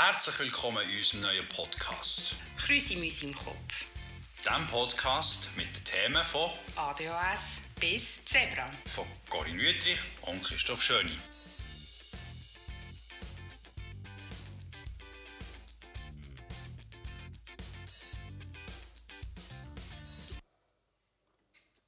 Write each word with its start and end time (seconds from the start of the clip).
Herzlich 0.00 0.38
willkommen 0.38 0.88
in 0.88 0.96
unserem 0.96 1.22
neuen 1.22 1.48
Podcast. 1.48 2.36
Krüsimüsi 2.56 3.26
im 3.26 3.34
Kopf. 3.34 3.84
Dem 4.46 4.64
Podcast 4.68 5.48
mit 5.56 5.66
den 5.76 5.84
Themen 5.84 6.24
von, 6.24 6.52
ADHS 6.76 7.62
bis 7.80 8.24
Zebra. 8.24 8.70
von 8.86 9.08
Corinne 9.28 9.60
Wüttrich 9.60 9.98
und 10.22 10.40
Christoph 10.44 10.80
Schöni. 10.80 11.18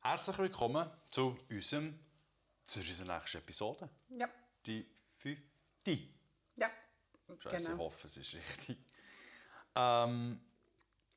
Herzlich 0.03 0.39
willkommen 0.39 0.91
zu, 1.11 1.39
unserem, 1.49 1.97
zu 2.67 2.81
unserer 2.81 3.19
nächsten 3.19 3.39
Episode. 3.39 3.89
Ja. 4.09 4.29
Die 4.67 4.85
fünfte. 5.17 6.20
Scheiße, 7.39 7.57
ich 7.57 7.65
Genau. 7.67 7.79
hoffe, 7.85 8.07
es 8.07 8.17
ist 8.17 8.35
richtig. 8.35 8.79
Ähm, 9.75 10.41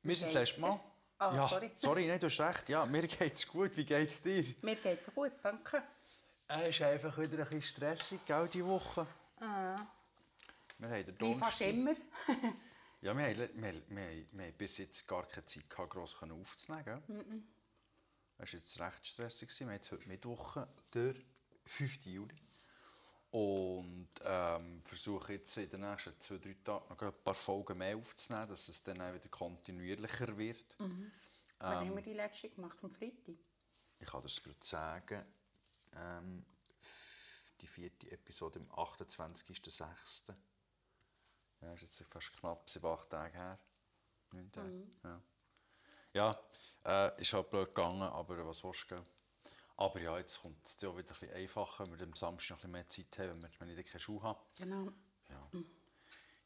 wir 0.02 0.16
sind 0.16 0.26
das 0.28 0.34
letzte 0.34 0.60
Mal. 0.60 0.80
Ah, 1.18 1.34
ja, 1.34 1.48
sorry. 1.48 1.70
sorry, 1.76 2.06
nein, 2.06 2.18
du 2.18 2.26
hast 2.26 2.40
recht. 2.40 2.68
Ja, 2.68 2.86
mir 2.86 3.06
geht's 3.06 3.46
gut. 3.46 3.76
Wie 3.76 3.84
geht's 3.84 4.22
dir? 4.22 4.54
Mir 4.62 4.76
geht's 4.76 5.12
gut, 5.14 5.32
danke. 5.42 5.82
Es 6.46 6.68
ist 6.68 6.82
einfach 6.82 7.16
wieder 7.18 7.32
ein 7.32 7.38
bisschen 7.38 7.62
stressig, 7.62 8.20
gell, 8.26 8.48
diese 8.52 8.66
Woche. 8.66 9.06
Wir 9.38 9.46
haben 9.48 9.86
den 11.06 11.20
Wie 11.20 11.34
fast 11.34 11.60
immer. 11.62 11.94
Ja, 13.00 13.16
wir 13.16 13.24
haben, 13.24 13.36
wir, 13.36 13.50
wir, 13.54 13.74
wir, 14.32 14.46
haben 14.46 14.54
bis 14.56 14.78
jetzt 14.78 15.06
gar 15.06 15.26
keine 15.26 15.44
Zeit 15.44 15.68
gehabt, 15.68 15.90
gross 15.90 16.16
aufzunehmen. 16.20 16.84
Gell? 16.84 17.02
Es 18.38 18.52
war 18.52 18.58
jetzt 18.58 18.80
recht 18.80 19.06
stressig. 19.06 19.60
Wir 19.60 19.66
haben 19.66 19.74
jetzt 19.74 19.92
heute 19.92 20.08
Mittwoch, 20.08 20.66
der 20.92 21.14
5. 21.66 22.06
Juli. 22.06 22.34
Und 23.34 24.10
ähm, 24.24 24.80
versuche 24.84 25.32
jetzt 25.32 25.56
in 25.56 25.68
den 25.68 25.80
nächsten 25.80 26.14
zwei, 26.20 26.38
drei 26.38 26.54
Tagen 26.62 26.84
noch 26.88 27.02
ein 27.02 27.12
paar 27.24 27.34
Folgen 27.34 27.78
mehr 27.78 27.96
aufzunehmen, 27.96 28.48
dass 28.48 28.68
es 28.68 28.80
dann 28.84 29.00
auch 29.00 29.12
wieder 29.12 29.28
kontinuierlicher 29.28 30.36
wird. 30.38 30.76
Wann 31.58 31.74
haben 31.74 31.96
wir 31.96 32.02
die 32.02 32.12
letzte 32.12 32.50
gemacht? 32.50 32.78
Am 32.80 32.90
Freitag? 32.92 33.34
Ich 33.98 34.06
kann 34.06 34.22
das 34.22 34.40
gerade 34.40 34.56
sagen. 34.60 35.24
Ähm, 35.96 36.46
die 37.60 37.66
vierte 37.66 38.08
Episode 38.12 38.60
am 38.60 38.70
28.06. 38.70 40.32
Ja, 41.60 41.72
ist 41.72 41.82
jetzt 41.82 42.04
fast 42.04 42.38
knapp 42.38 42.70
sieben, 42.70 42.86
acht 42.86 43.10
Tage 43.10 43.36
her. 43.36 43.58
Neun 44.30 44.52
Tage. 44.52 44.86
Ja, 45.02 45.22
ja 46.84 47.08
äh, 47.08 47.20
ist 47.20 47.32
halt 47.32 47.50
blöd 47.50 47.74
gegangen, 47.74 48.02
aber 48.02 48.46
was 48.46 48.62
willst 48.62 48.92
du? 48.92 49.02
Aber 49.76 50.00
ja, 50.00 50.16
jetzt 50.18 50.40
kommt 50.40 50.64
es 50.64 50.80
ja 50.80 50.88
wieder 50.96 51.00
ein 51.14 51.18
bisschen 51.20 51.32
einfacher, 51.34 51.84
wenn 51.90 51.98
wir 51.98 52.06
am 52.06 52.14
Samstag 52.14 52.58
noch 52.58 52.64
ein 52.64 52.72
bisschen 52.86 53.06
mehr 53.06 53.10
Zeit 53.10 53.18
haben, 53.18 53.42
wenn 53.42 53.68
wir- 53.68 53.74
dann 53.76 53.84
keine 53.84 54.00
Schuhe 54.00 54.22
habe. 54.22 54.40
Genau. 54.58 54.92
Ja, 55.28 55.50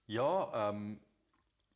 ja 0.07 0.71
ähm, 0.71 1.01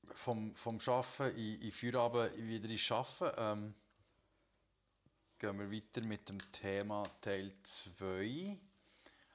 vom, 0.06 0.54
vom 0.54 0.78
Arbeiten 0.86 1.36
in, 1.36 1.60
in 1.62 1.72
Feierabend 1.72 2.36
wieder 2.38 2.68
ins 2.68 2.90
Arbeiten. 2.90 3.34
Ähm, 3.38 3.74
gehen 5.38 5.58
wir 5.58 5.70
weiter 5.72 6.00
mit 6.02 6.28
dem 6.28 6.38
Thema 6.52 7.02
Teil 7.20 7.52
2. 7.62 8.58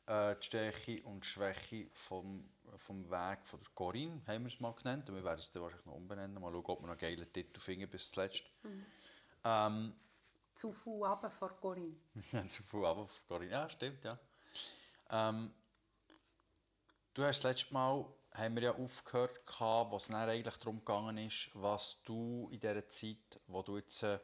Äh, 0.08 0.36
die 0.38 0.46
Stärke 0.46 1.04
und 1.04 1.26
Schwäche 1.26 1.90
vom, 1.94 2.50
vom 2.78 3.10
Weg 3.12 3.46
von 3.46 3.60
der 3.60 3.70
Corinne, 3.76 4.22
haben 4.26 4.44
wir 4.46 4.48
es 4.54 4.60
mal 4.60 4.72
genannt. 4.74 5.10
Und 5.10 5.18
wir 5.18 5.24
werden 5.24 5.40
es 5.40 5.52
dann 5.52 5.64
wahrscheinlich 5.64 5.86
noch 5.86 5.96
umbenennen. 5.96 6.42
Mal 6.42 6.52
schauen, 6.52 6.66
ob 6.66 6.80
wir 6.82 6.88
noch 6.88 6.94
einen 6.94 7.00
geilen 7.00 7.32
Titel 7.34 7.60
finden 7.60 7.90
bis 7.90 8.10
zuletzt. 8.12 8.44
Ähm, 9.44 9.94
Zu 10.58 10.74
viel 10.74 11.04
runter 11.04 11.30
vor 11.30 11.50
Corinne. 11.62 11.96
ja, 12.32 12.48
zu 12.48 12.64
viel 12.64 12.84
aber 12.84 13.08
von 13.08 13.28
Corinne. 13.28 13.52
Ja, 13.52 13.70
stimmt, 13.70 14.04
ja. 14.04 14.18
Ähm, 15.12 15.54
du 17.14 17.24
hast 17.24 17.44
das 17.44 17.52
letzte 17.52 17.74
Mal 17.76 18.04
haben 18.34 18.56
wir 18.56 18.64
ja 18.64 18.72
aufgehört, 18.76 19.46
gehabt, 19.46 19.92
wo 19.92 19.98
es 19.98 20.08
dann 20.08 20.16
eigentlich 20.28 20.58
darum 20.58 20.80
gegangen 20.80 21.18
ist, 21.20 21.52
was 21.54 22.02
du 22.04 22.50
in 22.52 22.60
dieser 22.60 22.88
Zeit, 22.88 23.40
wo 23.46 23.62
du 23.62 23.78
jetzt 23.78 24.02
äh, 24.02 24.20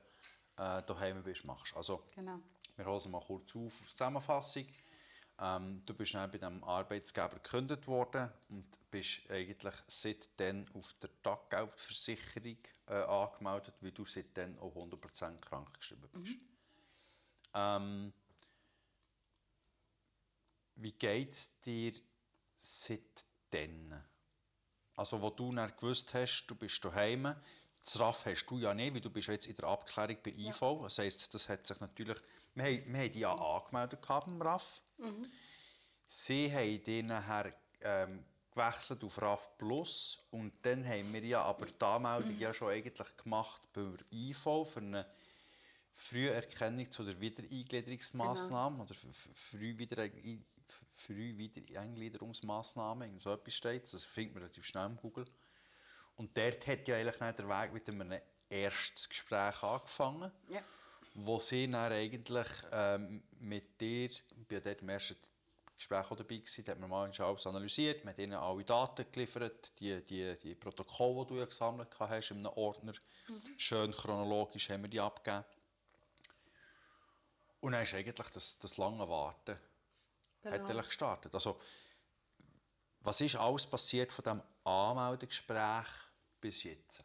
daheim 0.55 1.21
bist, 1.23 1.45
machst. 1.45 1.75
Also, 1.75 2.01
Genau. 2.15 2.39
wir 2.77 2.85
hören 2.85 3.11
mal 3.11 3.21
kurz 3.21 3.55
auf, 3.55 3.65
auf 3.65 3.77
die 3.79 3.85
Zusammenfassung. 3.87 4.67
Ähm, 5.43 5.81
du 5.85 5.93
bist 5.93 6.13
dann 6.13 6.31
bei 6.31 6.37
diesem 6.37 6.63
Arbeitsgeber 6.63 7.35
gekündigt 7.35 7.85
worden 7.87 8.31
und 8.47 8.65
bist 8.89 9.29
eigentlich 9.29 9.75
seitdem 9.87 10.65
auf 10.73 10.93
der 11.01 11.09
Taggeldversicherung 11.21 12.57
äh, 12.87 12.93
angemeldet, 12.93 13.75
weil 13.81 13.91
du 13.91 14.05
seitdem 14.05 14.57
auch 14.59 14.73
100% 14.73 15.41
krankgeschrieben 15.41 16.09
bist. 16.13 16.37
Ähm, 17.53 18.13
wie 20.75 20.93
geht 20.93 21.31
es 21.31 21.59
dir 21.59 21.91
seitdem? 22.55 24.01
Also, 24.95 25.21
wo 25.21 25.29
du 25.29 25.53
dann 25.53 25.75
gewusst 25.75 26.13
hast, 26.13 26.47
du 26.47 26.55
bist 26.55 26.85
daheim, 26.85 27.35
das 27.83 27.99
RAF 27.99 28.25
hast 28.25 28.45
du 28.45 28.59
ja 28.59 28.73
nicht, 28.73 28.93
weil 28.93 29.01
du 29.01 29.09
bist 29.09 29.27
ja 29.27 29.33
jetzt 29.33 29.47
in 29.47 29.55
der 29.57 29.65
Abklärung 29.65 30.17
bei 30.23 30.31
IV. 30.31 30.59
Das 30.83 30.99
heisst, 30.99 31.33
das 31.33 31.49
hat 31.49 31.67
sich 31.67 31.79
natürlich... 31.81 32.17
Wir 32.55 32.63
haben, 32.63 32.93
wir 32.93 33.01
haben 33.01 33.11
dich 33.11 33.21
ja 33.21 33.33
angemeldet 33.33 34.01
gehabt 34.01 34.29
RAF. 34.39 34.81
Sie 36.07 36.51
haben 36.53 36.83
dann 36.83 37.05
nachher 37.07 37.53
ähm, 37.81 38.23
gewechselt 38.51 39.03
auf 39.03 39.21
RAF 39.21 39.57
Plus 39.57 40.19
und 40.31 40.53
dann 40.65 40.85
haben 40.87 41.11
wir 41.13 41.23
ja 41.25 41.41
aber 41.43 41.65
die 41.65 41.83
Anmeldung 41.85 42.39
ja 42.39 42.53
schon 42.53 42.69
eigentlich 42.69 43.17
gemacht 43.17 43.61
bei 43.73 43.81
IV 44.11 44.37
für 44.37 44.79
eine 44.79 45.05
Früherkennung 45.91 46.89
zu 46.91 47.03
der 47.03 47.19
Wiedereingliederungsmaßnahme 47.19 48.83
oder 48.83 48.91
f- 48.91 49.29
Frühwieder 49.33 50.09
Frühwiedereingliederungsmaßnahme, 50.95 53.11
so 53.19 53.33
etwas 53.33 53.53
steht. 53.53 53.91
Das 53.91 54.05
findet 54.05 54.35
man 54.35 54.43
relativ 54.43 54.65
schnell 54.65 54.85
im 54.87 54.95
Google. 54.97 55.25
Und 56.15 56.35
dort 56.37 56.65
hat 56.67 56.87
ja 56.87 56.95
eigentlich 56.95 57.17
der 57.17 57.49
Weg 57.49 57.73
mit 57.73 57.89
einem 57.89 58.19
ersten 58.49 59.09
Gespräch 59.09 59.63
angefangen 59.63 60.31
Ja. 60.49 60.61
Wo 61.13 61.39
sie 61.39 61.69
dann 61.69 61.91
eigentlich 61.91 62.47
ähm, 62.71 63.23
mit 63.39 63.79
dir, 63.79 64.09
ich 64.09 64.23
war 64.49 64.59
dort 64.59 64.81
im 64.81 64.89
ersten 64.89 65.17
Gespräch 65.75 66.11
auch 66.11 66.15
dabei, 66.15 66.37
gewesen, 66.37 66.65
hat 66.67 66.79
man 66.79 66.89
mal 66.89 67.11
alles 67.11 67.47
analysiert, 67.47 68.05
hat 68.05 68.19
ihnen 68.19 68.33
alle 68.33 68.63
Daten 68.63 69.05
geliefert, 69.11 69.79
die, 69.79 70.03
die, 70.05 70.35
die 70.37 70.55
Protokolle, 70.55 71.25
die 71.25 71.33
du 71.33 71.39
ja 71.39 71.45
gesammelt 71.45 71.89
hast 71.99 72.31
in 72.31 72.37
einem 72.37 72.57
Ordner, 72.57 72.93
schön 73.57 73.91
chronologisch 73.91 74.69
haben 74.69 74.83
wir 74.83 74.89
die 74.89 74.99
abgegeben. 74.99 75.45
Und 77.59 77.71
dann 77.71 77.83
ist 77.83 77.93
eigentlich 77.93 78.29
das, 78.29 78.59
das 78.59 78.77
lange 78.77 79.07
Warten 79.07 79.57
hat 80.43 80.53
eigentlich 80.53 80.87
gestartet. 80.87 81.33
Also, 81.33 81.59
was 82.99 83.21
ist 83.21 83.35
alles 83.35 83.65
passiert 83.65 84.11
von 84.11 84.23
diesem 84.23 84.41
Anmeldegespräch 84.63 85.87
bis 86.39 86.63
jetzt? 86.63 87.03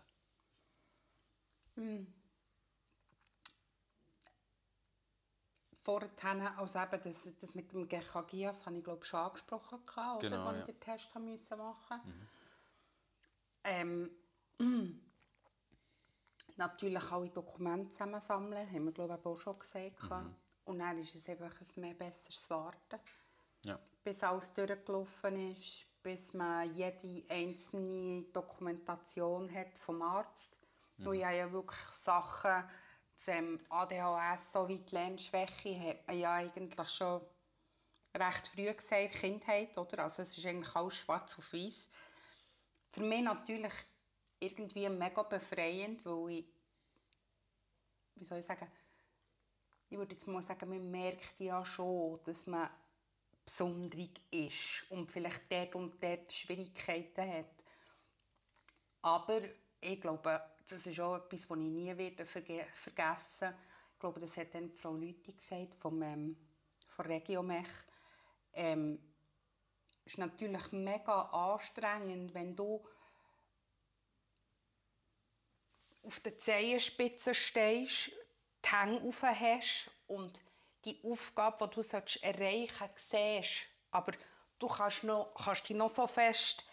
Vorher, 5.88 6.58
also 6.58 6.80
eben 6.80 7.02
das, 7.02 7.34
das 7.38 7.54
mit 7.54 7.72
dem 7.72 7.88
GKGIAS 7.88 8.66
habe 8.66 8.76
ich 8.76 8.84
glaube 8.84 9.06
schon 9.06 9.20
angesprochen, 9.20 9.82
gehabt, 9.86 10.22
oder, 10.22 10.28
Genau, 10.36 10.46
als 10.48 10.56
ja. 10.58 10.60
ich 10.60 10.66
den 10.66 10.80
Test 10.80 11.14
haben 11.14 11.24
müssen 11.24 11.56
machen 11.56 12.00
ähm, 13.64 14.10
Natürlich 16.56 17.10
alle 17.10 17.30
Dokumente 17.30 17.88
zusammensammeln, 17.88 18.70
haben 18.70 18.84
wir 18.84 18.92
glaube 18.92 19.16
ich 19.18 19.24
auch 19.24 19.36
schon 19.38 19.58
gesagt. 19.58 20.02
Mhm. 20.02 20.34
Und 20.66 20.78
dann 20.78 20.98
ist 20.98 21.14
es 21.14 21.26
einfach 21.26 21.58
ein 21.58 21.80
mehr 21.80 21.94
besseres 21.94 22.50
Warten, 22.50 23.00
Ja. 23.64 23.78
bis 24.04 24.22
alles 24.22 24.52
durchgelaufen 24.52 25.52
ist, 25.52 25.86
bis 26.02 26.34
man 26.34 26.70
jede 26.74 27.24
einzelne 27.32 28.24
Dokumentation 28.24 29.50
hat 29.54 29.78
vom 29.78 30.02
Arzt. 30.02 30.58
Mhm. 30.98 31.14
ich 31.14 31.24
habe 31.24 31.36
ja 31.36 31.50
wirklich 31.50 31.80
Sachen, 31.92 32.64
zum 33.18 33.58
ADHS 33.68 34.52
sowie 34.52 34.78
die 34.78 34.94
Lernschwäche, 34.94 35.78
hat 35.80 36.06
man 36.06 36.18
ja 36.18 36.34
eigentlich 36.34 36.88
schon 36.88 37.20
recht 38.16 38.48
früh 38.48 38.72
gesagt, 38.72 39.14
Kindheit, 39.14 39.76
oder? 39.76 40.04
Also 40.04 40.22
es 40.22 40.38
ist 40.38 40.46
eigentlich 40.46 40.74
alles 40.74 40.94
schwarz 40.94 41.36
auf 41.36 41.52
weiß. 41.52 41.90
Für 42.88 43.02
mich 43.02 43.22
natürlich 43.22 43.72
irgendwie 44.38 44.88
mega 44.88 45.22
befreiend, 45.24 46.04
weil 46.06 46.38
ich, 46.38 46.46
wie 48.14 48.24
soll 48.24 48.38
ich 48.38 48.46
sagen, 48.46 48.70
ich 49.90 49.98
würde 49.98 50.12
jetzt 50.12 50.28
mal 50.28 50.42
sagen, 50.42 50.68
man 50.68 50.90
merkt 50.90 51.40
ja 51.40 51.64
schon, 51.64 52.20
dass 52.24 52.46
man 52.46 52.70
besonderig 53.44 54.20
ist 54.30 54.90
und 54.90 55.10
vielleicht 55.10 55.50
dort 55.50 55.74
und 55.74 56.02
dort 56.02 56.32
Schwierigkeiten 56.32 57.32
hat. 57.32 57.64
Aber 59.02 59.40
ich 59.80 60.00
glaube, 60.00 60.40
das 60.72 60.86
ist 60.86 61.00
auch 61.00 61.16
etwas, 61.16 61.48
was 61.48 61.58
ich 61.58 61.64
nie 61.64 61.96
werde 61.96 62.24
verge 62.24 62.64
vergessen 62.72 63.54
Ich 63.94 63.98
glaube, 63.98 64.20
das 64.20 64.36
hat 64.36 64.54
dann 64.54 64.70
Frau 64.70 64.94
Lüthi 64.94 65.32
gesagt, 65.32 65.74
vom, 65.74 66.02
ähm, 66.02 66.36
von 66.88 67.06
Regiomech. 67.06 67.68
Ähm, 68.52 68.98
ist 70.04 70.18
natürlich 70.18 70.72
mega 70.72 71.22
anstrengend, 71.22 72.32
wenn 72.32 72.56
du 72.56 72.82
auf 76.02 76.20
der 76.20 76.38
Zehenspitze 76.38 77.34
stehst, 77.34 78.10
die 78.64 78.70
Hänge 78.70 79.00
rauf 79.02 79.22
hast 79.22 79.90
und 80.06 80.40
die 80.84 80.98
Aufgabe, 81.04 81.68
die 81.68 81.74
du 81.74 82.22
erreichen 82.22 82.72
sollst, 82.78 83.10
siehst. 83.10 83.66
Aber 83.90 84.12
du 84.58 84.68
kannst, 84.68 85.04
noch, 85.04 85.34
kannst 85.34 85.68
dich 85.68 85.76
noch 85.76 85.94
so 85.94 86.06
fest 86.06 86.67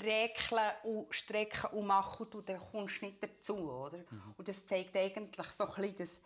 räkeln 0.00 0.72
und 0.82 1.14
strecken 1.14 1.70
und 1.70 1.86
machen 1.86 2.26
und 2.26 2.48
dann 2.48 2.58
kommst 2.58 3.00
du 3.00 3.06
nicht 3.06 3.22
dazu, 3.22 3.70
oder? 3.70 3.98
Mhm. 3.98 4.34
Und 4.36 4.48
das 4.48 4.66
zeigt 4.66 4.96
eigentlich 4.96 5.46
so 5.46 5.64
ein 5.64 5.74
bisschen, 5.74 5.96
dass 5.96 6.20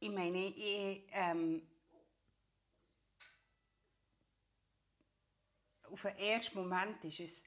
ich 0.00 0.10
meine, 0.10 0.38
ich, 0.38 1.06
ähm, 1.12 1.66
auf 5.90 6.02
den 6.02 6.16
ersten 6.18 6.58
Moment 6.58 7.02
war 7.02 7.24
es 7.24 7.44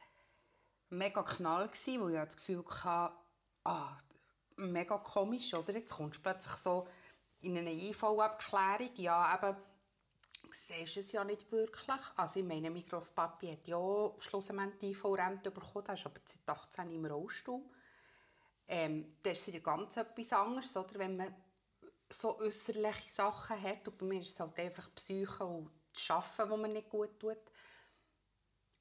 mega 0.89 1.21
knall, 1.21 1.67
gewesen, 1.67 2.01
wo 2.01 2.07
ich 2.07 2.15
das 2.15 2.37
Gefühl 2.37 2.65
hatte, 2.83 3.15
ah, 3.63 3.97
mega 4.55 4.97
komisch, 4.97 5.53
oder? 5.53 5.73
Jetzt 5.73 5.93
kommst 5.93 6.17
du 6.17 6.23
plötzlich 6.23 6.55
so 6.55 6.87
in 7.41 7.57
eine 7.57 7.71
IV-Abklärung, 7.71 8.95
ja, 8.95 9.35
eben, 9.35 9.57
siehst 10.65 10.97
es 10.97 11.11
ja 11.11 11.23
nicht 11.23 11.51
wirklich. 11.51 12.01
Also 12.15 12.39
ich 12.39 12.45
meine, 12.45 12.69
mein 12.69 12.83
Grosspapi 12.83 13.51
hat 13.51 13.67
ja 13.67 14.11
schlussendlich 14.17 14.77
die 14.79 14.91
IV-Rente 14.91 15.51
bekommen, 15.51 15.85
der 15.85 15.93
ist 15.95 16.05
aber 16.05 16.21
seit 16.23 16.49
18 16.49 16.91
im 16.91 17.05
Rollstuhl. 17.05 17.61
Ähm, 18.67 19.17
das 19.23 19.39
ist 19.39 19.47
wieder 19.47 19.59
ganz 19.59 19.97
etwas 19.97 20.33
anderes, 20.33 20.75
oder? 20.75 20.99
wenn 20.99 21.17
man 21.17 21.33
so 22.09 22.37
äußerliche 22.39 23.09
Sachen 23.09 23.61
hat. 23.61 23.87
Und 23.87 23.97
bei 23.97 24.05
mir 24.05 24.21
ist 24.21 24.29
es 24.29 24.39
halt 24.39 24.59
einfach 24.59 24.93
Psyche 24.95 25.45
und 25.45 25.71
das 25.93 26.09
Arbeiten, 26.09 26.49
das 26.49 26.59
mir 26.59 26.67
nicht 26.67 26.89
gut 26.89 27.19
tut. 27.19 27.51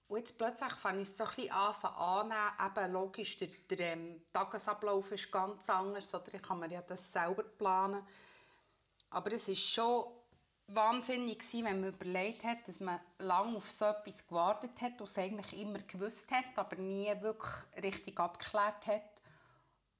Und 0.08 0.18
jetzt 0.18 0.38
plötzlich 0.38 0.72
fange 0.74 1.02
ich 1.02 1.08
es 1.08 1.16
so 1.16 1.24
ein 1.24 1.30
bisschen 1.34 1.50
an, 1.50 1.74
annehmen, 1.82 2.76
eben 2.76 2.92
logisch, 2.92 3.36
der, 3.38 3.48
der 3.70 3.80
ähm, 3.92 4.22
Tagesablauf 4.32 5.10
ist 5.10 5.32
ganz 5.32 5.68
anders, 5.68 6.14
oder 6.14 6.34
ich 6.34 6.42
kann 6.42 6.60
mir 6.60 6.70
ja 6.70 6.82
das 6.82 7.12
selber 7.12 7.42
planen. 7.42 8.06
Aber 9.10 9.32
es 9.32 9.48
war 9.48 9.54
schon 9.56 10.06
wahnsinnig 10.68 11.38
gewesen, 11.38 11.64
wenn 11.64 11.80
man 11.80 11.90
überlegt 11.90 12.44
hat, 12.44 12.66
dass 12.66 12.80
man 12.80 13.00
lange 13.18 13.56
auf 13.56 13.70
so 13.70 13.84
etwas 13.84 14.26
gewartet 14.26 14.80
hat, 14.80 14.98
was 14.98 15.18
eigentlich 15.18 15.60
immer 15.60 15.78
gewusst 15.78 16.30
hat, 16.32 16.56
aber 16.56 16.76
nie 16.76 17.12
wirklich 17.20 17.82
richtig 17.82 18.18
abgeklärt 18.18 18.86
hat. 18.86 19.22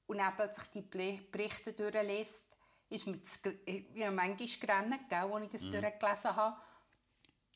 Und 0.07 0.19
dann 0.19 0.35
plötzlich 0.35 0.67
die 0.69 0.81
Berichte 0.81 1.73
durchliest, 1.73 2.57
ist 2.89 3.07
mir 3.07 3.17
das, 3.17 3.39
ich 3.65 4.03
habe 4.03 4.15
manchmal 4.15 4.47
gerannt, 4.59 5.09
gell, 5.09 5.33
als 5.33 5.43
ich 5.45 5.51
das 5.51 5.69
durchgelesen 5.69 6.35
habe. 6.35 6.57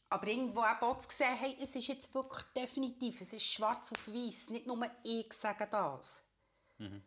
Aber 0.09 0.27
irgendwo 0.27 0.59
auch 0.59 0.97
zu 0.97 1.09
sehen, 1.09 1.37
hey, 1.37 1.57
es 1.61 1.73
ist 1.75 1.87
jetzt 1.87 2.13
wirklich 2.13 2.43
definitiv, 2.53 3.21
es 3.21 3.31
ist 3.31 3.45
schwarz 3.45 3.93
auf 3.93 4.07
weiß, 4.09 4.49
nicht 4.49 4.67
nur 4.67 4.85
ich 5.03 5.31
sage 5.31 5.67
das. 5.71 6.23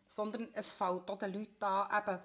Sondern 0.07 0.47
es 0.53 0.71
fällt 0.71 1.11
auch 1.11 1.19
den 1.19 1.33
Leuten 1.33 1.63
an, 1.63 2.01
eben, 2.01 2.19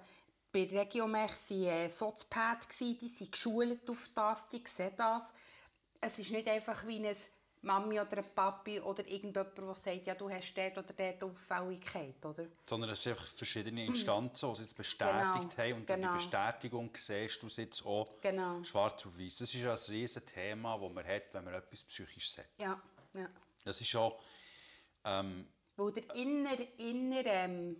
bei 0.51 0.65
Regiomech 0.65 1.31
waren 1.49 1.63
äh, 1.63 1.89
Sozpad, 1.89 2.67
die 2.79 3.09
sind 3.09 3.31
geschult 3.31 3.89
auf 3.89 4.09
das, 4.13 4.47
die 4.49 4.63
sehen 4.65 4.93
das. 4.97 5.33
Es 5.99 6.19
ist 6.19 6.31
nicht 6.31 6.47
einfach 6.47 6.85
wie 6.87 6.97
eine 6.97 7.15
Mami 7.63 7.99
oder 7.99 8.17
ein 8.17 8.33
Papi 8.35 8.79
oder 8.79 9.07
irgendjemand, 9.07 9.55
der 9.55 9.73
sagt, 9.75 10.07
ja, 10.07 10.15
du 10.15 10.29
hast 10.29 10.53
dort 10.55 10.77
oder 10.79 10.93
dort 10.93 11.23
Auffälligkeit, 11.23 12.25
oder? 12.25 12.47
Sondern 12.67 12.89
es 12.89 13.03
sind 13.03 13.13
einfach 13.13 13.27
verschiedene 13.27 13.85
Instanzen, 13.85 14.47
die 14.49 14.53
es 14.53 14.59
jetzt 14.59 14.77
bestätigt 14.77 15.11
Genau, 15.11 15.57
haben. 15.57 15.73
Und 15.73 15.87
genau. 15.87 16.07
die 16.09 16.13
Bestätigung 16.15 16.89
siehst 16.95 17.43
du 17.43 17.47
es 17.47 17.57
jetzt 17.57 17.85
auch 17.85 18.09
Genau. 18.21 18.63
schwarz 18.63 19.05
auf 19.05 19.17
weiß. 19.17 19.37
Das 19.37 19.53
ist 19.53 19.61
ja 19.61 19.71
ein 19.71 19.79
riesiges 19.89 20.25
Thema, 20.25 20.77
das 20.79 20.91
man 20.91 21.05
hat, 21.05 21.33
wenn 21.33 21.43
man 21.45 21.53
etwas 21.53 21.83
psychisch 21.83 22.37
hat. 22.39 22.49
Ja, 22.59 22.81
ja. 23.15 23.29
Das 23.63 23.79
ist 23.79 23.95
auch... 23.95 24.19
Ähm, 25.03 25.47
Weil 25.75 25.91
der 25.93 26.15
inner, 26.15 26.57
inner 26.79 27.25
ähm, 27.25 27.75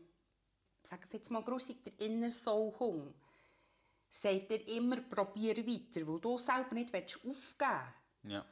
sagen 0.83 1.04
Sie 1.06 1.18
jetzt 1.18 1.31
mal 1.31 1.44
grusig, 1.44 1.83
der 1.83 2.00
inner 2.00 2.31
Sauhung, 2.31 3.13
sagt 4.10 4.51
er 4.51 4.68
immer, 4.68 5.01
probier 5.01 5.57
weiter, 5.57 6.06
weil 6.07 6.19
du 6.19 6.38
selber 6.38 6.74
nicht 6.74 6.94
aufgeben 6.94 7.24
willst. 7.24 7.62
ja. 8.24 8.45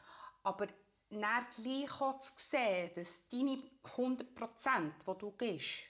Aber 0.44 0.68
dann 1.10 1.46
gleich 1.62 2.02
auch 2.02 2.18
zu 2.20 2.32
sehen, 2.38 2.92
dass 2.96 3.28
deine 3.28 3.62
100%, 3.84 4.92
die 5.06 5.20
du 5.20 5.32
gibst, 5.32 5.90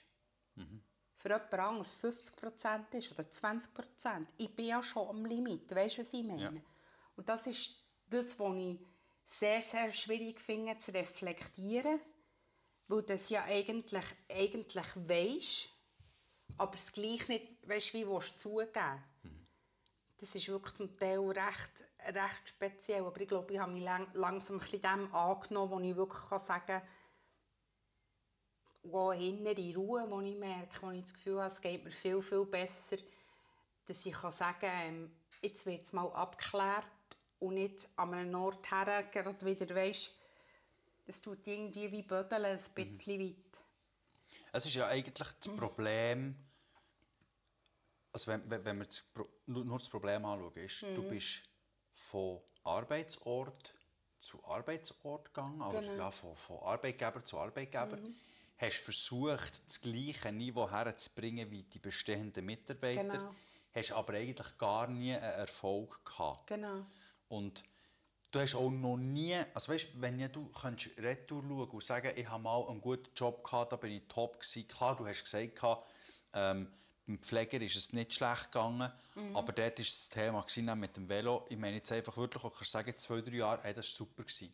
für 1.14 1.28
jemand 1.28 1.54
anderes 1.54 2.02
50% 2.02 2.94
ist 2.96 3.12
oder 3.12 3.24
20%. 3.24 4.26
Ich 4.38 4.56
bin 4.56 4.66
ja 4.66 4.82
schon 4.82 5.08
am 5.08 5.24
Limit, 5.24 5.74
weißt 5.74 5.98
du, 5.98 6.00
was 6.00 6.12
ich 6.14 6.24
meine? 6.24 6.42
Ja. 6.42 6.52
Und 7.16 7.28
das 7.28 7.46
ist 7.46 7.84
das, 8.06 8.38
was 8.38 8.56
ich 8.56 8.78
sehr, 9.24 9.62
sehr 9.62 9.92
schwierig 9.92 10.40
finde 10.40 10.78
zu 10.78 10.92
reflektieren, 10.92 12.00
weil 12.88 13.02
das 13.02 13.28
ja 13.28 13.44
eigentlich, 13.44 14.04
eigentlich 14.30 14.96
weisst, 14.96 15.68
aber 16.58 16.74
es 16.74 16.92
gleich 16.92 17.28
nicht 17.28 17.48
weißt, 17.68 17.94
wie 17.94 18.06
willst 18.06 18.44
du 18.44 18.50
zugeben 18.50 19.04
Das 20.18 20.34
ist 20.34 20.48
wirklich 20.48 20.74
zum 20.74 20.96
Teil 20.96 21.20
recht, 21.20 21.84
recht 22.06 22.48
speziell, 22.48 23.04
aber 23.04 23.20
ich 23.20 23.28
glaube, 23.28 23.52
ich 23.52 23.58
habe 23.58 23.72
mich 23.72 23.82
lang, 23.82 24.06
langsam 24.14 24.56
ein 24.56 24.60
bisschen 24.60 24.80
dem 24.80 25.14
angenommen, 25.14 25.70
wo 25.70 25.80
ich 25.80 25.96
wirklich 25.96 26.28
kann 26.28 26.38
sagen 26.38 26.66
kann, 26.66 26.82
wo 28.82 29.12
innere 29.12 29.74
Ruhe, 29.74 30.06
wo 30.08 30.20
ich 30.20 30.36
merke, 30.36 30.82
wo 30.82 30.90
ich 30.90 31.02
das 31.02 31.14
Gefühl 31.14 31.38
habe, 31.38 31.48
es 31.48 31.60
geht 31.60 31.84
mir 31.84 31.90
viel, 31.90 32.22
viel 32.22 32.46
besser, 32.46 32.96
dass 33.86 34.06
ich 34.06 34.12
kann 34.12 34.32
sagen 34.32 34.60
kann, 34.60 35.12
jetzt 35.42 35.66
wird 35.66 35.82
es 35.82 35.92
mal 35.92 36.10
abgeklärt 36.12 36.86
und 37.40 37.54
nicht 37.54 37.88
an 37.96 38.14
einem 38.14 38.34
Ort 38.34 38.70
her, 38.70 39.04
gerade 39.10 39.44
wieder, 39.44 39.74
weißt, 39.74 40.16
das 41.06 41.22
tut 41.22 41.46
irgendwie 41.46 41.90
wie 41.90 42.02
Bödeln 42.02 42.44
ein 42.44 42.60
bisschen 42.74 43.20
weit. 43.20 43.59
Es 44.52 44.66
ist 44.66 44.74
ja 44.74 44.86
eigentlich 44.88 45.28
das 45.38 45.48
Problem, 45.56 46.34
also 48.12 48.32
wenn, 48.32 48.50
wenn 48.50 48.64
wenn 48.64 48.78
wir 48.78 48.84
das, 48.86 49.02
Pro- 49.02 49.28
nur 49.46 49.78
das 49.78 49.88
Problem 49.88 50.24
anschauen, 50.24 50.54
ist, 50.56 50.82
du 50.82 51.02
bist 51.08 51.42
von 51.92 52.40
Arbeitsort 52.64 53.74
zu 54.18 54.44
Arbeitsort 54.44 55.26
gegangen, 55.26 55.62
also 55.62 55.80
Genau. 55.80 55.94
ja, 56.02 56.10
von, 56.10 56.36
von 56.36 56.58
Arbeitgeber 56.58 57.24
zu 57.24 57.38
Arbeitgeber, 57.38 57.98
hast 58.58 58.76
versucht, 58.78 59.66
das 59.66 59.80
gleiche 59.80 60.30
Niveau 60.32 60.70
herzubringen 60.70 61.50
wie 61.50 61.62
die 61.62 61.78
bestehenden 61.78 62.44
Mitarbeiter, 62.44 63.02
Genau. 63.04 63.34
hast 63.74 63.92
aber 63.92 64.14
eigentlich 64.14 64.58
gar 64.58 64.88
nie 64.88 65.12
einen 65.14 65.22
Erfolg 65.22 66.04
gehabt. 66.04 66.48
Genau. 66.48 66.84
Und 67.28 67.62
du 68.30 68.40
hast 68.40 68.54
auch 68.54 68.70
noch 68.70 68.96
nie, 68.96 69.36
also 69.54 69.72
weißt, 69.72 69.88
wenn 70.00 70.18
ja 70.18 70.28
du 70.28 70.46
könntest 70.48 70.96
retour 70.98 71.42
schauen 71.42 71.68
und 71.68 71.84
sagen, 71.84 72.12
ich 72.16 72.28
habe 72.28 72.42
mal 72.42 72.66
einen 72.68 72.80
guten 72.80 73.10
Job 73.14 73.42
gehabt, 73.44 73.72
da 73.72 73.76
bin 73.76 73.92
ich 73.92 74.02
top 74.08 74.40
gewesen. 74.40 74.68
Klar, 74.68 74.96
du 74.96 75.06
hast 75.06 75.24
gesagt, 75.24 75.60
ähm, 76.34 76.68
beim 77.06 77.18
Pfleger 77.18 77.60
ist 77.60 77.76
es 77.76 77.92
nicht 77.92 78.14
schlecht 78.14 78.52
gegangen, 78.52 78.92
aber 79.34 79.52
dort 79.52 79.78
war 79.78 79.84
das 79.84 80.08
Thema 80.08 80.42
gewesen, 80.42 80.78
mit 80.78 80.96
dem 80.96 81.08
Velo. 81.08 81.44
Ich 81.48 81.58
meine 81.58 81.76
jetzt 81.76 81.90
einfach 81.90 82.16
wirklich, 82.16 82.44
auch 82.44 82.54
kannst 82.54 82.70
sagen, 82.70 82.96
zwei, 82.96 83.20
drei 83.20 83.36
Jahre, 83.36 83.62
hey, 83.62 83.74
das 83.74 83.86
war 83.86 84.06
super. 84.06 84.22
Gewesen. 84.22 84.52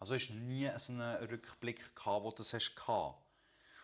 Also 0.00 0.14
es 0.14 0.30
nie 0.30 0.70
so 0.76 0.92
einen 0.92 1.16
Rückblick, 1.28 1.94
gehabt, 1.94 2.24
wo 2.24 2.30
du 2.30 2.36
das 2.36 2.54
hast 2.54 2.74
gehabt. 2.74 3.20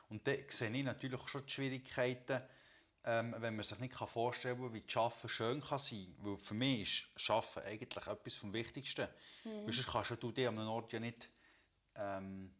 Und 0.08 0.26
da 0.26 0.32
sehe 0.48 0.70
ich 0.70 0.84
natürlich 0.84 1.28
schon 1.28 1.44
die 1.44 1.52
Schwierigkeiten, 1.52 2.40
ähm, 3.06 3.34
wenn 3.38 3.56
man 3.56 3.64
sich 3.64 3.78
nicht 3.78 3.94
vorstellen 3.94 4.58
kann, 4.58 4.72
wie 4.72 4.80
das 4.80 4.96
Arbeiten 4.96 5.28
schön 5.28 5.60
kann 5.60 5.78
sein 5.78 6.06
kann. 6.16 6.26
Weil 6.26 6.38
für 6.38 6.54
mich 6.54 7.06
ist 7.14 7.30
Arbeiten 7.30 7.60
eigentlich 7.66 8.06
etwas 8.06 8.34
vom 8.34 8.52
Wichtigsten. 8.52 9.08
Mhm. 9.44 9.70
Sonst 9.70 9.86
kannst 9.86 10.22
du 10.22 10.32
dich 10.32 10.48
an 10.48 10.58
einem 10.58 10.68
Ort 10.68 10.92
ja 10.92 11.00
nicht, 11.00 11.30
ähm, 11.96 12.54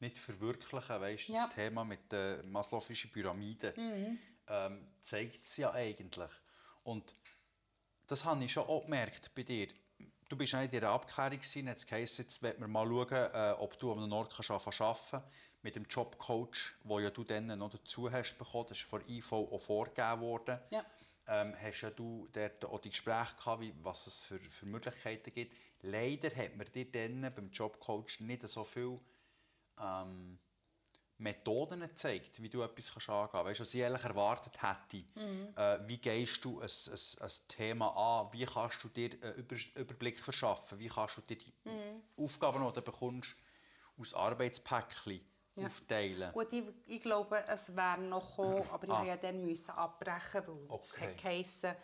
nicht 0.00 0.18
verwirklichen. 0.18 1.00
Weißt, 1.00 1.28
Ja. 1.28 1.46
Das 1.46 1.54
Thema 1.54 1.84
mit 1.84 2.10
der 2.10 2.44
Maslow'schen 2.44 3.12
Pyramide 3.12 3.74
ähm, 4.48 4.86
zeigt 5.00 5.44
es 5.44 5.56
ja 5.56 5.72
eigentlich. 5.72 6.30
Und 6.82 7.14
das 8.06 8.24
habe 8.24 8.44
ich 8.44 8.52
schon 8.52 8.64
auch 8.64 8.82
gemerkt 8.82 9.34
bei 9.34 9.42
dir. 9.42 9.68
Du 10.28 10.36
bist 10.36 10.52
ja 10.52 10.62
in 10.62 10.70
dieser 10.70 10.90
Abklärung 10.90 11.38
gewesen, 11.38 11.66
jetzt 11.68 11.90
heisst 11.92 12.18
jetzt 12.18 12.42
wollen 12.42 12.58
wir 12.58 12.68
mal 12.68 12.86
schauen, 12.86 13.30
äh, 13.32 13.54
ob 13.58 13.78
du 13.78 13.92
an 13.92 13.98
einem 13.98 14.12
Ort 14.12 14.34
kannst 14.34 14.50
arbeiten 14.50 15.22
mit 15.64 15.76
dem 15.76 15.86
Jobcoach, 15.88 16.74
den 16.84 17.02
ja 17.02 17.10
du 17.10 17.24
dann 17.24 17.46
noch 17.58 17.70
dazu 17.70 18.12
hast 18.12 18.38
bekommen, 18.38 18.66
das 18.68 18.78
ist 18.78 18.86
von 18.86 19.02
IV 19.08 19.32
auch 19.32 19.58
vorgegeben 19.58 20.20
worden. 20.20 20.60
Ja. 20.70 20.84
Ähm, 21.26 21.56
hast 21.58 21.80
ja 21.80 21.90
du 21.90 22.28
dort 22.32 22.66
auch 22.66 22.78
die 22.80 22.90
Gespräche 22.90 23.34
gehabt, 23.36 23.62
wie, 23.62 23.72
was 23.82 24.06
es 24.06 24.20
für, 24.20 24.38
für 24.38 24.66
Möglichkeiten 24.66 25.32
gibt. 25.32 25.56
Leider 25.80 26.28
hat 26.36 26.54
man 26.56 26.66
dir 26.66 26.84
dann 26.90 27.32
beim 27.34 27.50
Jobcoach 27.50 28.20
nicht 28.20 28.46
so 28.46 28.62
viel 28.62 29.00
ähm, 29.80 30.38
Methoden 31.16 31.80
gezeigt, 31.80 32.42
wie 32.42 32.50
du 32.50 32.62
etwas 32.62 32.92
kannst 32.92 33.08
angehen 33.08 33.28
kannst. 33.32 33.46
Weißt 33.46 33.60
du, 33.60 33.62
was 33.62 33.74
ich 33.74 33.84
eigentlich 33.84 34.04
erwartet 34.04 34.62
hätte? 34.62 35.04
Äh, 35.56 35.88
wie 35.88 35.96
gehst 35.96 36.44
du 36.44 36.60
ein, 36.60 36.68
ein, 36.68 37.26
ein 37.26 37.48
Thema 37.48 37.88
an? 37.96 38.32
Wie 38.34 38.44
kannst 38.44 38.84
du 38.84 38.88
dir 38.88 39.10
einen 39.22 39.34
Über 39.36 39.56
Überblick 39.76 40.18
verschaffen? 40.18 40.78
Wie 40.78 40.88
kannst 40.88 41.16
du 41.16 41.22
dir 41.22 41.38
die 41.38 41.54
Aufgaben, 42.16 42.66
die 42.66 42.72
du 42.72 42.82
bekommst, 42.82 43.34
aus 43.98 44.12
Arbeitspäckchen 44.12 45.20
Ja. 45.56 45.66
aufteilen? 45.66 46.32
Gut, 46.32 46.52
ich, 46.52 46.64
ich 46.86 47.00
glaube, 47.00 47.44
es 47.48 47.74
wäre 47.76 47.98
noch 48.00 48.28
gekommen, 48.36 48.64
aber 48.72 48.84
ich 48.84 48.90
Ah. 48.90 48.98
musste 48.98 49.08
ja 49.08 49.16
dann 49.16 49.44
müssen 49.44 49.70
abbrechen, 49.70 50.42
weil 50.46 50.78
es 50.78 50.94
Okay. 50.94 51.06
hat 51.08 51.16
geheissen, 51.22 51.74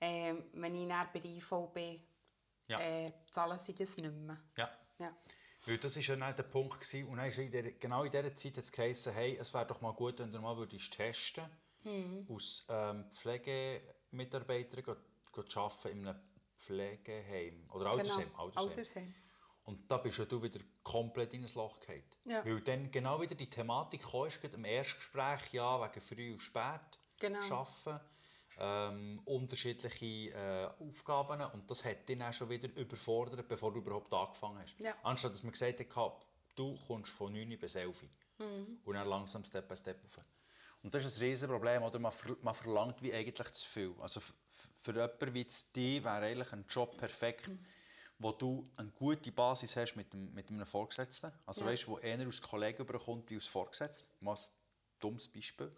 äh, 0.00 0.34
wenn 0.54 0.74
ich 0.74 0.88
dann 0.88 1.08
bei 1.12 1.18
der 1.20 1.30
IV 1.30 1.50
bin, 1.72 2.02
Ja. 2.68 2.80
äh, 2.80 3.12
zahlen 3.30 3.58
sie 3.58 3.74
das 3.74 3.96
nicht 3.98 4.12
mehr. 4.12 4.38
Ja. 4.56 4.70
Ja. 4.98 5.16
Weil 5.66 5.78
das 5.78 5.94
war 5.96 6.02
ja 6.02 6.16
dann 6.16 6.34
der 6.36 6.42
Punkt. 6.44 6.80
Gewesen. 6.80 7.08
Und 7.08 7.18
dann 7.18 7.30
in 7.30 7.50
der, 7.52 7.72
genau 7.72 8.02
in 8.04 8.10
dieser 8.10 8.34
Zeit 8.34 8.52
hat 8.56 8.64
es 8.64 8.72
geheißen, 8.72 9.12
hey, 9.12 9.36
es 9.38 9.52
wäre 9.52 9.66
doch 9.66 9.80
mal 9.80 9.92
gut, 9.92 10.18
wenn 10.18 10.32
du 10.32 10.40
mal 10.40 10.56
würdest 10.56 10.92
testen 10.92 11.44
aus 12.28 12.66
ähm, 12.68 13.10
Pflegemitarbeitern 13.10 14.84
go 14.84 15.42
arbeiten 15.54 15.88
in 15.98 16.06
einem 16.08 16.20
Pflegeheim. 16.56 17.68
Oder 17.72 17.90
Altersheim. 17.90 18.28
Genau, 18.30 18.44
Altersheim. 18.44 18.68
Altersheim. 18.70 19.14
Und 19.70 19.88
da 19.88 19.98
bist 19.98 20.18
ja 20.18 20.24
du 20.24 20.42
wieder 20.42 20.58
komplett 20.82 21.32
in 21.32 21.44
ein 21.44 21.50
Loch 21.54 21.78
gefallen. 21.78 22.02
Ja. 22.24 22.44
Weil 22.44 22.60
dann 22.62 22.90
genau 22.90 23.20
wieder 23.20 23.36
die 23.36 23.48
Thematik 23.48 24.02
kam, 24.02 24.26
ist 24.26 24.42
im 24.42 24.64
Erstgespräch, 24.64 25.52
ja, 25.52 25.80
wegen 25.80 26.00
früh 26.00 26.32
und 26.32 26.40
spät 26.40 26.80
Genau. 27.20 27.38
arbeiten, 27.38 28.00
ähm, 28.58 29.20
unterschiedliche 29.26 30.34
äh, 30.34 30.68
Aufgaben 30.82 31.40
und 31.52 31.70
das 31.70 31.84
hat 31.84 32.08
dich 32.08 32.18
dann 32.18 32.28
auch 32.28 32.32
schon 32.32 32.48
wieder 32.50 32.68
überfordert, 32.74 33.46
bevor 33.46 33.72
du 33.72 33.78
überhaupt 33.78 34.12
angefangen 34.12 34.58
hast. 34.60 34.74
Ja. 34.80 34.92
Anstatt 35.04 35.32
dass 35.32 35.44
man 35.44 35.52
gesagt 35.52 35.78
hat, 35.96 36.26
du 36.56 36.76
kommst 36.86 37.12
von 37.12 37.32
9 37.32 37.56
bis 37.58 37.76
11 37.76 38.02
Mhm. 38.38 38.78
und 38.84 38.94
dann 38.94 39.06
langsam 39.06 39.44
Step 39.44 39.68
by 39.68 39.76
Step 39.76 40.02
rauf. 40.02 40.18
Und 40.82 40.94
das 40.94 41.04
ist 41.04 41.18
ein 41.18 41.24
Riesenproblem, 41.28 41.82
oder? 41.82 41.98
Man, 41.98 42.10
ver 42.10 42.34
man 42.40 42.54
verlangt 42.54 43.02
wie 43.02 43.12
eigentlich 43.12 43.52
zu 43.52 43.68
viel. 43.68 43.94
Also 44.00 44.18
für 44.50 44.92
jemanden 44.92 45.34
wie 45.34 45.44
dich 45.44 46.02
wäre 46.02 46.24
eigentlich 46.24 46.50
ein 46.52 46.64
Job 46.68 46.96
perfekt, 46.96 47.48
Mhm. 47.48 47.58
Wo 48.20 48.32
du 48.32 48.70
eine 48.76 48.90
gute 48.90 49.32
Basis 49.32 49.74
hast 49.76 49.96
mit, 49.96 50.12
dem, 50.12 50.32
mit 50.34 50.48
einem 50.50 50.66
Vorgesetzten. 50.66 51.32
Also 51.46 51.64
Ja. 51.64 51.70
weißt, 51.70 51.88
wo 51.88 51.96
einer 51.98 52.26
als 52.26 52.40
Kollege 52.40 52.82
überkommt 52.82 53.28
wie 53.30 53.36
als 53.36 53.46
Vorgesetzter. 53.46 54.12
Mal 54.20 54.34
ein 54.36 54.40
dummes 55.00 55.28
Beispiel. 55.28 55.72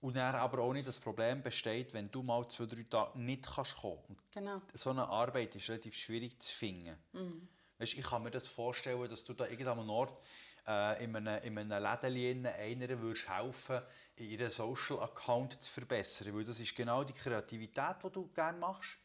Und 0.00 0.16
dann 0.16 0.34
aber 0.34 0.58
auch 0.58 0.72
nicht 0.72 0.86
das 0.86 0.98
Problem 0.98 1.42
besteht, 1.42 1.94
wenn 1.94 2.10
du 2.10 2.22
mal 2.22 2.46
zwei, 2.48 2.66
drei 2.66 2.82
Tage 2.82 3.18
nicht 3.18 3.46
kannst 3.46 3.76
kommen 3.76 4.02
kannst. 4.06 4.32
Genau. 4.32 4.60
So 4.74 4.90
eine 4.90 5.08
Arbeit 5.08 5.54
ist 5.54 5.68
relativ 5.70 5.94
schwierig 5.94 6.38
zu 6.42 6.52
finden. 6.52 6.98
Weißt, 7.78 7.94
ich 7.94 8.04
kann 8.04 8.22
mir 8.24 8.30
das 8.30 8.48
vorstellen, 8.48 9.08
dass 9.08 9.24
du 9.24 9.32
da 9.32 9.46
irgendwo 9.46 9.70
am 9.70 9.88
Ort 9.90 10.14
äh, 10.66 11.04
in 11.04 11.14
einem, 11.16 11.42
in 11.44 11.58
einem 11.72 12.12
Läden 12.12 12.46
einer 12.46 13.00
würdest 13.00 13.28
helfen, 13.28 13.80
ihren 14.18 14.50
Social 14.50 15.00
Account 15.00 15.62
zu 15.62 15.70
verbessern. 15.70 16.34
Weil 16.34 16.44
das 16.44 16.58
ist 16.58 16.74
genau 16.74 17.04
die 17.04 17.12
Kreativität, 17.12 17.96
die 18.04 18.10
du 18.10 18.28
gerne 18.34 18.58
machst. 18.58 18.98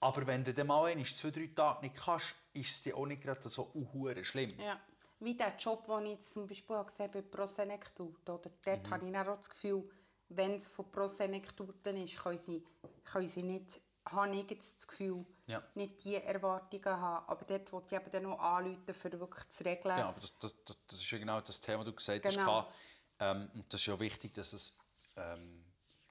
Aber 0.00 0.26
wenn 0.26 0.42
du 0.44 0.54
dann 0.54 0.66
mal 0.66 0.84
einmal 0.86 1.04
zwei, 1.06 1.30
drei 1.30 1.48
Tage 1.54 1.82
nicht 1.86 1.96
kannst, 1.96 2.34
ist 2.52 2.70
es 2.70 2.82
dir 2.82 2.96
auch 2.96 3.06
nicht 3.06 3.22
gerade 3.22 3.48
so 3.48 3.70
uh, 3.74 4.22
schlimm. 4.22 4.50
Ja. 4.58 4.80
Wie 5.20 5.36
der 5.36 5.54
Job, 5.56 5.86
den 5.86 6.06
ich 6.06 6.20
zum 6.20 6.46
Beispiel 6.46 6.76
habe 6.76 6.86
gesehen 6.86 7.08
habe 7.08 7.22
bei 7.22 7.28
Prosenektut. 7.28 8.28
Oder? 8.28 8.50
Dort 8.64 8.86
Mhm. 8.86 8.90
habe 8.90 9.08
ich 9.08 9.16
auch 9.16 9.36
das 9.36 9.50
Gefühl, 9.50 9.90
wenn 10.30 10.54
es 10.54 10.66
von 10.66 10.90
Prosenektuten 10.90 11.96
ist, 11.98 12.16
können 12.18 12.38
sie, 12.38 12.64
können 13.04 13.28
sie 13.28 13.42
nicht, 13.42 13.80
habe 14.06 14.34
ich 14.34 14.50
jetzt 14.50 14.76
das 14.76 14.88
Gefühl, 14.88 15.26
Ja. 15.46 15.62
nicht 15.74 16.02
die 16.04 16.14
Erwartungen 16.14 16.84
haben. 16.84 17.26
Aber 17.28 17.44
dort 17.44 17.70
wollte 17.72 17.94
ich 17.94 18.00
eben 18.00 18.10
dann 18.10 18.22
noch 18.22 18.38
anrufen, 18.38 18.94
für 18.94 19.20
wirklich 19.20 19.48
zu 19.50 19.64
regeln. 19.64 19.96
Genau, 19.96 20.08
aber 20.08 20.20
das, 20.20 20.38
das, 20.38 20.56
das, 20.64 20.98
ist 20.98 21.10
ja 21.10 21.18
genau 21.18 21.40
das 21.40 21.60
Thema, 21.60 21.78
das 21.84 21.86
du 21.86 21.96
gesagt 21.96 22.22
Genau. 22.22 22.64
hast. 22.64 22.76
Ähm, 23.18 23.50
und 23.54 23.72
das 23.72 23.80
ist 23.80 23.86
ja 23.86 24.00
wichtig, 24.00 24.32
dass 24.32 24.54
es 24.54 24.78
ähm, 25.16 25.64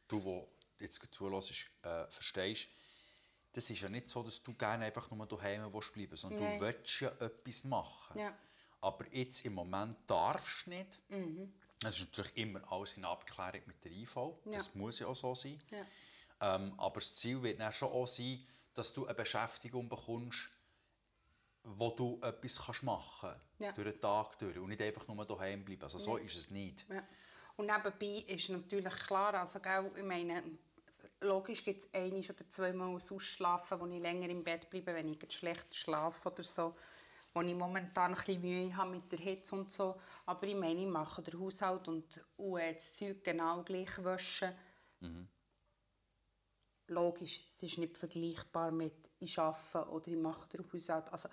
du, 0.07 0.23
wo 0.23 0.49
jetzt 0.79 1.01
zuhörst, 1.11 1.51
äh, 1.81 2.05
verstehst. 2.11 2.67
Das 3.53 3.69
ist 3.69 3.81
ja 3.81 3.89
nicht 3.89 4.07
so, 4.07 4.21
dass 4.23 4.41
du 4.43 4.53
gerne 4.53 4.85
einfach 4.85 5.09
nur 5.11 5.25
daheim 5.25 5.73
willst 5.73 5.93
bleiben 5.93 6.15
sondern 6.15 6.43
Nein. 6.43 6.59
du 6.59 6.65
willst 6.65 6.99
ja 7.01 7.09
etwas 7.19 7.63
machen. 7.63 8.19
Ja. 8.19 8.37
Aber 8.81 9.05
jetzt 9.11 9.43
im 9.45 9.53
Moment 9.53 9.97
darfst 10.07 10.65
du 10.65 10.69
nicht. 10.69 10.99
Das 11.81 11.95
ist 11.95 12.01
natürlich 12.01 12.37
immer 12.37 12.61
alles 12.71 12.93
in 12.93 13.05
Abklärung 13.05 13.61
mit 13.65 13.83
der 13.83 13.91
IV. 13.91 14.15
Das 14.45 14.67
Ja. 14.67 14.71
muss 14.75 14.99
ja 14.99 15.07
auch 15.07 15.15
so 15.15 15.33
sein. 15.33 15.61
Ja. 15.71 16.55
Ähm, 16.55 16.73
aber 16.77 16.99
das 16.99 17.15
Ziel 17.15 17.41
wird 17.41 17.59
dann 17.59 17.71
schon 17.71 17.91
auch 17.91 18.07
sein, 18.07 18.45
dass 18.73 18.93
du 18.93 19.05
eine 19.05 19.15
Beschäftigung 19.15 19.89
bekommst, 19.89 20.49
wo 21.63 21.89
du 21.91 22.19
etwas 22.21 22.63
kannst 22.65 22.83
machen 22.83 23.29
kannst. 23.29 23.41
Ja. 23.59 23.71
Durch 23.73 23.91
den 23.91 23.99
Tag 23.99 24.37
durch. 24.39 24.57
Und 24.57 24.69
nicht 24.69 24.81
einfach 24.81 25.07
nur 25.07 25.25
daheim 25.25 25.65
bleiben. 25.65 25.83
Also 25.83 25.97
so 25.97 26.17
ist 26.17 26.35
es 26.37 26.49
nicht. 26.51 26.85
Und 27.57 27.65
nebenbei 27.65 28.23
ist 28.33 28.49
natürlich 28.49 28.93
klar, 28.95 29.33
also 29.33 29.59
gell, 29.59 29.91
ich 29.97 30.03
meine, 30.03 30.41
logisch 31.21 31.63
gibt 31.63 31.83
es 31.83 31.93
ein 31.93 32.13
oder 32.13 32.49
zweimal 32.49 32.89
ein 32.89 32.95
Ausschlafen, 32.95 33.79
wo 33.79 33.85
ich 33.87 34.01
länger 34.01 34.29
im 34.29 34.43
Bett 34.43 34.69
bleibe, 34.69 34.93
wenn 34.93 35.07
ich 35.07 35.31
schlecht 35.31 35.75
schlafe 35.75 36.29
oder 36.29 36.43
so, 36.43 36.75
wo 37.33 37.41
ich 37.41 37.55
momentan 37.55 38.11
ein 38.11 38.17
bisschen 38.17 38.41
Mühe 38.41 38.75
habe 38.75 38.91
mit 38.91 39.11
der 39.11 39.19
Hitze 39.19 39.55
und 39.55 39.71
so. 39.71 39.99
Aber 40.25 40.47
ich 40.47 40.55
meine, 40.55 40.81
ich 40.81 40.87
mache 40.87 41.21
den 41.21 41.39
Haushalt 41.39 41.87
und, 41.87 42.25
und 42.37 42.59
äh, 42.59 42.73
das 42.73 42.93
Zeug 42.93 43.23
genau 43.23 43.63
gleich 43.63 44.03
waschen. 44.03 44.53
Logisch, 46.87 47.41
es 47.53 47.63
ist 47.63 47.77
nicht 47.77 47.97
vergleichbar 47.97 48.71
mit 48.71 49.09
ich 49.19 49.37
arbeite 49.37 49.87
oder 49.89 50.07
ich 50.07 50.17
mache 50.17 50.49
den 50.49 50.65
Haushalt. 50.71 51.11
Also, 51.11 51.29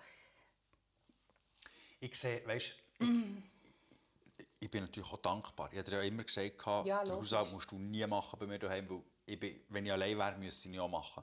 Ich 2.01 2.19
sehe, 2.19 2.47
weißt 2.47 2.75
ich, 2.99 3.09
ich 4.61 4.71
bin 4.71 4.85
natürlich 4.85 5.11
auch 5.11 5.17
dankbar. 5.19 5.71
Ich 5.73 5.79
habe 5.79 5.91
dir 5.91 5.97
ja 5.97 6.03
immer 6.03 6.25
gesagt, 6.25 6.63
Ja, 6.85 7.03
den. 7.03 7.13
Haushalt 7.13 7.53
musst 7.53 7.71
du 7.71 7.79
nie 7.79 8.07
machen 8.07 8.39
bei 8.39 8.47
mir 8.47 8.59
daheim, 8.59 8.89
weil 8.91 9.03
ich 9.27 9.39
bin, 9.39 9.61
wenn 9.69 9.85
ich 9.87 9.93
allein 9.93 10.17
wäre, 10.19 10.37
müsste 10.39 10.69
ich 10.69 10.75
ihn 10.75 10.81
ja 10.81 10.87
machen. 10.89 11.23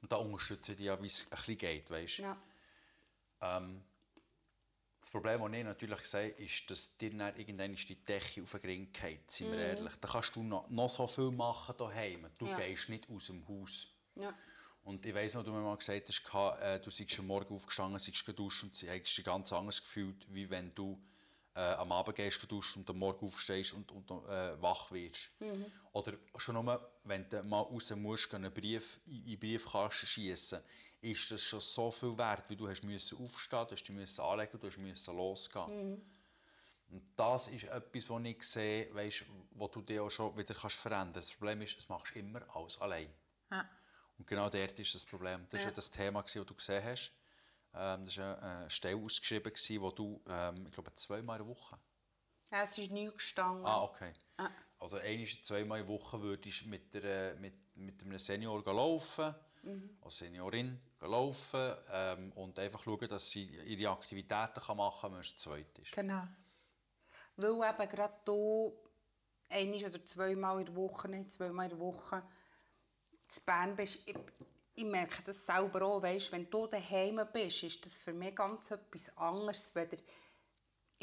Und 0.00 0.10
da 0.10 0.16
unterstütze 0.16 0.72
ich 0.72 0.78
dich 0.78 0.86
ja, 0.86 1.00
wie 1.00 1.06
es 1.06 1.24
ein 1.26 1.30
bisschen 1.36 1.58
geht, 1.58 1.90
weißt 1.90 2.18
ja. 2.18 2.36
Das 5.00 5.10
Problem, 5.10 5.40
das 5.40 5.52
ich 5.52 5.64
natürlich 5.64 6.04
sehe, 6.04 6.28
ist, 6.28 6.70
dass 6.70 6.96
dir 6.96 7.10
dann 7.10 7.36
irgendwann 7.36 7.74
die 7.74 7.96
Decke 7.96 8.42
auf 8.42 8.52
den 8.52 8.60
Ring 8.60 8.92
geht, 8.92 9.30
sind 9.30 9.50
wir 9.50 9.58
ehrlich. 9.58 9.92
Da 10.00 10.08
kannst 10.08 10.36
du 10.36 10.44
noch, 10.44 10.68
noch 10.70 10.88
so 10.88 11.06
viel 11.08 11.32
machen 11.32 11.74
daheim. 11.76 12.28
Du 12.38 12.44
Mhm. 12.44 12.50
Ja. 12.52 12.56
gehst 12.58 12.88
nicht 12.88 13.08
aus 13.10 13.26
dem 13.26 13.46
Haus. 13.48 13.88
Ja. 14.14 14.32
Und 14.84 15.04
ich 15.04 15.14
weiss 15.14 15.34
noch, 15.34 15.42
du 15.44 15.50
mir 15.52 15.60
mal 15.60 15.76
gesagt 15.76 16.08
hast, 16.08 16.60
äh, 16.62 16.78
du 16.80 16.90
seist 16.90 17.18
am 17.18 17.26
Morgen 17.26 17.54
aufgestanden, 17.54 17.98
seist 17.98 18.24
geduscht 18.24 18.62
und 18.62 18.72
hast 18.74 19.16
dich 19.18 19.24
ganz 19.24 19.52
anders 19.52 19.82
gefühlt, 19.82 20.24
wie 20.32 20.48
wenn 20.50 20.72
du 20.74 21.00
äh, 21.54 21.60
am 21.60 21.92
Abend 21.92 22.16
gehst 22.16 22.50
duschen 22.50 22.80
und 22.80 22.90
am 22.90 22.98
Morgen 22.98 23.26
aufstehst 23.26 23.74
und, 23.74 23.90
und 23.92 24.10
äh, 24.10 24.60
wach 24.60 24.90
wirst. 24.90 25.30
Oder 25.92 26.14
schon 26.36 26.54
nur, 26.54 26.92
wenn 27.04 27.28
du 27.28 27.42
mal 27.42 27.60
raus 27.60 27.90
musst, 27.96 28.32
einen 28.34 28.52
Brief 28.52 29.00
in 29.06 29.24
den 29.26 29.38
Briefkasten 29.38 30.06
schiessen, 30.06 30.60
ist 31.00 31.30
das 31.30 31.42
schon 31.42 31.60
so 31.60 31.90
viel 31.90 32.16
wert, 32.16 32.48
wie 32.48 32.56
du 32.56 32.68
hast 32.68 32.82
müssen 32.84 33.18
aufstehen, 33.18 33.66
du 33.66 33.72
hast 33.72 33.82
dich 33.82 33.90
müssen 33.90 34.20
anlegen, 34.22 34.58
du 34.58 34.66
hast 34.66 34.78
müssen 34.78 35.16
losgehen. 35.16 36.00
Und 36.88 37.02
das 37.16 37.48
ist 37.48 37.64
etwas, 37.64 38.10
was 38.10 38.24
ich 38.24 38.42
sehe, 38.42 38.94
weißt, 38.94 39.24
wo 39.52 39.66
du 39.66 39.80
dich 39.80 39.98
auch 39.98 40.10
schon 40.10 40.36
wieder 40.36 40.54
kannst 40.54 40.76
verändern 40.76 41.14
kannst. 41.14 41.30
Das 41.30 41.36
Problem 41.36 41.62
ist, 41.62 41.76
es 41.78 41.88
machst 41.88 42.14
du 42.14 42.18
immer 42.18 42.42
alles 42.54 42.78
allein. 42.78 43.08
Ja. 43.50 43.68
Und 44.18 44.26
genau 44.26 44.48
dort 44.48 44.78
ist 44.78 44.94
das 44.94 45.04
Problem. 45.04 45.46
Das 45.48 45.52
war 45.54 45.60
Ja. 45.60 45.66
ja 45.68 45.74
das 45.74 45.90
Thema, 45.90 46.22
das 46.22 46.32
du 46.32 46.54
gesehen 46.54 46.84
hast. 46.84 47.12
Ähm, 47.74 48.04
das 48.04 48.18
war 48.18 48.42
eine 48.42 48.70
Stelle 48.70 48.96
ausgeschrieben, 48.96 49.52
wo 49.80 49.90
du, 49.90 50.22
ähm, 50.28 50.66
ich 50.66 50.72
glaube, 50.72 50.92
zweimal 50.94 51.40
in 51.40 51.46
der 51.46 51.54
Woche. 51.56 51.78
Ja, 52.50 52.62
es 52.62 52.76
ist 52.76 52.90
nichts 52.90 53.14
gestanden. 53.14 53.64
Ah, 53.64 53.82
okay. 53.82 54.12
Ah. 54.36 54.50
Also 54.78 54.98
einmal, 54.98 55.26
zweimal 55.42 55.80
in 55.80 55.86
der 55.86 55.94
Woche 55.94 56.20
würdest 56.20 56.62
du 56.62 56.68
mit, 56.68 56.92
der, 56.92 57.34
mit, 57.36 57.54
mit 57.76 58.02
einem 58.02 58.18
Senior 58.18 58.62
gehen 58.62 58.76
laufen, 58.76 59.34
Mhm. 59.64 59.96
als 60.00 60.18
Seniorin 60.18 60.80
gehen 60.98 61.10
laufen 61.10 61.72
ähm, 61.92 62.32
und 62.32 62.58
einfach 62.58 62.82
schauen, 62.82 63.06
dass 63.08 63.30
sie 63.30 63.44
ihre 63.44 63.92
Aktivitäten 63.92 64.60
kann 64.60 64.76
machen 64.76 65.00
kann, 65.02 65.12
wenn 65.12 65.20
es 65.20 65.36
zweit 65.36 65.78
ist. 65.78 65.92
Genau. 65.92 66.26
Weil 67.36 67.70
eben 67.70 67.88
gerade 67.88 68.18
hier 68.26 68.72
einmal 69.50 69.84
oder 69.86 70.04
zweimal 70.04 70.58
in 70.58 70.66
der 70.66 70.74
Woche, 70.74 71.08
nicht 71.08 71.30
zweimal 71.30 71.66
in 71.66 71.70
der 71.70 71.78
Woche, 71.78 72.22
zu 73.28 73.40
Bern 73.44 73.76
bist, 73.76 74.08
ich, 74.08 74.16
ich 74.74 74.84
merke 74.84 75.22
das 75.24 75.44
selber 75.44 75.82
auch, 75.82 76.02
weißt, 76.02 76.32
wenn 76.32 76.48
du 76.48 76.66
daheim 76.66 77.20
bist, 77.32 77.62
ist 77.62 77.84
das 77.84 77.96
für 77.96 78.12
mich 78.12 78.34
ganz 78.34 78.70
etwas 78.70 79.16
anderes, 79.16 79.74
wenn 79.74 79.88
ich 79.92 80.02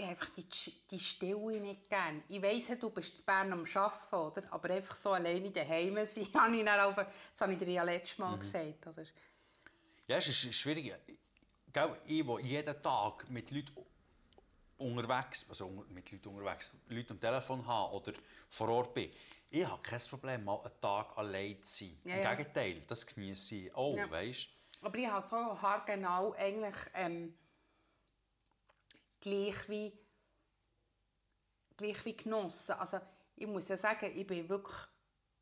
einfach 0.03 0.29
die, 0.29 0.45
die 0.89 0.99
Stille 0.99 1.59
nicht 1.59 1.89
gerne. 1.89 2.23
Ich 2.29 2.41
weiss 2.41 2.71
du 2.79 2.89
bist 2.89 3.17
zu 3.17 3.23
Bern 3.23 3.51
am 3.51 3.65
Arbeiten, 3.65 4.15
oder? 4.15 4.53
aber 4.53 4.69
einfach 4.71 4.95
so 4.95 5.11
alleine 5.11 5.51
daheim 5.51 6.03
sein, 6.05 6.27
habe 6.33 6.55
ich 6.55 6.65
dann 6.65 6.79
auch, 6.79 6.95
das 6.95 7.41
habe 7.41 7.53
ich 7.53 7.59
dir 7.59 7.69
ja 7.69 7.83
letztes 7.83 8.17
Mal 8.17 8.37
gesagt. 8.37 8.87
Oder? 8.87 9.05
Ja, 10.07 10.17
es 10.17 10.27
ist 10.27 10.55
schwierig. 10.55 10.93
Gell, 11.71 11.97
ich, 12.07 12.25
der 12.25 12.39
jeden 12.41 12.81
Tag 12.81 13.29
mit 13.29 13.51
Leuten 13.51 13.73
unterwegs, 14.77 15.45
also 15.49 15.69
mit 15.89 16.11
Leuten 16.11 16.29
unterwegs, 16.29 16.71
Leute 16.87 17.13
am 17.13 17.19
Telefon 17.19 17.67
habe 17.67 17.93
oder 17.93 18.13
vor 18.49 18.69
Ort 18.69 18.93
bin, 18.93 19.11
ich 19.49 19.65
habe 19.65 19.81
kein 19.81 19.99
Problem, 19.99 20.43
mal 20.43 20.61
einen 20.61 20.81
Tag 20.81 21.17
allein 21.17 21.61
zu 21.63 21.85
sein. 21.85 21.97
Ja, 22.03 22.15
Im 22.15 22.21
ja. 22.23 22.35
Gegenteil, 22.35 22.81
das 22.87 23.05
genieße 23.05 23.55
ich 23.55 23.75
auch, 23.75 23.95
Ja. 23.95 24.09
weißt 24.09 24.47
Aber 24.83 24.97
ich 24.97 25.07
habe 25.07 25.25
so 25.25 25.35
haargenau 25.61 26.33
eigentlich 26.33 26.75
ähm, 26.93 27.37
gleich, 29.19 29.67
wie, 29.67 29.97
gleich 31.77 32.05
wie 32.05 32.15
genossen. 32.15 32.73
Also 32.73 32.99
ich 33.35 33.47
muss 33.47 33.67
ja 33.69 33.77
sagen, 33.77 34.11
ich 34.13 34.27
bin 34.27 34.47
wirklich, 34.47 34.77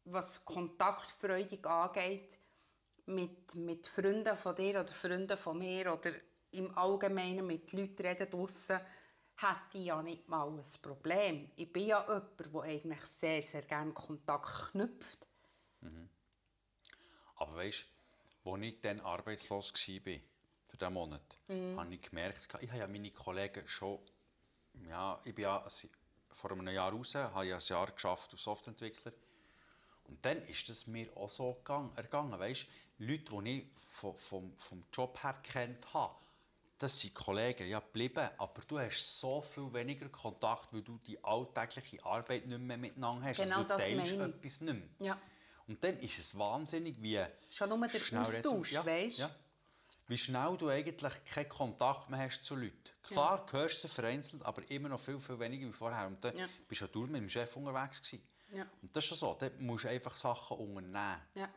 was 0.05 0.45
kontaktfreudig 0.45 1.65
angeht, 1.65 2.39
mit, 3.05 3.55
mit 3.55 3.87
Freunden 3.87 4.35
von 4.35 4.55
dir 4.55 4.81
oder 4.81 4.93
Freunden 4.93 5.37
von 5.37 5.57
mir 5.57 5.93
oder 5.93 6.11
im 6.51 6.75
Allgemeinen 6.77 7.45
mit 7.45 7.71
Leuten 7.73 8.05
reden 8.05 8.29
draussen, 8.29 8.79
hätte 9.37 9.77
ich 9.77 9.85
ja 9.85 10.01
nicht 10.01 10.27
mal 10.27 10.49
ein 10.49 10.61
Problem. 10.81 11.51
Ich 11.55 11.71
bin 11.71 11.87
ja 11.87 12.01
jemand, 12.07 12.39
der 12.39 12.61
eigentlich 12.61 13.01
sehr, 13.01 13.41
sehr 13.41 13.61
gerne 13.63 13.93
Kontakt 13.93 14.71
knüpft. 14.71 15.27
Aber 17.35 17.55
weißt 17.55 17.85
du, 18.43 18.51
als 18.51 18.63
ich 18.63 18.81
dann 18.81 18.99
arbeitslos 19.01 19.73
war 19.73 20.13
für 20.67 20.77
diesen 20.77 20.93
Monat, 20.93 21.39
habe 21.47 21.93
ich 21.93 22.01
gemerkt, 22.01 22.47
ich 22.61 22.69
habe 22.69 22.79
ja 22.79 22.87
meine 22.87 23.11
Kollegen 23.11 23.67
schon, 23.67 23.99
ja, 24.87 25.19
ich 25.23 25.35
bin 25.35 25.43
ja 25.43 25.63
vor 26.31 26.51
einem 26.51 26.67
Jahr 26.69 26.91
raus, 26.91 27.15
habe 27.15 27.45
ja 27.45 27.57
ein 27.57 27.63
Jahr 27.63 27.91
geschafft 27.91 28.31
als 28.33 28.43
Softwareentwickler. 28.43 29.13
Und 30.05 30.23
dann 30.23 30.41
ist 30.43 30.69
es 30.69 30.87
mir 30.87 31.15
auch 31.15 31.29
so 31.29 31.61
ergangen, 31.95 32.39
weißt 32.39 32.67
Leute, 32.99 33.41
die 33.43 33.59
ich 33.59 33.65
vom, 33.75 34.15
vom, 34.15 34.57
vom 34.57 34.83
Job 34.91 35.21
her 35.21 35.35
kennt 35.43 35.93
habe, 35.93 36.15
das 36.77 36.99
sind 36.99 37.13
Kollegen 37.13 37.67
ja 37.67 37.79
geblieben, 37.79 38.29
aber 38.37 38.61
du 38.67 38.79
hast 38.79 39.19
so 39.19 39.41
viel 39.41 39.71
weniger 39.73 40.09
Kontakt, 40.09 40.73
weil 40.73 40.81
du 40.81 40.97
die 40.99 41.21
alltägliche 41.23 42.03
Arbeit 42.05 42.45
nicht 42.45 42.59
mehr 42.59 42.77
miteinander 42.77 43.25
hast. 43.25 43.37
Genau 43.37 43.57
also 43.57 43.67
du 43.67 43.67
das 43.69 43.81
teilst 43.81 44.11
etwas 44.13 44.61
nicht 44.61 44.73
mehr. 44.73 44.89
Ja. 44.99 45.21
Und 45.67 45.83
dann 45.83 45.99
ist 45.99 46.17
es 46.19 46.37
wahnsinnig, 46.37 47.01
wie 47.01 47.19
Schon 47.51 47.69
nur 47.69 47.87
der 47.87 47.99
schnell 47.99 48.21
Austausch, 48.21 48.71
ja, 48.73 48.85
weisst? 48.85 49.19
Ja. 49.19 49.29
Wie 50.07 50.17
schnell 50.17 50.55
du 50.57 50.69
eigentlich 50.69 51.25
keinen 51.25 51.49
Kontakt 51.49 52.09
mehr 52.09 52.19
hast 52.19 52.41
zu 52.41 52.55
Leuten. 52.55 52.73
Klar, 53.03 53.45
du 53.45 53.57
hörst 53.57 53.81
sie 53.81 53.89
vereinzelt, 53.89 54.43
aber 54.45 54.61
immer 54.71 54.87
noch 54.87 54.99
viel, 54.99 55.19
viel 55.19 55.37
weniger 55.37 55.67
wie 55.67 55.73
vorher. 55.73 56.07
Und 56.07 56.23
dann 56.23 56.37
Ja. 56.37 56.47
bist 56.67 56.81
du 56.93 57.01
ja 57.01 57.07
mit 57.07 57.21
dem 57.21 57.29
Chef 57.29 57.57
unterwegs 57.57 58.01
gewesen. 58.01 58.23
Ja. 58.53 58.65
Und 58.81 58.95
das 58.95 59.03
ist 59.03 59.09
schon 59.09 59.17
so, 59.17 59.35
dann 59.37 59.51
musst 59.65 59.83
du 59.83 59.89
einfach 59.89 60.15
Sachen 60.15 60.57
unternehmen. 60.57 61.21
Ja. 61.35 61.49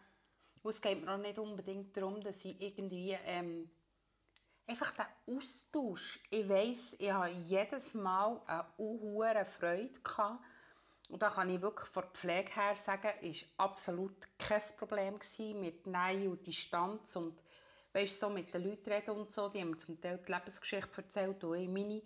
Und 0.62 0.70
es 0.70 0.80
geht 0.80 1.04
mir 1.04 1.12
auch 1.14 1.18
nicht 1.18 1.38
unbedingt 1.38 1.96
darum, 1.96 2.20
dass 2.20 2.44
ich 2.44 2.60
irgendwie 2.60 3.16
ähm, 3.24 3.70
einfach 4.70 4.92
den 4.92 5.36
Austausch, 5.36 6.20
ich 6.30 6.48
weiss, 6.48 6.94
ich 6.98 7.10
habe 7.10 7.28
jedes 7.28 7.94
Mal 7.94 8.40
eine 8.46 8.66
unhure 8.76 9.44
Freude 9.44 10.00
gehabt. 10.00 10.44
Und 11.10 11.20
da 11.22 11.28
kann 11.28 11.50
ich 11.50 11.60
wirklich 11.60 11.88
von 11.88 12.04
der 12.04 12.10
Pflege 12.12 12.54
her 12.54 12.76
sagen, 12.76 13.10
ist 13.20 13.46
absolut 13.56 14.28
kein 14.38 14.62
Problem 14.78 15.18
mit 15.60 15.86
Nähe 15.86 16.30
und 16.30 16.46
Distanz 16.46 17.16
und 17.16 17.42
weißt, 17.92 18.20
so 18.20 18.30
mit 18.30 18.54
den 18.54 18.62
Leuten 18.62 18.92
reden 18.92 19.10
und 19.10 19.32
so, 19.32 19.48
die 19.48 19.60
haben 19.60 19.76
zum 19.76 20.00
Teil 20.00 20.18
die 20.18 20.32
Lebensgeschichte 20.32 21.02
erzählt 21.02 21.42
und 21.42 21.72
meine. 21.72 22.02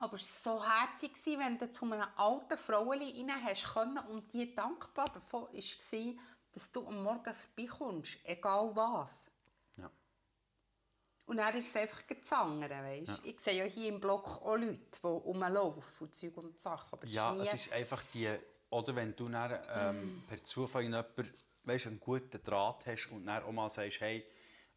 Aber 0.00 0.16
es 0.16 0.44
war 0.44 0.60
so 0.60 0.70
herzig, 0.70 1.12
wenn 1.38 1.56
du 1.56 1.70
zu 1.70 1.86
einem 1.86 2.06
alten 2.16 2.58
Fraueli 2.58 3.24
rein 3.26 3.42
hast 3.42 3.72
können 3.72 3.98
und 4.10 4.30
die 4.34 4.54
dankbar 4.54 5.06
davon 5.06 5.44
war, 5.44 6.14
dass 6.52 6.72
du 6.72 6.86
am 6.86 7.02
Morgen 7.02 7.32
vorbeikommst, 7.32 8.18
egal 8.24 8.70
was. 8.76 9.30
Ja. 11.28 11.30
Und 11.30 11.36
dann 11.36 11.54
ist 11.56 11.68
es 11.68 11.76
einfach 11.76 12.06
gezangen, 12.06 12.68
weißt? 12.68 13.24
Ich 13.24 13.38
sehe 13.40 13.58
ja 13.58 13.64
hier 13.64 13.88
im 13.88 14.00
Block 14.00 14.26
auch 14.42 14.56
Leute, 14.56 14.78
die 15.02 15.06
rumlaufen 15.06 16.06
und 16.06 16.14
Zeug 16.14 16.36
und 16.38 16.58
Sachen. 16.58 16.98
Aber 16.98 17.06
Ja, 17.06 17.34
es 17.36 17.54
ist 17.54 17.72
einfach 17.72 18.02
die, 18.14 18.28
oder 18.70 18.96
wenn 18.96 19.14
du 19.14 19.28
dann, 19.28 19.58
ähm, 19.74 20.22
per 20.26 20.42
Zufall 20.42 20.84
in 20.84 20.92
jemanden, 20.92 21.32
weißt, 21.64 21.86
einen 21.88 22.00
guten 22.00 22.42
Draht 22.42 22.86
hast 22.86 23.08
und 23.12 23.26
dann 23.26 23.42
auch 23.42 23.52
mal 23.52 23.68
sagst, 23.68 24.00
hey, 24.00 24.24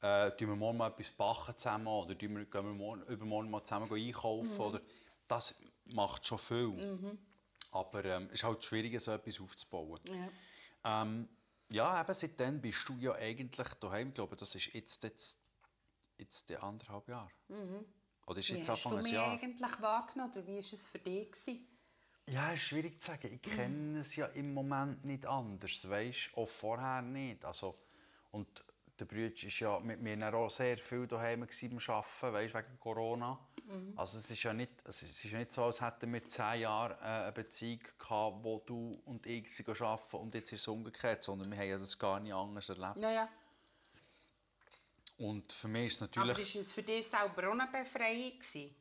äh, 0.02 0.32
tun 0.32 0.50
wir 0.50 0.56
morgen 0.56 0.78
mal 0.78 0.90
etwas 0.90 1.12
backen 1.12 1.56
zusammen 1.56 1.88
oder 1.88 2.18
tun 2.18 2.36
wir, 2.36 2.46
gehen 2.46 2.66
wir 2.66 2.74
morgen, 2.74 3.04
übermorgen 3.04 3.50
mal 3.50 3.64
zusammen 3.64 3.92
einkaufen 3.94 4.60
oder 4.60 4.82
das 5.28 5.56
macht 5.86 6.26
schon 6.26 6.38
viel. 6.38 7.18
Aber 7.72 8.04
ähm, 8.04 8.26
es 8.28 8.34
ist 8.34 8.44
halt 8.44 8.64
schwierig, 8.66 9.00
so 9.00 9.12
etwas 9.12 9.40
aufzubauen. 9.40 10.02
Ja. 10.84 11.02
Ähm, 11.04 11.30
ja, 11.70 12.02
eben 12.02 12.14
seitdem 12.14 12.60
bist 12.60 12.90
du 12.90 12.98
ja 13.00 13.14
eigentlich 13.14 13.70
daheim. 13.80 14.10
Ich 14.10 14.14
glaube, 14.16 14.36
das 14.36 14.56
ist 14.56 14.74
jetzt, 14.74 15.04
jetzt, 15.04 15.40
jetzt 16.22 16.50
die 16.50 16.58
anderthalb 16.58 17.08
Jahre. 17.08 17.30
Oder 18.28 18.40
ist 18.40 18.50
Wie 18.50 18.56
jetzt 18.56 18.70
hast 18.70 18.86
du 18.86 18.90
Anfang 18.90 19.04
mich 19.04 19.20
eigentlich 19.20 19.82
wahrgenommen 19.82 20.32
oder 20.32 20.48
wie 20.48 20.56
war 20.56 20.60
es 20.60 20.86
für 20.86 21.00
dich? 21.00 21.32
Gewesen? 21.32 21.68
Ja, 22.30 22.52
ist 22.52 22.62
schwierig 22.62 23.02
zu 23.02 23.12
sagen. 23.12 23.30
Ich 23.34 23.42
kenne 23.42 24.00
es 24.00 24.16
ja 24.16 24.28
im 24.28 24.54
Moment 24.54 25.04
nicht 25.04 25.26
anders, 25.26 25.90
weißt 25.90 26.38
Auch 26.38 26.48
vorher 26.48 27.02
nicht. 27.02 27.44
Also, 27.44 27.76
und 28.32 28.64
der 29.00 29.06
Brütsch 29.06 29.62
war 29.62 29.74
ja 29.74 29.80
mit 29.80 30.02
mir 30.02 30.34
auch 30.34 30.50
sehr 30.50 30.78
viel 30.78 31.08
daheim 31.08 31.42
beim 31.42 31.80
Arbeiten, 31.88 32.34
weißt, 32.34 32.54
wegen 32.54 32.80
Corona. 32.80 33.40
Also 33.96 34.18
es 34.18 34.30
ist, 34.30 34.44
ja 34.44 34.54
nicht, 34.54 34.72
es 34.86 35.04
ist 35.04 35.24
ja 35.24 35.40
nicht 35.40 35.52
so, 35.52 35.64
als 35.64 35.82
hätten 35.82 36.12
wir 36.12 36.26
zehn 36.28 36.62
Jahre 36.62 36.94
äh, 37.02 37.24
eine 37.24 37.32
Beziehung 37.32 37.80
gehabt, 37.98 38.44
wo 38.44 38.62
du 38.66 39.02
und 39.06 39.26
ich 39.26 39.48
arbeiten 39.68 40.18
und 40.18 40.34
jetzt 40.34 40.52
ist 40.52 40.62
es 40.62 40.68
umgekehrt, 40.68 41.24
sondern 41.24 41.50
wir 41.50 41.58
haben 41.58 41.70
ja 41.70 41.78
das 41.78 41.98
gar 41.98 42.20
nicht 42.20 42.34
anders 42.34 42.68
erlebt. 42.68 42.98
Ja, 42.98 43.12
ja. 43.12 43.30
Und 45.22 45.52
für 45.54 45.68
mich 45.68 45.88
ist 45.88 46.02
es 46.02 46.02
Aber 46.18 46.26
natürlich... 46.26 46.56
war 46.56 46.62
es 46.62 46.72
für 46.72 46.84
dich 46.84 47.08
selber 47.08 47.48
auch 47.48 47.52
eine 47.52 47.68
Befreiung? 47.68 48.40
Gewesen? 48.40 48.76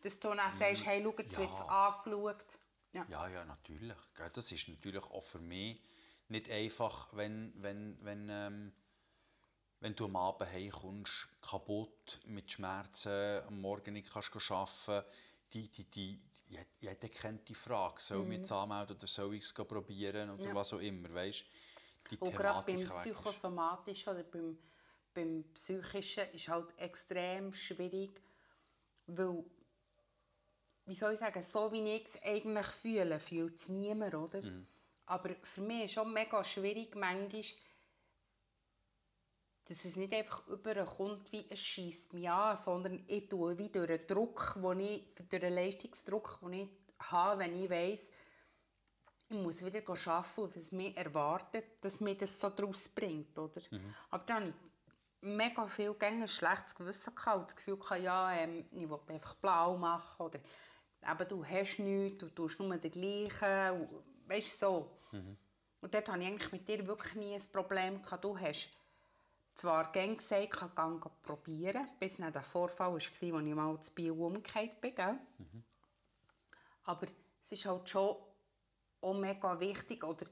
Dass 0.00 0.20
du 0.20 0.28
dann 0.28 0.52
sagst, 0.52 0.84
hey, 0.86 1.02
schau, 1.02 1.14
jetzt 1.18 1.32
ja. 1.34 1.38
wird 1.40 1.52
es 1.52 1.62
angeschaut. 1.62 2.58
Ja. 2.92 3.06
Ja, 3.08 3.28
ja, 3.28 3.44
natürlich. 3.44 3.96
Das 4.32 4.52
ist 4.52 4.68
natürlich 4.68 5.04
auch 5.04 5.22
für 5.22 5.40
mich 5.40 5.82
nicht 6.28 6.48
einfach, 6.50 7.08
wenn, 7.16 7.52
wenn, 7.56 7.98
wenn, 8.02 8.28
ähm, 8.30 8.72
wenn 9.80 9.94
du 9.96 10.04
am 10.04 10.16
Abend 10.16 10.50
heimkommst, 10.50 11.28
kaputt, 11.42 12.20
mit 12.26 12.50
Schmerzen, 12.50 13.42
am 13.46 13.60
Morgen 13.60 13.94
nicht 13.94 14.12
kannst 14.12 14.32
arbeiten 14.52 15.04
die, 15.52 15.68
die, 15.68 15.84
die, 15.84 16.20
jed- 16.50 16.66
jeder 16.78 17.08
kennt 17.08 17.48
die 17.48 17.54
Frage, 17.54 18.00
soll 18.00 18.22
ich 18.22 18.28
mich 18.28 18.38
jetzt 18.38 18.52
anmelden 18.52 18.96
oder 18.96 19.06
soll 19.06 19.34
ich 19.34 19.44
es 19.44 19.54
probieren 19.54 20.30
oder 20.30 20.42
Mhm. 20.42 20.48
Ja. 20.48 20.54
was 20.54 20.72
auch 20.74 20.80
immer, 20.80 21.12
weißt 21.12 21.44
Die 22.10 22.16
Und 22.18 22.36
gerade 22.36 22.66
beim 22.66 22.80
ist. 22.82 22.90
Psychosomatischen 22.90 24.12
oder 24.12 24.24
beim, 24.24 24.58
beim 25.18 25.44
Psychischen 25.54 26.30
ist 26.32 26.48
halt 26.48 26.78
extrem 26.78 27.52
schwierig, 27.52 28.22
weil, 29.06 29.44
wie 30.86 30.94
soll 30.94 31.14
ich 31.14 31.18
sagen, 31.18 31.42
so 31.42 31.72
wie 31.72 31.82
ich 31.82 32.04
es 32.04 32.22
eigentlich 32.22 32.66
fühle, 32.66 33.18
fühlt 33.18 33.56
es 33.56 33.68
niemand, 33.68 34.14
oder? 34.14 34.42
Mhm. 34.42 34.66
Aber 35.06 35.30
für 35.42 35.62
mich 35.62 35.84
ist 35.84 35.94
schon 35.94 36.12
mega 36.12 36.44
schwierig 36.44 36.94
manchmal, 36.94 37.42
dass 39.64 39.84
es 39.84 39.96
nicht 39.96 40.14
einfach 40.14 40.46
überkommt, 40.46 41.32
wie 41.32 41.44
es 41.50 41.58
schießt 41.58 42.14
mich 42.14 42.30
an, 42.30 42.56
sondern 42.56 43.04
ich 43.06 43.28
tue 43.28 43.58
wie 43.58 43.68
durch 43.68 43.88
den 43.88 44.06
Druck, 44.06 44.56
den 44.62 44.80
ich, 44.80 45.14
durch 45.28 45.40
den 45.40 45.52
Leistungsdruck, 45.52 46.38
den 46.42 46.52
ich 46.52 46.68
habe, 47.10 47.40
wenn 47.40 47.62
ich 47.62 47.68
weiss, 47.68 48.12
ich 49.30 49.36
muss 49.36 49.64
wieder 49.64 49.80
arbeiten 49.80 50.54
was 50.54 50.72
mich 50.72 50.96
erwartet, 50.96 51.84
dass 51.84 52.00
mir 52.00 52.16
das 52.16 52.40
so 52.40 52.48
draus 52.48 52.88
bringt, 52.88 53.38
oder? 53.38 53.60
Aber 54.10 54.24
dann 54.24 54.44
habe 54.44 54.54
ich 54.54 54.77
mega 55.20 55.66
viel 55.66 55.94
Gänge 55.94 56.24
ein 56.24 56.28
schlechtes 56.28 56.74
Gewissen 56.74 57.14
gehabt 57.14 57.38
und 57.38 57.46
das 57.46 57.56
Gefühl 57.56 57.78
gehabt, 57.78 58.02
ja, 58.02 58.32
ähm, 58.32 58.66
ich 58.70 58.88
will 58.88 59.00
einfach 59.08 59.34
blau 59.36 59.76
machen 59.76 60.26
oder 60.26 60.38
eben, 61.10 61.28
du 61.28 61.44
hast 61.44 61.78
nichts, 61.78 62.18
du 62.18 62.28
tust 62.30 62.60
nur 62.60 62.76
den 62.76 62.90
gleichen, 62.90 63.88
weißt 64.26 64.60
so. 64.60 64.96
Und 65.80 65.94
dort 65.94 66.08
hatte 66.08 66.20
ich 66.20 66.26
eigentlich 66.26 66.52
mit 66.52 66.68
dir 66.68 66.86
wirklich 66.86 67.14
nie 67.14 67.34
ein 67.34 67.52
Problem 67.52 68.02
gehabt. 68.02 68.24
Du 68.24 68.38
hast 68.38 68.70
zwar 69.54 69.90
gern 69.92 70.16
gesagt, 70.16 70.42
ich 70.44 70.50
kann 70.50 71.00
probieren, 71.22 71.88
bis 71.98 72.16
dann 72.16 72.32
der 72.32 72.42
Vorfall 72.42 72.88
war, 72.88 72.94
als 72.94 73.22
ich 73.22 73.32
mal 73.32 73.80
zu 73.80 73.94
Biel 73.94 74.12
umgekehrt 74.12 74.80
bin, 74.80 74.94
gell? 74.94 75.18
Aber 76.84 77.06
es 77.40 77.52
ist 77.52 77.66
halt 77.66 77.88
schon 77.88 78.16
auch 79.00 79.14
mega 79.14 79.58
wichtig 79.60 80.04
oder, 80.04 80.26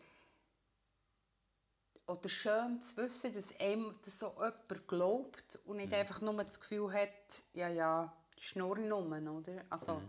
oder 2.06 2.28
schön 2.28 2.80
zu 2.80 2.96
wissen, 2.98 3.32
dass 3.32 3.58
einem 3.58 3.96
das 4.04 4.18
so 4.18 4.32
jemand 4.34 4.88
glaubt 4.88 5.58
und 5.66 5.76
nicht 5.78 5.92
einfach 5.92 6.20
nur 6.20 6.42
das 6.44 6.60
Gefühl 6.60 6.92
hat, 6.92 7.42
ja, 7.52 7.68
ja, 7.68 8.12
Schnurrnummer, 8.38 9.32
oder? 9.32 9.64
Also, 9.70 10.02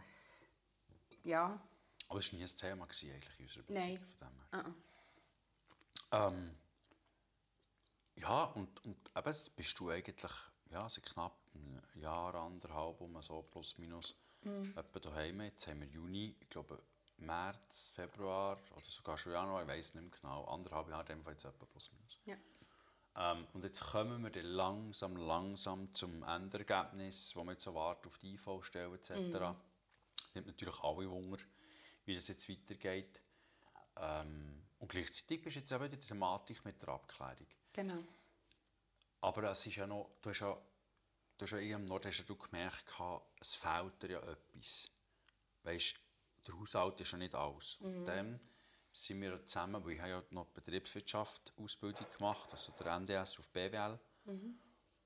ja, 1.23 1.59
Aber 2.09 2.19
es 2.19 2.31
war 2.31 2.39
nie 2.39 2.45
ein 2.45 2.55
Thema 2.55 2.83
eigentlich 2.85 3.39
in 3.39 3.45
unserer 3.45 3.63
Beziehung. 3.63 3.99
Nein. 3.99 3.99
Von 3.99 4.27
dem 4.27 4.61
her. 4.61 4.73
Ähm, 6.11 6.57
ja, 8.15 8.43
und, 8.55 8.85
und 8.85 9.11
eben 9.15 9.35
bist 9.55 9.79
du 9.79 9.89
eigentlich 9.89 10.31
ja, 10.69 10.89
seit 10.89 11.05
knapp 11.05 11.37
einem 11.53 11.81
Jahr, 11.95 12.35
anderthalb, 12.35 13.01
um 13.01 13.21
so 13.21 13.41
plus 13.43 13.77
minus 13.77 14.15
etwa 14.75 14.99
daheim. 14.99 15.41
Jetzt 15.41 15.67
haben 15.67 15.81
wir 15.81 15.87
Juni, 15.87 16.35
ich 16.39 16.49
glaube 16.49 16.81
März, 17.17 17.91
Februar 17.95 18.59
oder 18.75 18.85
sogar 18.87 19.17
schon 19.17 19.33
Januar, 19.33 19.63
ich 19.63 19.67
weiß 19.67 19.95
nicht 19.95 20.03
mehr 20.03 20.19
genau, 20.21 20.45
anderthalb 20.45 20.89
Jahre, 20.89 21.05
dem 21.05 21.23
Fall 21.23 21.33
jetzt 21.33 21.45
etwa 21.45 21.65
plus 21.65 21.91
minus. 21.91 22.19
ja. 22.25 22.35
Ähm, 23.17 23.47
und 23.53 23.63
jetzt 23.63 23.81
kommen 23.81 24.21
wir 24.23 24.29
dann 24.29 24.45
langsam, 24.45 25.15
langsam 25.15 25.93
zum 25.95 26.23
Endergebnis, 26.23 27.35
wo 27.35 27.43
wir 27.43 27.53
jetzt 27.53 27.63
so 27.63 27.73
warten 27.73 28.07
auf 28.07 28.17
die 28.19 28.35
IV-Stelle 28.35 28.93
etc. 28.93 29.11
Nimmt 30.35 30.47
natürlich 30.47 30.79
alle 30.83 31.09
Wunder, 31.09 31.39
wie 32.05 32.15
das 32.15 32.27
jetzt 32.27 32.47
weitergeht. 32.47 33.21
Ähm, 33.95 34.67
und 34.77 34.89
gleichzeitig 34.89 35.41
bist 35.41 35.55
du 35.55 35.59
jetzt 35.61 35.71
eben 35.71 35.85
in 35.85 35.91
der 35.91 36.01
Thematik 36.01 36.63
mit 36.63 36.79
der 36.79 36.89
Abklärung. 36.89 37.47
Genau. 37.73 37.97
Aber 39.21 39.43
es 39.49 39.65
ist 39.65 39.77
ja 39.77 39.87
noch, 39.87 40.11
du 40.21 40.29
hast 40.29 40.41
ja, 40.41 40.55
du 41.39 41.45
hast 41.45 41.51
ja 41.59 41.75
am 41.75 41.85
Nord 41.85 42.05
hast 42.05 42.19
ja 42.19 42.23
du 42.23 42.35
gemerkt, 42.35 42.93
es 43.39 43.55
fehlt 43.55 44.03
dir 44.03 44.11
ja 44.11 44.19
etwas. 44.19 44.91
Weißt, 45.63 45.95
der 46.47 46.59
Haushalt 46.59 46.99
ist 47.01 47.11
ja 47.11 47.17
nicht 47.17 47.35
alles. 47.35 47.75
Und 47.79 48.05
dann 48.05 48.39
sind 48.91 49.21
wir 49.21 49.45
zusammen, 49.45 49.83
weil 49.83 49.93
ich 49.93 49.99
habe 50.01 50.09
ja 50.11 50.23
noch 50.31 50.47
Betriebswirtschaft 50.47 51.53
Ausbildung 51.57 52.05
gemacht, 52.15 52.49
also 52.51 52.71
der 52.79 52.95
NDS 52.95 53.39
auf 53.39 53.49
BWL. 53.49 53.99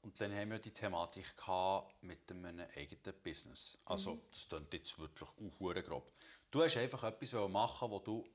Und 0.04 0.20
dann 0.20 0.34
haben 0.34 0.50
wir 0.50 0.60
die 0.60 0.72
Thematik 0.72 1.36
gehabt 1.38 2.02
mit 2.02 2.32
einem 2.32 2.66
eigenen 2.76 3.16
Business. 3.24 3.78
Also 3.86 4.20
das 4.32 4.48
klingt 4.50 4.74
jetzt 4.74 4.98
wirklich 4.98 5.30
auch 5.30 5.84
grob. 5.84 6.12
Du 6.50 6.64
hast 6.64 6.78
einfach 6.78 7.04
etwas 7.04 7.34
machen, 7.50 7.92
wo 7.92 8.00
du 8.00 8.26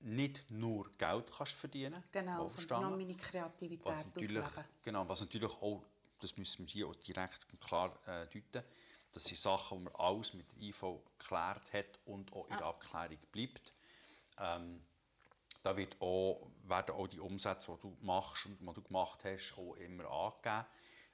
nicht 0.00 0.50
nur 0.50 0.90
Geld 0.92 1.30
kannst 1.30 1.54
verdienen 1.54 2.02
Genau, 2.12 2.46
sondern 2.46 2.84
auch 2.92 2.96
meine 2.96 3.16
Kreativität 3.16 3.86
Was 3.86 4.04
natürlich, 4.06 4.42
ausleben. 4.42 4.68
genau, 4.82 5.08
was 5.08 5.20
natürlich 5.20 5.52
auch, 5.62 5.82
das 6.20 6.36
müssen 6.36 6.66
wir 6.66 6.72
hier 6.72 6.88
auch 6.88 6.94
direkt 6.96 7.46
und 7.50 7.60
klar 7.60 7.90
äh, 8.06 8.26
deuten, 8.26 8.68
das 9.14 9.24
sind 9.24 9.38
Sachen, 9.38 9.78
die 9.78 9.84
man 9.84 9.94
alles 9.94 10.34
mit 10.34 10.50
der 10.52 10.62
IV 10.62 10.84
geklärt 11.18 11.72
hat 11.72 11.98
und 12.04 12.32
auch 12.32 12.46
in 12.48 12.56
der 12.56 12.66
Abklärung 12.66 13.18
bleibt. 13.30 13.72
Ähm, 14.38 14.84
da 15.62 15.76
wird 15.76 15.96
auch, 16.00 16.50
werden 16.64 16.94
auch 16.94 17.06
die 17.06 17.20
Umsätze, 17.20 17.72
die 17.76 17.80
du 17.80 17.96
machst 18.00 18.46
und 18.46 18.60
die 18.60 18.66
du 18.66 18.82
gemacht 18.82 19.24
hast, 19.24 19.54
auch 19.56 19.74
immer 19.76 20.10
angegeben. 20.10 20.66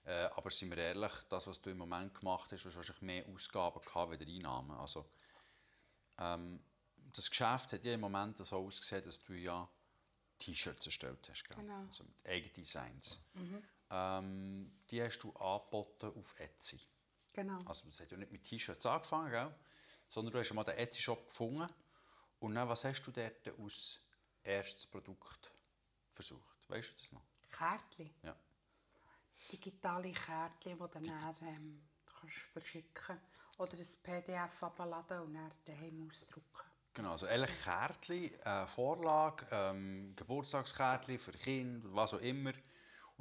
Äh, 0.07 0.25
aber 0.35 0.51
sind 0.51 0.71
wir 0.71 0.79
ehrlich, 0.79 1.13
das, 1.29 1.47
was 1.47 1.61
du 1.61 1.71
im 1.71 1.79
Moment 1.79 2.15
gemacht 2.15 2.51
hast, 2.51 2.65
hast 2.65 2.75
wahrscheinlich 2.75 3.03
mehr 3.03 3.25
Ausgaben 3.29 3.81
gehabt 3.81 4.13
als 4.13 4.21
Einnahmen. 4.29 4.71
Also, 4.79 5.05
ähm, 6.19 6.61
das 7.13 7.29
Geschäft 7.29 7.75
hat 7.75 7.85
ja 7.85 7.95
im 7.95 8.01
Moment 8.01 8.39
so 8.39 8.57
ausgesehen, 8.57 9.05
dass 9.05 9.23
du 9.23 9.35
ja 9.35 9.69
T-Shirts 10.39 10.87
erstellt 10.87 11.29
hast, 11.29 11.45
gell? 11.45 11.57
Genau. 11.59 11.85
also 11.87 12.05
mit 12.05 12.27
eigenen 12.27 12.55
Designs. 12.55 13.21
Ähm, 13.91 14.73
die 14.91 15.03
hast 15.03 15.19
du 15.19 15.33
angeboten 15.33 16.19
auf 16.19 16.39
Etsy. 16.41 16.81
Genau. 17.33 17.59
Also 17.67 17.85
das 17.87 18.01
hat 18.01 18.11
ja 18.11 18.17
nicht 18.17 18.33
mit 18.33 18.45
T-Shirts 18.45 18.87
angefangen, 18.87 19.31
gell? 19.31 19.55
sondern 20.09 20.33
du 20.33 20.39
hast 20.41 20.53
mal 20.53 20.65
den 20.65 20.77
Etsy-Shop 20.77 21.27
gefunden. 21.27 21.69
Und 22.41 22.55
dann, 22.55 22.69
was 22.69 22.85
hast 22.85 23.03
du 23.03 23.11
dort 23.13 23.49
als 23.59 24.01
erstes 24.43 24.87
Produkt 24.87 25.51
versucht? 26.13 26.57
Weißt 26.69 26.91
du 26.91 26.95
das 26.99 27.13
noch? 27.13 27.23
Kärtchen. 27.51 28.11
Ja. 28.23 28.37
Digitale 29.53 30.13
Kärtchen, 30.13 30.73
die 30.73 30.79
du 30.79 30.87
dann 30.89 31.37
ähm, 31.43 31.83
kannst 32.05 32.37
verschicken 32.37 33.21
Oder 33.59 33.79
ein 33.79 33.87
PDF 34.03 34.63
abladen 34.63 35.21
und 35.21 35.35
dann 35.35 35.51
daheim 35.65 36.09
ausdrucken. 36.09 36.71
Genau, 36.93 37.13
also 37.13 37.27
eigentlich 37.27 37.63
Kärtchen, 37.63 38.35
äh, 38.41 38.67
Vorlage, 38.67 39.47
ähm, 39.51 40.15
Geburtstagskärtchen 40.17 41.19
für 41.19 41.33
Kinder, 41.33 41.89
was 41.93 42.15
auch 42.15 42.21
immer. 42.21 42.53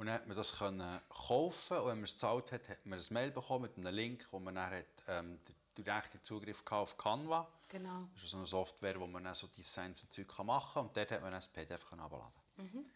Und 0.00 0.06
dann 0.06 0.14
hat 0.14 0.26
man 0.26 0.34
das 0.34 0.56
können 0.56 1.00
kaufen 1.10 1.76
und 1.76 1.88
wenn 1.88 1.96
man 1.98 2.04
es 2.04 2.12
gezahlt 2.12 2.52
hat, 2.52 2.66
hat 2.70 2.86
man 2.86 2.98
ein 2.98 3.04
Mail 3.10 3.30
bekommen 3.32 3.64
mit 3.64 3.76
einem 3.76 3.94
Link, 3.94 4.26
wo 4.30 4.38
man 4.38 4.54
dann 4.54 4.70
hat, 4.70 4.86
ähm, 5.08 5.38
den 5.44 5.84
direkten 5.84 6.22
Zugriff 6.22 6.62
auf 6.70 6.96
Canva. 6.96 7.46
Genau. 7.68 8.08
Das 8.14 8.22
ist 8.22 8.30
so 8.30 8.38
eine 8.38 8.46
Software, 8.46 8.98
wo 8.98 9.06
man 9.06 9.24
dann 9.24 9.34
so 9.34 9.48
Designs 9.48 10.02
und 10.02 10.10
Zeug 10.10 10.38
machen 10.42 10.72
kann 10.72 10.86
und 10.86 10.96
dort 10.96 11.10
hat 11.10 11.20
man 11.20 11.32
dann 11.32 11.40
das 11.40 11.48
PDF 11.48 11.84
herunterladen 11.90 12.90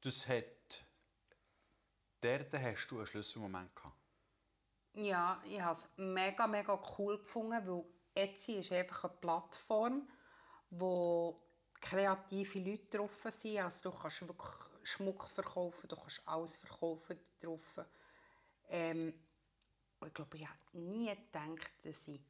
Das 0.00 0.28
hat... 0.28 0.84
Dort 2.20 2.52
hast 2.54 2.86
du 2.86 2.98
einen 2.98 3.06
Schlüsselmoment 3.08 3.74
gehabt. 3.74 3.96
Ja, 4.94 5.42
ich 5.44 5.60
habe 5.60 5.72
es 5.72 5.88
mega, 5.96 6.46
mega 6.46 6.80
cool 6.96 7.18
gefunden, 7.18 7.66
weil 7.66 7.84
Etsy 8.14 8.60
ist 8.60 8.70
einfach 8.70 9.06
eine 9.06 9.14
Plattform, 9.14 10.08
wo 10.70 11.42
kreative 11.80 12.60
Leute 12.60 12.96
drauf 12.96 13.26
sind. 13.28 13.58
Also 13.58 13.90
du 13.90 13.98
kannst 13.98 14.22
wirklich 14.28 14.71
Schmuck 14.82 15.26
verkaufen, 15.26 15.88
du 15.88 15.96
kannst 15.96 16.22
alles 16.26 16.56
verkaufen 16.56 17.18
drauf. 17.40 17.80
Ähm, 18.68 19.14
ich 20.04 20.14
glaube, 20.14 20.36
ich 20.36 20.42
hätte 20.42 20.78
nie 20.78 21.08
gedacht, 21.08 21.72
dass 21.84 22.08
ich, 22.08 22.20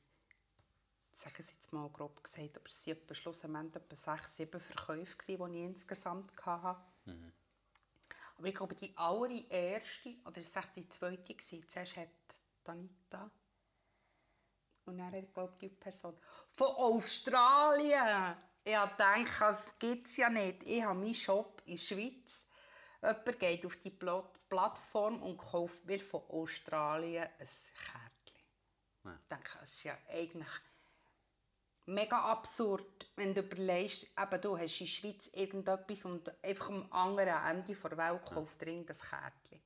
sagen 1.10 1.42
Sie 1.42 1.54
jetzt 1.54 1.72
mal 1.72 1.88
grob 1.90 2.22
gesagt, 2.22 2.58
aber 2.58 2.68
es 2.68 2.86
waren 2.86 3.14
schlussendlich 3.14 3.82
etwa 3.82 3.96
sechs, 3.96 4.36
sieben 4.36 4.60
Verkäufe, 4.60 5.16
die 5.26 5.34
ich 5.34 5.40
insgesamt 5.40 6.32
hatte. 6.44 6.82
Aber 8.36 8.48
ich 8.48 8.54
glaube, 8.54 8.74
die 8.74 8.96
allererste, 8.96 10.16
oder 10.24 10.40
es 10.40 10.54
war 10.54 10.64
die 10.74 10.88
zweite, 10.88 11.34
gewesen. 11.34 11.68
zuerst 11.68 11.96
hat 11.96 12.08
Danita 12.64 13.30
und 14.84 14.98
dann 14.98 15.12
hat, 15.12 15.32
glaube 15.32 15.52
ich, 15.54 15.60
die 15.60 15.68
Person 15.68 16.16
von 16.48 16.68
Australien. 16.68 18.36
Ich 18.64 18.76
habe 18.76 18.92
gedacht, 18.92 19.40
das 19.40 19.72
gibt 19.78 20.06
es 20.06 20.16
ja 20.16 20.28
nicht. 20.30 20.62
Ich 20.64 20.82
habe 20.82 20.98
meinen 20.98 21.14
Shop 21.14 21.51
in 21.66 21.76
der 21.76 21.82
Schweiz. 21.82 22.46
Jemand 23.02 23.38
geht 23.38 23.66
auf 23.66 23.76
die 23.76 23.90
Plat- 23.90 24.48
Plattform 24.48 25.22
und 25.22 25.38
kauft 25.38 25.86
mir 25.86 25.98
von 25.98 26.20
Australien 26.28 27.24
ein 27.24 27.38
Kärtchen. 27.38 28.44
Ja. 29.04 29.14
Ich 29.14 29.28
denke, 29.28 29.58
das 29.58 29.70
ist 29.70 29.84
ja 29.84 29.96
eigentlich 30.10 30.48
mega 31.86 32.20
absurd, 32.20 33.10
wenn 33.16 33.34
du 33.34 33.40
überlegst, 33.40 34.04
eben, 34.04 34.40
du 34.40 34.58
hast 34.58 34.80
in 34.80 34.86
der 34.86 34.92
Schweiz 34.92 35.30
irgendetwas 35.32 36.04
und 36.04 36.44
einfach 36.44 36.68
am 36.68 36.92
anderen 36.92 37.44
Ende 37.50 37.74
der 37.74 37.96
Welt 37.96 38.22
kauft 38.26 38.66
ja. 38.66 38.82
das 38.82 39.08
Kärtchen. 39.08 39.62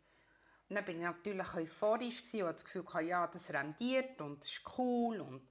Und 0.68 0.76
dann 0.76 0.84
bin 0.84 0.98
ich 0.98 1.02
natürlich 1.02 1.54
euphorisch 1.54 2.22
und 2.34 2.42
hatte 2.42 2.52
das 2.52 2.64
Gefühl, 2.64 3.08
ja, 3.08 3.26
das 3.26 3.52
rendiert 3.52 4.20
und 4.20 4.42
das 4.42 4.50
ist 4.50 4.78
cool 4.78 5.20
und 5.20 5.48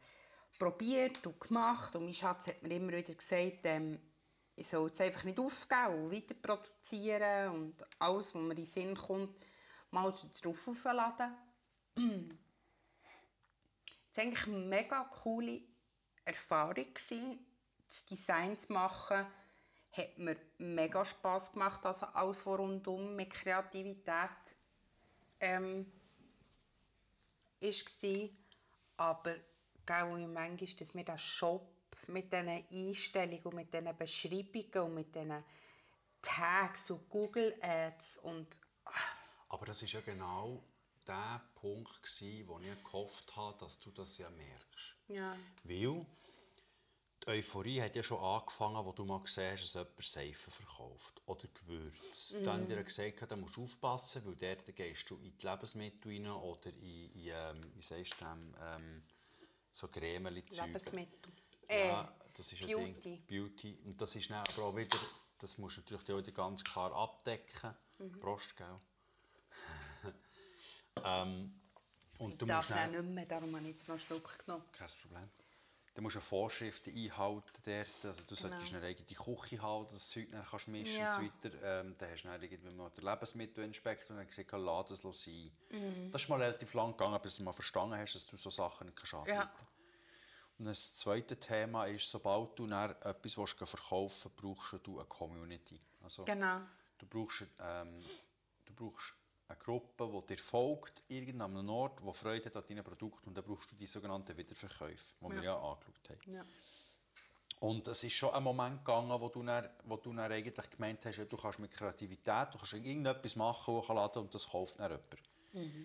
probiert 0.58 1.26
und 1.28 1.40
gemacht. 1.40 1.96
Und 1.96 2.06
mein 2.06 2.14
Schatz 2.14 2.48
hat 2.48 2.64
mir 2.64 2.76
immer 2.76 2.94
wieder 2.94 3.14
gesagt, 3.14 3.60
ähm, 3.64 4.00
ich 4.56 4.68
soll 4.68 4.90
es 4.90 5.02
einfach 5.02 5.24
nicht 5.24 5.40
aufgeben 5.40 6.06
und 6.06 6.12
weiter 6.12 6.34
produzieren 6.34 7.52
und 7.52 7.86
alles, 8.00 8.34
was 8.34 8.42
mir 8.42 8.52
in 8.52 8.56
den 8.56 8.66
Sinn 8.66 8.96
kommt, 8.96 9.38
mal 9.92 10.14
drauf 10.42 10.68
aufladen. 10.68 11.34
Es 14.12 14.20
war 14.20 14.28
eigentlich 14.28 14.48
eine 14.48 14.58
mega 14.60 15.04
coole 15.24 15.62
Erfahrung. 16.24 16.88
Das 16.94 18.06
Design 18.06 18.58
zu 18.58 18.72
machen, 18.72 19.28
hat 19.92 20.18
mir 20.18 20.38
mega 20.58 21.04
Spass 21.04 21.52
gemacht, 21.52 21.86
also 21.86 22.06
alles 22.08 22.46
was 22.46 22.60
rundum 22.60 23.14
mit 23.14 23.30
Kreativität 23.30 24.56
ähm, 25.42 25.92
war. 27.60 28.30
Aber 28.96 29.36
gell, 29.86 30.18
wie 30.18 30.28
manchmal, 30.28 30.76
dass 30.80 30.94
mir 30.94 31.04
der 31.04 31.18
Shop 31.18 31.75
mit 32.10 32.32
diesen 32.32 32.50
Einstellungen 32.50 33.44
und 33.46 33.56
mit 33.56 33.74
diesen 33.74 33.98
Beschreibungen 33.98 34.88
und 34.90 34.94
mit 34.96 35.16
diesen 35.16 35.44
Tags 36.22 36.90
und 36.90 37.10
Google 37.10 37.56
Ads 37.62 38.18
und 38.18 38.60
Aber 39.50 39.66
das 39.66 39.82
war 39.82 39.90
ja 39.90 40.02
genau 40.02 40.64
der 41.08 41.42
Punkt, 41.56 42.02
gewesen, 42.02 42.48
wo 42.48 42.60
ich 42.60 42.84
gehofft 42.84 43.36
habe, 43.36 43.58
dass 43.60 43.80
du 43.80 43.92
das 43.92 44.18
ja 44.18 44.30
merkst. 44.30 44.96
ja, 45.08 45.38
Weil 45.64 46.06
die 47.26 47.32
Euphorie 47.32 47.82
hat 47.82 47.96
ja 47.96 48.04
schon 48.04 48.20
angefangen, 48.20 48.86
wo 48.86 48.92
du 48.92 49.04
mal 49.06 49.20
gesehen 49.22 49.52
hast, 49.52 49.64
dass 49.64 49.74
jemand 49.74 50.04
Seife 50.04 50.52
verkauft 50.52 51.22
oder 51.26 51.48
Gewürze. 51.48 52.42
Dann 52.42 52.62
haben 52.62 52.68
dir 52.68 52.84
gesagt, 52.84 53.32
da 53.32 53.36
musst 53.36 53.56
du 53.56 53.64
aufpassen, 53.64 54.24
weil 54.26 54.36
dort 54.36 54.76
gehst 54.76 55.10
du 55.10 55.16
in 55.18 55.36
die 55.38 55.46
Lebensmittel 55.46 56.12
rein 56.12 56.28
oder 56.28 56.70
in, 56.70 57.12
in 57.14 57.28
ähm, 57.28 57.72
wie 57.76 57.82
sagst 57.84 58.22
du 58.22 58.26
dem, 58.26 58.56
ähm, 58.62 59.04
so 59.72 59.88
Cremeli-Zeug. 59.88 60.68
Lebensmittel. 60.68 61.32
Äh, 61.70 61.88
Ja, 61.90 62.14
das 62.36 62.52
ist 62.52 62.62
ein 62.62 62.68
Ding. 62.68 62.94
Beauty. 62.94 63.18
Beauty. 63.28 63.78
Und 63.86 64.02
das 64.02 64.16
ist 64.16 64.30
dann 64.30 64.44
aber 64.58 64.64
auch 64.68 64.76
wieder, 64.76 64.98
das 65.40 65.58
musst 65.58 65.78
du 65.78 65.82
natürlich 65.82 66.12
auch 66.12 66.18
wieder 66.20 66.32
ganz 66.32 66.64
klar 66.64 66.92
abdecken. 66.94 67.76
Mhm. 68.00 68.20
Prost, 68.20 68.56
gell? 68.58 68.80
ähm, 71.04 71.54
und 72.18 72.42
du 72.42 72.46
Ich 72.46 72.50
darf 72.50 72.70
musst 72.70 72.80
dann 72.80 72.92
nicht 72.92 73.04
mehr, 73.04 73.26
darum 73.26 73.52
habe 73.56 73.64
ich 73.64 73.70
jetzt 73.72 73.88
noch 73.88 73.96
einen 73.96 74.06
Schluck 74.06 74.40
genommen. 74.46 74.64
kein 74.72 74.88
Problem. 75.02 75.30
Du 75.94 76.02
musst 76.02 76.16
ja 76.16 76.22
Vorschriften 76.22 76.94
einhalten 76.94 77.42
dort. 77.66 78.06
Also 78.06 78.24
du 78.28 78.36
solltest 78.36 78.66
Genau. 78.66 78.78
eine 78.80 78.88
eigene 78.88 79.06
Küche 79.08 79.62
haben, 79.62 79.86
dass 79.86 79.92
du 79.92 79.96
das 79.96 80.10
Zeug 80.10 80.32
dann 80.32 80.46
kannst 80.46 80.68
mischen 80.68 80.98
Ja. 81.00 81.16
und 81.16 81.24
so 81.42 81.48
weiter. 81.50 81.82
Ähm, 81.82 81.96
dann 81.98 82.12
hast 82.12 82.24
du 82.24 82.28
dann 82.28 82.42
irgendwie 82.44 82.74
noch 82.74 82.90
den 82.92 83.06
Lebensmittelinspektor 83.06 84.10
und 84.12 84.18
dann 84.18 84.28
gesagt, 84.28 84.52
lass 84.52 85.02
das 85.02 85.24
sein. 85.24 85.52
Mhm. 85.72 86.12
Das 86.12 86.22
ist 86.24 86.28
mal 86.30 86.42
relativ 86.42 86.74
lang 86.74 86.92
gegangen, 86.92 87.18
bis 87.22 87.38
du 87.38 87.44
mal 87.44 87.54
verstanden 87.54 87.96
hast, 87.98 88.14
dass 88.14 88.28
du 88.28 88.36
so 88.36 88.50
Sachen 88.50 88.88
nicht 88.88 88.98
kannst 88.98 89.14
anbieten 89.14 89.38
Ja. 89.38 89.54
Und 90.58 90.66
das 90.66 90.96
zweite 90.96 91.38
Thema 91.38 91.86
ist, 91.86 92.10
sobald 92.10 92.58
du 92.58 92.66
etwas 92.68 93.38
willst 93.38 93.58
verkaufen 93.58 94.32
willst, 94.32 94.36
brauchst 94.36 94.88
du 94.88 95.00
eine 95.00 95.08
Community. 95.08 95.80
Also, 96.02 96.24
Genau. 96.24 96.62
du, 96.98 97.06
brauchst, 97.08 97.46
ähm, 97.60 98.00
du 98.66 98.74
brauchst 98.74 99.14
eine 99.48 99.58
Gruppe, 99.58 100.10
die 100.10 100.36
dir 100.36 100.42
folgt, 100.42 101.04
irgendeinem 101.08 101.70
Ort, 101.70 102.00
die 102.00 102.14
Freude 102.14 102.46
hat 102.46 102.56
an 102.56 102.64
deinen 102.68 102.84
Produkten. 102.84 103.30
Und 103.30 103.38
dann 103.38 103.44
brauchst 103.44 103.72
du 103.72 103.76
die 103.76 103.88
sogenannten 103.88 104.36
Wiederverkäufe, 104.38 105.14
die 105.22 105.30
wir 105.36 105.44
ja 105.44 105.56
angeschaut 105.56 106.10
haben. 106.10 106.32
Ja. 106.32 106.46
Und 107.60 107.88
es 107.88 108.04
ist 108.04 108.14
schon 108.14 108.34
ein 108.34 108.44
Moment 108.44 108.84
gegangen, 108.84 109.20
wo 109.20 109.30
du, 109.30 109.44
dann, 109.44 109.70
wo 109.86 109.98
du 109.98 110.14
dann 110.14 110.32
eigentlich 110.32 110.70
gemeint 110.70 111.06
hast, 111.06 111.18
ja, 111.18 111.26
du 111.26 111.38
kannst 111.38 111.60
mit 111.60 111.72
Kreativität, 111.72 112.54
du 112.54 112.58
kannst 112.58 112.74
irgendetwas 112.74 113.36
machen, 113.36 113.74
hochladen 113.74 114.24
und 114.24 114.34
das 114.34 114.50
kauft 114.50 114.80
dann 114.80 114.92
jemand. 114.92 115.76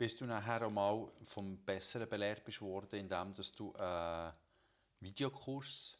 Bis 0.00 0.16
du 0.16 0.24
nachher 0.24 0.64
auch 0.66 0.70
mal 0.70 1.06
vom 1.24 1.58
Besseren 1.58 2.08
belehrt 2.08 2.42
bist 2.42 2.62
worden, 2.62 3.00
indem 3.00 3.34
dass 3.34 3.52
du 3.52 3.70
einen 3.74 4.32
Videokurs 4.98 5.98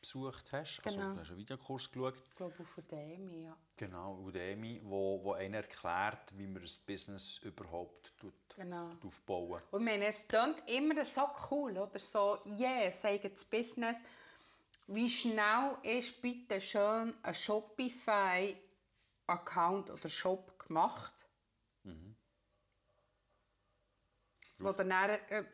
besucht 0.00 0.52
hast. 0.52 0.80
Also 0.84 1.00
Genau. 1.00 1.14
du 1.14 1.20
hast 1.20 1.30
einen 1.30 1.38
Videokurs 1.40 1.90
geschaut. 1.90 2.22
Ich 2.28 2.34
glaube, 2.36 2.54
auf 2.60 2.78
Udemy, 2.78 3.42
ja. 3.42 3.56
Genau, 3.76 4.20
Udemy, 4.20 4.80
wo, 4.84 5.20
wo 5.24 5.32
einer 5.32 5.56
erklärt, 5.56 6.38
wie 6.38 6.46
man 6.46 6.62
ein 6.62 6.70
Business 6.86 7.38
überhaupt 7.38 8.16
tut, 8.18 8.34
Genau. 8.54 8.92
aufbauen 9.04 9.60
Und 9.72 9.80
ich 9.80 9.84
meine, 9.84 10.06
es 10.06 10.28
klingt 10.28 10.62
immer 10.70 11.04
so 11.04 11.28
cool, 11.50 11.76
oder 11.76 11.98
so, 11.98 12.38
yeah, 12.46 12.92
sagen 12.92 13.28
das 13.32 13.44
Business. 13.44 14.00
Wie 14.86 15.10
schnell 15.10 15.76
ist 15.82 16.22
bitte 16.22 16.60
schön 16.60 17.12
ein 17.20 17.34
Shopify-Account 17.34 19.90
oder 19.90 20.08
Shop 20.08 20.56
gemacht? 20.68 21.26
Wo 24.58 24.72
du 24.72 24.84
dann 24.84 25.10
äh, 25.10 25.44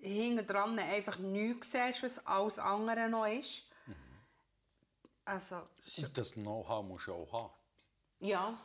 hinten 0.00 0.46
dran 0.46 0.78
einfach 0.78 1.18
nichts 1.18 1.72
siehst, 1.72 2.02
was 2.02 2.26
alles 2.26 2.58
andere 2.58 3.08
noch 3.08 3.26
ist. 3.26 3.64
Also, 5.24 5.62
Und 5.98 6.18
das 6.18 6.32
Know-how 6.34 6.84
musst 6.84 7.06
du 7.06 7.12
auch 7.12 7.32
haben. 7.32 7.52
ja. 8.20 8.58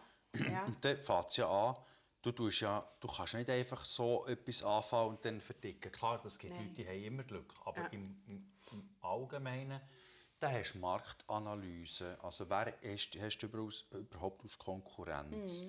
ja. 0.50 0.66
Und 0.66 0.84
dann 0.84 0.98
fängt 0.98 1.28
es 1.28 1.38
ja 1.38 1.48
an, 1.48 1.76
du, 2.22 2.32
tust 2.32 2.62
ja, 2.62 2.84
du 3.00 3.08
kannst 3.08 3.36
nicht 3.36 3.50
einfach 3.50 3.86
so 3.86 4.26
etwas 4.26 4.64
anfangen 4.64 5.10
und 5.10 5.26
dann 5.26 5.40
verdicken. 5.40 5.92
Klar, 5.92 6.20
das 6.24 6.38
gibt 6.40 6.58
Leute, 6.58 6.70
die 6.74 6.88
haben 6.88 7.04
immer 7.04 7.24
Glück. 7.24 7.54
Aber 7.64 7.82
Ja. 7.82 7.88
im, 7.90 8.20
im, 8.26 8.52
im 8.72 8.90
Allgemeinen, 9.02 9.80
da 10.40 10.52
hast 10.52 10.74
du 10.74 10.80
Marktanalyse. 10.80 12.18
Also 12.24 12.50
wer 12.50 12.74
hast, 12.84 13.12
hast 13.20 13.38
du 13.38 13.48
überhaupt 13.48 14.44
aus 14.44 14.58
Konkurrenz? 14.58 15.64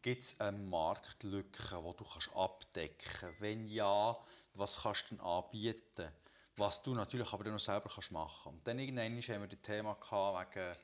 Gibt 0.00 0.22
es 0.22 0.40
eine 0.40 0.58
Marktlücke, 0.58 1.62
die 1.62 1.96
du 1.96 2.04
kannst 2.04 2.30
abdecken 2.34 3.10
kannst? 3.20 3.40
Wenn 3.40 3.66
ja, 3.68 4.16
was 4.54 4.82
kannst 4.82 5.10
du 5.10 5.16
denn 5.16 5.24
anbieten? 5.24 6.08
Was 6.56 6.82
du 6.82 6.94
natürlich 6.94 7.32
aber 7.32 7.44
noch 7.50 7.58
selber 7.58 7.90
kannst 7.92 8.12
machen 8.12 8.40
kannst. 8.44 8.58
Und 8.58 8.66
dann 8.66 8.78
irgendwann 8.78 9.20
haben 9.20 9.40
wir 9.42 9.48
das 9.48 9.60
Thema 9.62 9.94
gehabt 9.94 10.56
wegen 10.56 10.76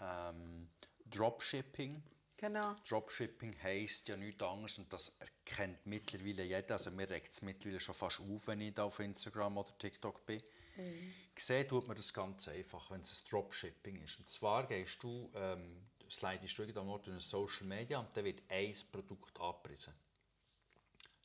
ähm, 0.00 0.68
Dropshipping. 1.06 2.02
Genau. 2.38 2.76
Dropshipping 2.86 3.56
heisst 3.62 4.08
ja 4.08 4.16
nichts 4.16 4.42
anderes 4.42 4.78
und 4.78 4.92
das 4.92 5.16
erkennt 5.20 5.86
mittlerweile 5.86 6.44
jeder. 6.44 6.74
Also 6.74 6.90
mir 6.90 7.08
regt 7.08 7.32
es 7.32 7.40
mittlerweile 7.40 7.80
schon 7.80 7.94
fast 7.94 8.20
auf, 8.20 8.46
wenn 8.46 8.60
ich 8.60 8.74
da 8.74 8.84
auf 8.84 8.98
Instagram 9.00 9.56
oder 9.56 9.76
TikTok 9.78 10.26
bin. 10.26 10.42
Mhm. 10.76 11.12
Gesehen 11.34 11.68
tut 11.68 11.86
man 11.86 11.96
das 11.96 12.12
ganz 12.12 12.48
einfach, 12.48 12.90
wenn 12.90 13.00
es 13.00 13.22
ein 13.22 13.30
Dropshipping 13.30 14.02
ist. 14.02 14.18
Und 14.18 14.28
zwar 14.28 14.66
gehst 14.66 15.02
du, 15.02 15.30
ähm, 15.34 15.86
slidest 16.16 16.58
du 16.58 16.62
irgendwann 16.62 17.02
durch 17.02 17.24
Social 17.24 17.66
Media 17.66 17.98
und 17.98 18.16
dann 18.16 18.24
wird 18.24 18.42
ein 18.48 18.74
Produkt 18.90 19.40
abgerissen. 19.40 19.94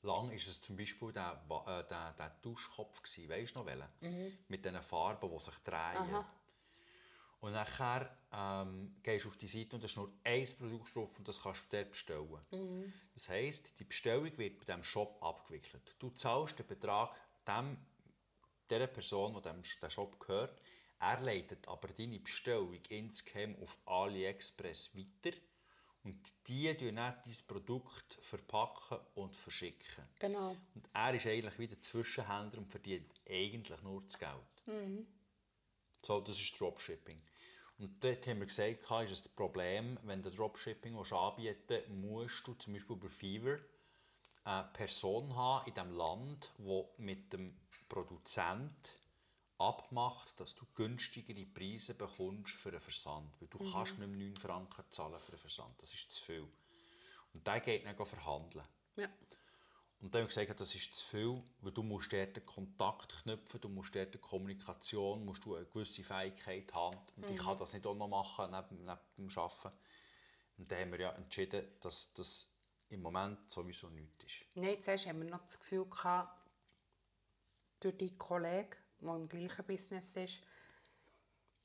Lang 0.03 0.29
war 0.29 0.35
es 0.35 0.61
zum 0.61 0.75
Beispiel 0.75 1.11
der, 1.11 1.43
äh, 1.49 1.87
der, 1.87 2.13
der 2.17 2.29
Duschkopf, 2.41 3.03
gewesen, 3.03 3.29
weißt 3.29 3.55
du 3.55 3.59
noch 3.59 3.65
welchen? 3.67 3.87
Mhm. 4.01 4.37
Mit 4.47 4.65
diesen 4.65 4.81
Farben, 4.81 5.29
die 5.29 5.39
sich 5.39 5.53
drehen. 5.59 5.97
Aha. 5.97 6.25
Und 7.41 7.53
nachher 7.53 8.17
ähm, 8.31 8.95
gehst 9.01 9.25
du 9.25 9.29
auf 9.29 9.37
die 9.37 9.47
Seite 9.47 9.75
und 9.75 9.81
da 9.81 9.85
ist 9.85 9.97
nur 9.97 10.11
ein 10.23 10.47
Produkt 10.57 10.95
drauf 10.95 11.17
und 11.17 11.27
das 11.27 11.41
kannst 11.41 11.71
du 11.71 11.77
dort 11.77 11.91
bestellen. 11.91 12.39
Mhm. 12.51 12.93
Das 13.13 13.29
heisst, 13.29 13.79
die 13.79 13.83
Bestellung 13.83 14.37
wird 14.37 14.59
bei 14.59 14.65
diesem 14.65 14.83
Shop 14.83 15.17
abgewickelt. 15.23 15.95
Du 15.99 16.09
zahlst 16.11 16.57
den 16.59 16.67
Betrag 16.67 17.15
dem, 17.47 17.77
der 18.69 18.87
Person, 18.87 19.33
die 19.33 19.41
dem 19.41 19.61
der 19.81 19.89
Shop 19.89 20.19
gehört. 20.19 20.61
Er 21.01 21.19
leitet 21.19 21.67
aber 21.67 21.87
deine 21.87 22.19
Bestellung 22.19 22.79
insgeheim 22.89 23.55
auf 23.59 23.77
AliExpress 23.85 24.95
weiter 24.95 25.35
und 26.03 26.19
die 26.47 26.71
tun 26.75 26.95
dann 26.95 27.15
dein 27.25 27.47
Produkt 27.47 28.17
verpacken 28.21 28.99
und 29.15 29.35
verschicken. 29.35 30.05
Genau. 30.19 30.55
Und 30.75 30.89
er 30.93 31.13
ist 31.15 31.25
eigentlich 31.25 31.57
wieder 31.57 31.79
Zwischenhändler 31.79 32.59
und 32.59 32.69
verdient 32.69 33.11
eigentlich 33.27 33.81
nur 33.81 34.01
das 34.01 34.17
Geld. 34.17 34.63
Mhm. 34.67 35.07
So, 36.03 36.21
das 36.21 36.39
ist 36.39 36.59
Dropshipping. 36.59 37.21
Und 37.79 38.03
dort 38.03 38.27
haben 38.27 38.39
wir 38.39 38.45
gesagt, 38.45 38.83
ist 38.83 39.25
das 39.25 39.29
Problem, 39.29 39.97
wenn 40.03 40.21
du 40.21 40.29
Dropshipping 40.29 40.95
anbieten 40.95 41.65
willst, 41.67 41.89
musst 41.89 42.47
du 42.47 42.53
zum 42.53 42.73
Beispiel 42.73 42.95
über 42.95 43.09
Fever 43.09 43.57
eine 44.43 44.69
Person 44.73 45.35
haben 45.35 45.67
in 45.67 45.73
diesem 45.73 45.93
Land, 45.93 46.51
die 46.59 46.83
mit 46.97 47.33
dem 47.33 47.55
Produzent 47.89 48.97
abmacht, 49.61 50.39
dass 50.39 50.55
du 50.55 50.65
günstigere 50.75 51.45
Preise 51.45 51.93
bekommst 51.93 52.55
für 52.55 52.69
einen 52.69 52.79
Versand. 52.79 53.39
Weil 53.39 53.47
du 53.47 53.63
mhm. 53.63 53.71
kannst 53.71 53.97
nicht 53.97 54.07
mehr 54.07 54.27
9 54.29 54.35
Franken 54.37 54.83
zahlen 54.89 55.19
für 55.19 55.31
einen 55.31 55.39
Versand. 55.39 55.81
Das 55.81 55.93
ist 55.93 56.11
zu 56.11 56.23
viel. 56.23 56.47
Und 57.33 57.45
der 57.45 57.59
geht 57.61 57.85
dann 57.85 58.05
verhandeln. 58.05 58.65
Ja. 58.97 59.09
Und 60.01 60.13
dann 60.15 60.23
haben 60.23 60.29
wir 60.29 60.45
gesagt, 60.45 60.59
das 60.59 60.73
ist 60.73 60.95
zu 60.95 61.05
viel, 61.05 61.43
weil 61.61 61.71
du 61.71 61.83
musst 61.83 62.11
dort 62.11 62.35
den 62.35 62.45
Kontakt 62.45 63.21
knüpfen, 63.21 63.61
du 63.61 63.69
musst 63.69 63.95
dort 63.95 64.13
die 64.13 64.17
Kommunikation, 64.17 65.23
musst 65.23 65.45
du 65.45 65.55
eine 65.55 65.65
gewisse 65.67 66.03
Fähigkeit 66.03 66.73
haben. 66.73 66.97
Und 67.15 67.29
mhm. 67.29 67.35
ich 67.35 67.41
kann 67.41 67.57
das 67.57 67.73
nicht 67.73 67.85
auch 67.85 67.95
noch 67.95 68.07
machen 68.07 68.49
neben, 68.49 68.83
neben 68.83 68.99
dem 69.17 69.37
Arbeiten. 69.37 69.77
Und 70.57 70.71
dann 70.71 70.79
haben 70.79 70.91
wir 70.91 70.99
ja 70.99 71.11
entschieden, 71.11 71.67
dass 71.81 72.11
das 72.13 72.49
im 72.89 73.01
Moment 73.01 73.49
sowieso 73.49 73.89
nichts 73.89 74.23
ist. 74.25 74.45
Nein, 74.55 74.81
zuerst 74.81 75.07
haben 75.07 75.21
wir 75.21 75.29
noch 75.29 75.43
das 75.43 75.59
Gefühl 75.59 75.85
gehabt, 75.85 76.49
durch 77.79 77.97
die 77.97 78.13
Kollegen, 78.13 78.75
der 79.01 79.15
im 79.15 79.27
gleichen 79.27 79.65
Business 79.65 80.15
ist, 80.15 80.41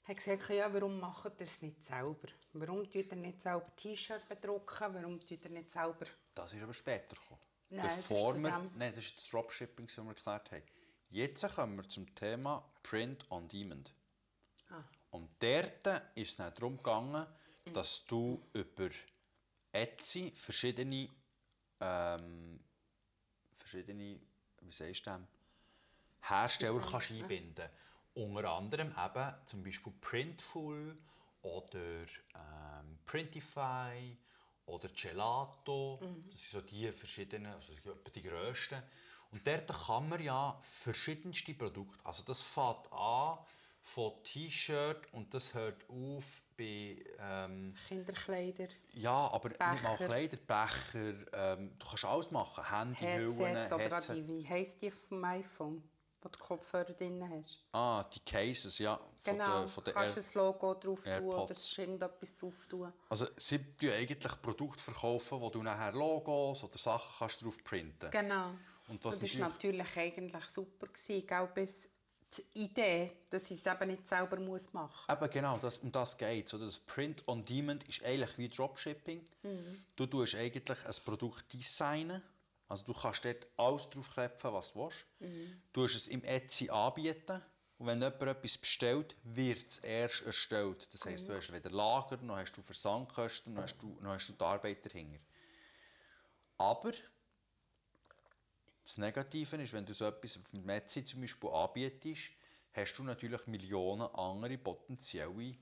hat 0.04 0.16
gesagt, 0.16 0.48
ja, 0.50 0.72
warum 0.72 1.00
macht 1.00 1.40
ihr 1.40 1.46
es 1.46 1.62
nicht 1.62 1.82
selber? 1.82 2.28
Warum 2.52 2.84
tut 2.84 3.10
ihr 3.10 3.16
nicht 3.16 3.42
selber 3.42 3.74
T-Shirt 3.74 4.28
bedrucken? 4.28 4.94
Warum 4.94 5.20
tut 5.20 5.44
ihr 5.44 5.50
nicht 5.50 5.70
selber... 5.70 6.06
Das 6.34 6.52
ist 6.52 6.62
aber 6.62 6.74
später 6.74 7.16
gekommen. 7.16 7.40
Nein, 7.70 7.86
Bevor 7.86 8.34
das 8.34 8.42
wir, 8.42 8.70
nein, 8.76 8.92
das 8.94 9.04
ist 9.04 9.16
das 9.16 9.30
Dropshipping, 9.30 9.86
das 9.86 9.96
wir 9.96 10.08
erklärt 10.08 10.52
haben. 10.52 10.62
Jetzt 11.10 11.54
kommen 11.54 11.76
wir 11.76 11.88
zum 11.88 12.14
Thema 12.14 12.64
Print 12.82 13.28
on 13.30 13.48
Demand. 13.48 13.92
Ah. 14.68 14.84
Und 15.10 15.30
dort 15.40 15.86
ist 16.14 16.30
es 16.30 16.36
dann 16.36 16.54
darum 16.54 16.76
gegangen, 16.76 17.26
dass 17.72 18.04
du 18.04 18.46
über 18.52 18.90
Etsy 19.72 20.30
verschiedene, 20.34 21.08
ähm, 21.80 22.60
verschiedene 23.54 24.20
wie 24.60 24.72
sagst 24.72 25.06
du 25.06 25.10
das, 25.10 25.20
Hersteller 26.28 26.80
kannst 26.80 27.10
einbinden 27.10 27.68
Unter 28.14 28.52
anderem 28.52 28.88
eben 28.88 29.34
zum 29.44 29.62
Beispiel 29.62 29.92
Printful 30.00 30.96
oder 31.42 31.78
ähm, 31.78 32.98
Printify 33.04 34.16
oder 34.66 34.88
Gelato. 34.88 36.00
Mhm. 36.02 36.30
Das 36.30 36.40
sind 36.40 36.50
so 36.50 36.60
die 36.62 36.90
verschiedenen, 36.92 37.52
also 37.52 37.72
die 38.14 38.22
grössten. 38.22 38.82
Und 39.30 39.46
dort 39.46 39.68
kann 39.86 40.08
man 40.08 40.22
ja 40.22 40.56
verschiedenste 40.60 41.54
Produkte, 41.54 42.04
also 42.04 42.22
das 42.22 42.42
fängt 42.42 42.90
an 42.92 43.38
von 43.82 44.12
T-Shirt 44.24 45.12
und 45.12 45.32
das 45.32 45.54
hört 45.54 45.88
auf 45.88 46.42
bei... 46.56 46.96
Ähm, 47.20 47.74
Kinderkleider. 47.86 48.66
Ja, 48.94 49.30
aber 49.32 49.50
Becher. 49.50 49.72
nicht 49.72 49.82
mal 49.84 49.96
Kleider, 49.96 50.36
Becher, 50.38 51.14
ähm, 51.32 51.78
du 51.78 51.86
kannst 51.86 52.04
alles 52.04 52.30
machen, 52.32 52.68
Handy, 52.68 53.04
Headset 53.04 53.74
oder 53.74 53.78
Headset. 53.78 54.14
Die, 54.14 54.26
wie 54.26 54.48
heisst 54.48 54.82
die 54.82 54.90
vom 54.90 55.22
iPhone? 55.22 55.88
Wo 56.26 56.28
du 56.28 56.38
Kopfhörer 56.38 56.92
drin 56.92 57.24
hast. 57.30 57.60
Ah, 57.72 58.04
die 58.04 58.20
Cases, 58.20 58.78
ja. 58.78 58.96
Von 58.96 59.34
genau, 59.34 59.60
der, 59.60 59.68
von 59.68 59.84
der 59.84 59.92
kannst 59.92 60.16
du 60.16 60.20
ein 60.20 60.44
Logo 60.44 60.74
drauf 60.74 61.04
tun 61.04 61.24
oder 61.24 61.54
irgendetwas 61.78 62.38
drauf 62.38 62.66
tun. 62.68 62.92
Also 63.08 63.26
sie 63.36 63.58
tun 63.76 63.90
eigentlich 63.90 64.42
Produkte 64.42 64.82
verkaufen, 64.82 65.40
wo 65.40 65.50
du 65.50 65.62
nachher 65.62 65.92
Logos 65.92 66.64
oder 66.64 66.78
Sachen 66.78 67.14
kannst 67.18 67.44
drauf 67.44 67.62
printen 67.62 68.10
Genau. 68.10 68.50
Und, 68.88 69.04
das 69.04 69.20
war 69.38 69.48
natürlich 69.48 69.96
eigentlich 69.96 70.44
super, 70.44 70.86
gewesen, 70.86 71.26
gell, 71.26 71.48
bis 71.54 71.90
die 72.36 72.64
Idee, 72.64 73.12
dass 73.30 73.50
ich 73.50 73.58
es 73.58 73.66
eben 73.66 73.88
nicht 73.88 74.06
selber 74.06 74.38
muss 74.38 74.72
machen 74.72 74.92
muss. 75.08 75.16
Eben 75.16 75.30
genau, 75.30 75.58
das, 75.58 75.78
um 75.78 75.90
das 75.90 76.16
geht 76.16 76.52
es. 76.52 76.58
Das 76.58 76.80
Print 76.80 77.22
on 77.26 77.42
Demand 77.42 77.84
ist 77.88 78.04
eigentlich 78.04 78.36
wie 78.38 78.48
Dropshipping. 78.48 79.24
Mhm. 79.42 79.84
Du 79.94 80.06
tust 80.06 80.34
eigentlich 80.34 80.84
ein 80.84 80.94
Produkt 81.04 81.52
designen 81.52 82.22
also 82.68 82.84
du 82.84 82.92
kannst 82.92 83.24
dort 83.24 83.46
alles 83.56 83.90
draufklepfen, 83.90 84.52
was 84.52 84.72
du 84.72 84.80
willst. 84.80 85.06
Mhm. 85.20 85.62
Du 85.72 85.80
kannst 85.82 85.96
es 85.96 86.08
im 86.08 86.24
Etsy 86.24 86.68
anbieten. 86.70 87.42
Und 87.78 87.86
wenn 87.88 88.00
jemand 88.00 88.22
etwas 88.22 88.56
bestellt, 88.56 89.16
wird 89.22 89.66
es 89.66 89.78
erst 89.78 90.22
erstellt. 90.22 90.92
Das 90.94 91.04
heisst, 91.04 91.28
mhm. 91.28 91.32
du 91.32 91.36
hast 91.36 91.52
weder 91.52 91.70
Lager, 91.70 92.16
noch 92.18 92.36
hast 92.36 92.52
du 92.56 92.62
Versandkosten, 92.62 93.52
noch 93.54 93.62
hast 93.62 93.82
du, 93.82 93.98
noch 94.00 94.12
hast 94.12 94.28
du 94.28 94.32
die 94.32 94.44
Arbeiter 94.44 94.90
hinter. 94.90 95.20
Aber 96.56 96.92
das 98.82 98.96
Negative 98.96 99.56
ist, 99.62 99.72
wenn 99.74 99.84
du 99.84 99.92
so 99.92 100.06
etwas 100.06 100.38
auf 100.38 100.50
dem 100.50 100.68
Etsy 100.68 101.04
zum 101.04 101.20
Beispiel 101.20 101.50
anbietest, 101.50 102.30
hast 102.72 102.94
du 102.94 103.02
natürlich 103.02 103.46
Millionen 103.46 104.06
andere 104.14 104.56
potenzielle 104.56 105.56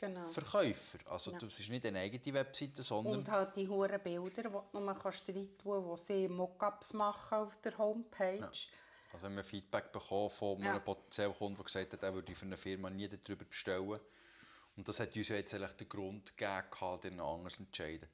genau. 0.00 0.24
Verkäufer. 0.28 0.98
Also 1.06 1.32
ja. 1.32 1.38
das 1.38 1.60
ist 1.60 1.68
nicht 1.68 1.84
eine 1.86 2.00
eigene 2.00 2.34
Webseite, 2.34 2.82
sondern... 2.82 3.18
Und 3.18 3.30
halt 3.30 3.54
die 3.56 3.68
hohen 3.68 4.00
Bilder, 4.02 4.42
die 4.42 4.78
nur 4.78 4.94
kannst 4.94 5.28
rein 5.28 5.58
tun 5.58 5.84
wo 5.84 5.96
sie 5.96 6.28
Mockups 6.28 6.94
machen 6.94 7.38
auf 7.38 7.56
der 7.58 7.76
Homepage. 7.76 8.38
Ja. 8.40 8.50
Also 9.12 9.26
haben 9.26 9.36
wir 9.36 9.44
Feedback 9.44 9.90
bekommen 9.92 10.30
von 10.30 10.62
einem 10.62 10.82
potenziellen 10.84 11.34
Kunden, 11.34 11.56
der 11.56 11.64
gesagt 11.64 11.92
hat, 11.92 12.02
er 12.02 12.14
würde 12.14 12.34
für 12.34 12.46
eine 12.46 12.56
Firma 12.56 12.90
nie 12.90 13.08
darüber 13.08 13.44
bestellen. 13.44 14.00
Und 14.76 14.88
das 14.88 15.00
hat 15.00 15.14
uns 15.16 15.28
ja 15.28 15.36
jetzt 15.36 15.52
eigentlich 15.52 15.72
den 15.72 15.88
Grund 15.88 16.36
gegeben, 16.36 17.00
den 17.02 17.20
anders 17.20 17.56
zu 17.56 17.64
entscheiden. 17.64 18.08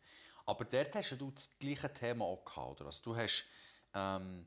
Aber 0.47 0.65
dort 0.65 0.95
hast 0.95 1.11
du 1.19 1.31
das 1.31 1.51
gleiche 1.59 1.93
Thema 1.93 2.25
auch 2.25 2.45
gehabt, 2.45 2.81
oder? 2.81 2.87
Also 2.87 3.03
du 3.05 3.17
hast, 3.17 3.45
ähm, 3.95 4.47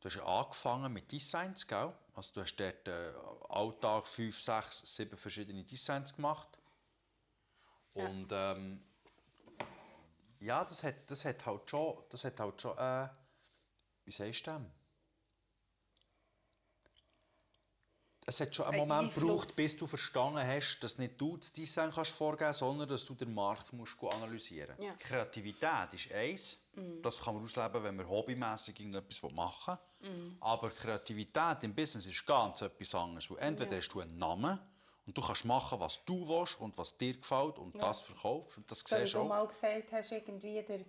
du 0.00 0.08
hast 0.08 0.20
angefangen 0.20 0.92
mit 0.92 1.10
Designs, 1.10 1.66
gell? 1.66 1.92
Also 2.14 2.34
du 2.34 2.42
hast 2.42 2.56
dort 2.56 2.86
äh, 2.86 3.12
Alltag 3.48 4.06
fünf, 4.06 4.38
sechs, 4.40 4.94
sieben 4.94 5.16
verschiedene 5.16 5.64
Designs 5.64 6.14
gemacht. 6.14 6.58
Und 7.94 8.28
ähm, 8.30 8.82
ja, 10.40 10.64
das 10.64 10.82
hat, 10.82 11.10
das 11.10 11.24
hat 11.24 11.44
halt 11.46 11.68
schon, 11.68 11.96
das 12.08 12.24
hat 12.24 12.40
halt 12.40 12.60
schon 12.60 12.76
äh, 12.78 13.08
wie 14.04 14.12
sagst 14.12 14.46
du 14.46 14.50
das? 14.50 14.62
Es 18.24 18.40
hat 18.40 18.54
schon 18.54 18.66
einen 18.66 18.78
Moment 18.78 19.12
gebraucht, 19.14 19.54
bis 19.56 19.76
du 19.76 19.86
verstanden 19.86 20.46
hast, 20.46 20.78
dass 20.80 20.96
nicht 20.96 21.20
du 21.20 21.36
das 21.36 21.52
Design 21.52 21.90
kannst 21.90 22.12
vorgeben 22.12 22.52
sondern 22.52 22.88
dass 22.88 23.04
du 23.04 23.14
den 23.14 23.34
Markt 23.34 23.72
musst 23.72 23.96
analysieren 24.00 24.76
musst. 24.76 24.88
Ja. 24.88 24.94
Kreativität 24.94 25.92
ist 25.92 26.12
eins. 26.12 26.58
Mhm. 26.74 27.02
Das 27.02 27.20
kann 27.20 27.34
man 27.34 27.42
ausleben, 27.42 27.82
wenn 27.82 27.96
man 27.96 28.08
hobbymässig 28.08 28.78
irgendetwas 28.78 29.22
machen 29.32 29.76
will. 30.00 30.10
Mhm. 30.10 30.36
Aber 30.40 30.70
Kreativität 30.70 31.64
im 31.64 31.74
Business 31.74 32.06
ist 32.06 32.24
ganz 32.24 32.62
etwas 32.62 32.94
anderes. 32.94 33.28
entweder 33.38 33.72
ja. 33.72 33.78
hast 33.78 33.88
du 33.88 34.00
einen 34.00 34.16
Namen 34.16 34.58
und 35.06 35.16
du 35.16 35.20
kannst 35.20 35.44
machen, 35.44 35.80
was 35.80 36.04
du 36.04 36.28
willst 36.28 36.60
und 36.60 36.78
was 36.78 36.96
dir 36.96 37.14
gefällt 37.14 37.58
und 37.58 37.74
ja. 37.74 37.80
das 37.80 38.02
verkaufst. 38.02 38.58
Und 38.58 38.70
das 38.70 38.80
so, 38.80 39.22
du 39.22 39.24
mal 39.24 39.46
gesagt 39.46 39.92
hast, 39.92 40.12
irgendwie 40.12 40.62
der, 40.62 40.80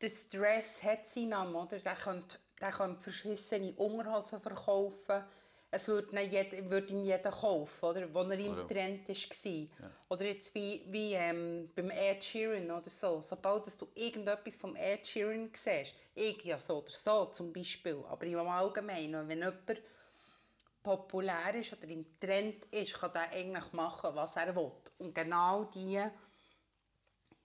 der 0.00 0.10
Stress 0.10 0.82
hat 0.82 1.06
seinen 1.06 1.28
Namen, 1.30 1.54
oder? 1.54 1.78
Der 1.78 1.94
könnte, 1.94 2.38
der 2.60 2.70
könnte 2.70 3.00
verschissene 3.00 3.72
Unterhosen 3.74 4.40
verkaufen. 4.40 5.22
es 5.70 5.88
würde 5.88 6.20
jeder, 6.20 6.70
würde 6.70 6.92
ihn 6.92 7.04
jeder 7.04 7.30
kaufen, 7.30 7.84
oder? 7.84 8.12
Wo 8.12 8.20
er 8.22 8.38
im 8.38 8.52
Oder- 8.52 8.66
Trend 8.66 9.08
war. 9.08 9.88
Oder 10.10 10.24
jetzt 10.24 10.54
wie, 10.54 10.84
wie 10.88 11.14
ähm, 11.14 11.70
beim 11.74 11.90
Ed 11.90 12.22
Sheeran 12.22 12.70
oder 12.70 12.90
so. 12.90 13.20
Sobald 13.20 13.66
dass 13.66 13.78
du 13.78 13.86
irgendetwas 13.94 14.56
vom 14.56 14.74
Ed 14.74 15.06
Sheeran 15.06 15.50
siehst, 15.52 15.94
ich 16.14 16.44
ja 16.44 16.58
so 16.58 16.78
oder 16.78 16.90
so 16.90 17.26
zum 17.26 17.52
Beispiel, 17.52 18.04
aber 18.08 18.26
im 18.26 18.38
Allgemeinen, 18.40 19.28
wenn 19.28 19.38
jemand 19.38 19.82
populär 20.82 21.54
ist 21.54 21.72
oder 21.72 21.88
im 21.88 22.18
Trend 22.18 22.64
ist, 22.66 22.94
kann 22.94 23.14
er 23.14 23.30
eigentlich 23.30 23.72
machen, 23.72 24.14
was 24.14 24.36
er 24.36 24.54
will. 24.54 24.72
Und 24.98 25.14
genau 25.14 25.64
die 25.64 26.02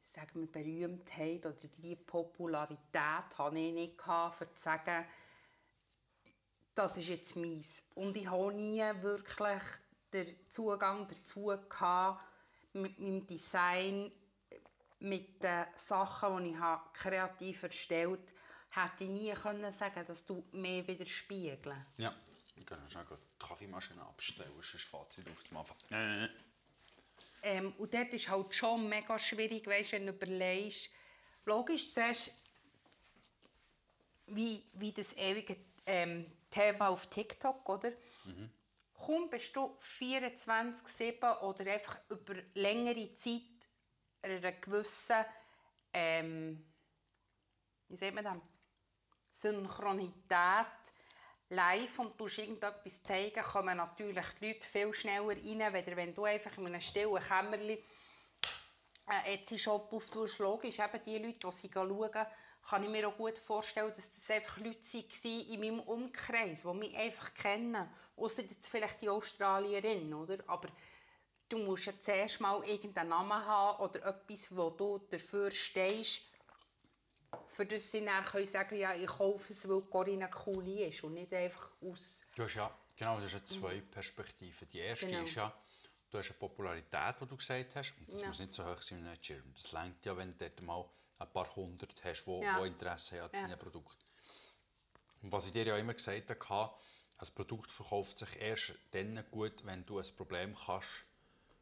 sagen 0.01 0.39
wir, 0.41 0.51
Berühmtheit 0.51 1.45
oder 1.45 1.55
die 1.77 1.95
Popularität 1.95 3.37
hatte 3.37 3.59
ich 3.59 3.73
nicht, 3.73 3.97
gehabt, 3.97 4.41
um 4.41 4.47
zu 4.55 4.63
sagen, 4.63 5.05
das 6.73 6.97
ist 6.97 7.09
jetzt 7.09 7.35
meins. 7.35 7.83
Und 7.95 8.15
ich 8.15 8.29
habe 8.29 8.53
nie 8.53 8.83
wirklich 9.01 9.63
den 10.13 10.35
Zugang 10.49 11.07
dazu 11.07 11.45
gehabt, 11.69 12.23
mit 12.73 12.99
meinem 12.99 13.25
Design, 13.25 14.11
mit 14.99 15.43
den 15.43 15.65
Sachen, 15.75 16.43
die 16.43 16.51
ich 16.51 16.59
habe 16.59 16.83
kreativ 16.93 17.63
erstellt 17.63 18.33
habe, 18.71 18.91
hätte 18.91 19.03
ich 19.05 19.09
nie 19.09 19.33
können 19.33 19.71
sagen 19.71 20.05
dass 20.07 20.25
du 20.25 20.43
mehr 20.51 20.87
widerspiegeln. 20.87 21.85
Ja. 21.97 22.13
Ich 22.59 22.65
kann 22.65 22.79
schnell 22.89 23.05
die 23.09 23.45
Kaffeemaschine 23.45 24.01
abstellen, 24.01 24.51
sonst 24.53 24.85
fährt 24.85 25.13
sie 25.13 25.23
auf 25.31 25.43
zum 25.43 25.57
Anfang. 25.57 25.77
Äh. 25.91 26.27
Ähm, 27.43 27.73
und 27.77 27.93
dort 27.93 28.13
ist 28.13 28.29
halt 28.29 28.53
schon 28.53 28.89
mega 28.89 29.17
schwierig, 29.17 29.65
weißt, 29.67 29.91
wenn 29.93 30.07
du 30.07 30.13
überlegst, 30.13 30.89
logisch 31.45 31.93
zuerst, 31.93 32.31
wie, 34.27 34.63
wie 34.73 34.91
das 34.91 35.15
ewige 35.15 35.55
ähm, 35.85 36.31
Thema 36.49 36.89
auf 36.89 37.07
TikTok, 37.07 37.67
oder? 37.69 37.91
Kaum 38.93 39.29
bist 39.29 39.55
du 39.55 39.75
24-7 39.75 41.39
oder 41.41 41.71
einfach 41.71 41.99
über 42.09 42.33
längere 42.55 43.13
Zeit 43.13 43.41
einer 44.21 44.51
gewissen, 44.53 45.23
ähm, 45.93 46.65
wie 47.87 47.95
sagt 47.95 48.15
man 48.15 48.23
das, 48.23 48.37
Synchronität 49.31 50.93
live 51.49 51.99
und 51.99 52.19
du 52.19 52.25
irgendetwas 52.25 53.03
zeigen, 53.03 53.43
kommen 53.43 53.77
natürlich 53.77 54.25
die 54.39 54.47
Leute 54.47 54.67
viel 54.67 54.93
schneller 54.93 55.29
rein, 55.29 55.73
weder 55.73 55.95
wenn 55.95 56.13
du 56.13 56.25
einfach 56.25 56.57
in 56.57 56.67
einem 56.67 56.81
stillen 56.81 57.21
Kämmerchen 57.21 57.77
einen 59.05 59.25
Etsy-Shop 59.25 59.91
auftust. 59.91 60.39
Logisch, 60.39 60.79
eben 60.79 61.03
die 61.05 61.17
Leute, 61.17 61.39
die 61.39 61.51
sie 61.51 61.71
schauen, 61.73 62.11
kann 62.69 62.83
ich 62.83 62.89
mir 62.89 63.07
auch 63.07 63.15
gut 63.15 63.39
vorstellen, 63.39 63.93
dass 63.95 64.15
das 64.15 64.29
einfach 64.29 64.57
Leute 64.57 64.81
waren 64.81 65.49
in 65.49 65.59
meinem 65.59 65.79
Umkreis, 65.79 66.63
die 66.63 66.73
mich 66.73 66.97
einfach 66.97 67.33
kennen. 67.33 67.89
Ausser 68.17 68.43
jetzt 68.43 68.67
vielleicht 68.67 69.01
die 69.01 69.09
Australierin, 69.09 70.13
oder? 70.13 70.37
Aber 70.47 70.67
du 71.47 71.59
musst 71.59 71.85
ja 71.85 71.97
zuerst 71.97 72.41
mal 72.41 72.61
irgendeinen 72.67 73.09
Namen 73.09 73.45
haben 73.45 73.79
oder 73.81 74.05
etwas, 74.05 74.53
wo 74.53 74.69
du 74.71 74.97
dafür 75.09 75.49
stehst, 75.51 76.23
für 77.47 77.65
das 77.65 77.91
sie 77.91 78.03
dann 78.05 78.23
können 78.23 78.45
sagen 78.45 78.77
ja, 78.77 78.93
ich 78.95 79.07
kaufe 79.07 79.51
es, 79.51 79.67
weil 79.67 79.81
Corinna 79.83 80.29
cool 80.45 80.67
ist 80.67 81.03
und 81.03 81.13
nicht 81.13 81.33
einfach 81.33 81.71
aus... 81.81 82.21
Du 82.35 82.43
hast 82.43 82.55
ja, 82.55 82.73
genau, 82.95 83.19
das 83.19 83.31
sind 83.31 83.47
zwei 83.47 83.81
Perspektiven. 83.81 84.67
Die 84.69 84.79
erste 84.79 85.07
Genau. 85.07 85.23
ist 85.23 85.35
ja, 85.35 85.53
du 86.09 86.17
hast 86.17 86.29
eine 86.29 86.37
Popularität, 86.39 87.15
die 87.21 87.25
du 87.25 87.35
gesagt 87.35 87.75
hast, 87.75 87.93
und 87.99 88.13
das 88.13 88.21
Ja. 88.21 88.27
muss 88.27 88.39
nicht 88.39 88.53
so 88.53 88.65
hoch 88.65 88.81
sein 88.81 89.03
wie 89.03 89.09
ein 89.09 89.23
Schirm. 89.23 89.53
Das 89.55 89.71
längt 89.71 90.05
ja, 90.05 90.15
wenn 90.15 90.31
du 90.31 90.37
dort 90.37 90.61
mal 90.61 90.87
ein 91.19 91.31
paar 91.33 91.55
hundert 91.55 92.03
hast, 92.03 92.25
die 92.25 92.39
Ja. 92.41 92.63
Interesse 92.65 93.21
haben 93.21 93.33
an 93.33 93.41
Ja. 93.41 93.47
deinem 93.47 93.59
Produkt. 93.59 93.97
Und 95.21 95.31
was 95.31 95.45
ich 95.47 95.51
dir 95.51 95.65
ja 95.65 95.77
immer 95.77 95.93
gesagt 95.95 96.29
habe, 96.49 96.77
ein 97.19 97.27
Produkt 97.33 97.71
verkauft 97.71 98.19
sich 98.19 98.39
erst 98.39 98.73
dann 98.91 99.25
gut, 99.31 99.65
wenn 99.65 99.83
du 99.83 99.97
ein 99.97 100.15
Problem 100.15 100.55
kannst 100.55 101.05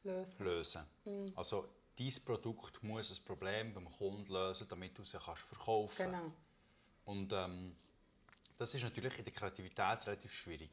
Lösen. 0.03 0.43
lösen. 0.45 0.85
Mhm. 1.05 1.31
Also 1.35 1.65
dein 1.97 2.13
Produkt 2.25 2.83
muss 2.83 3.11
ein 3.11 3.25
Problem 3.25 3.73
beim 3.73 3.89
Kunden 3.89 4.31
lösen, 4.31 4.67
damit 4.67 4.97
du 4.97 5.01
es 5.01 5.13
kannst 5.13 5.41
verkaufen 5.41 6.11
Genau. 6.11 6.31
Und 7.05 7.31
ähm, 7.33 7.75
das 8.57 8.73
ist 8.73 8.83
natürlich 8.83 9.17
in 9.19 9.25
der 9.25 9.33
Kreativität 9.33 10.07
relativ 10.07 10.33
schwierig. 10.33 10.71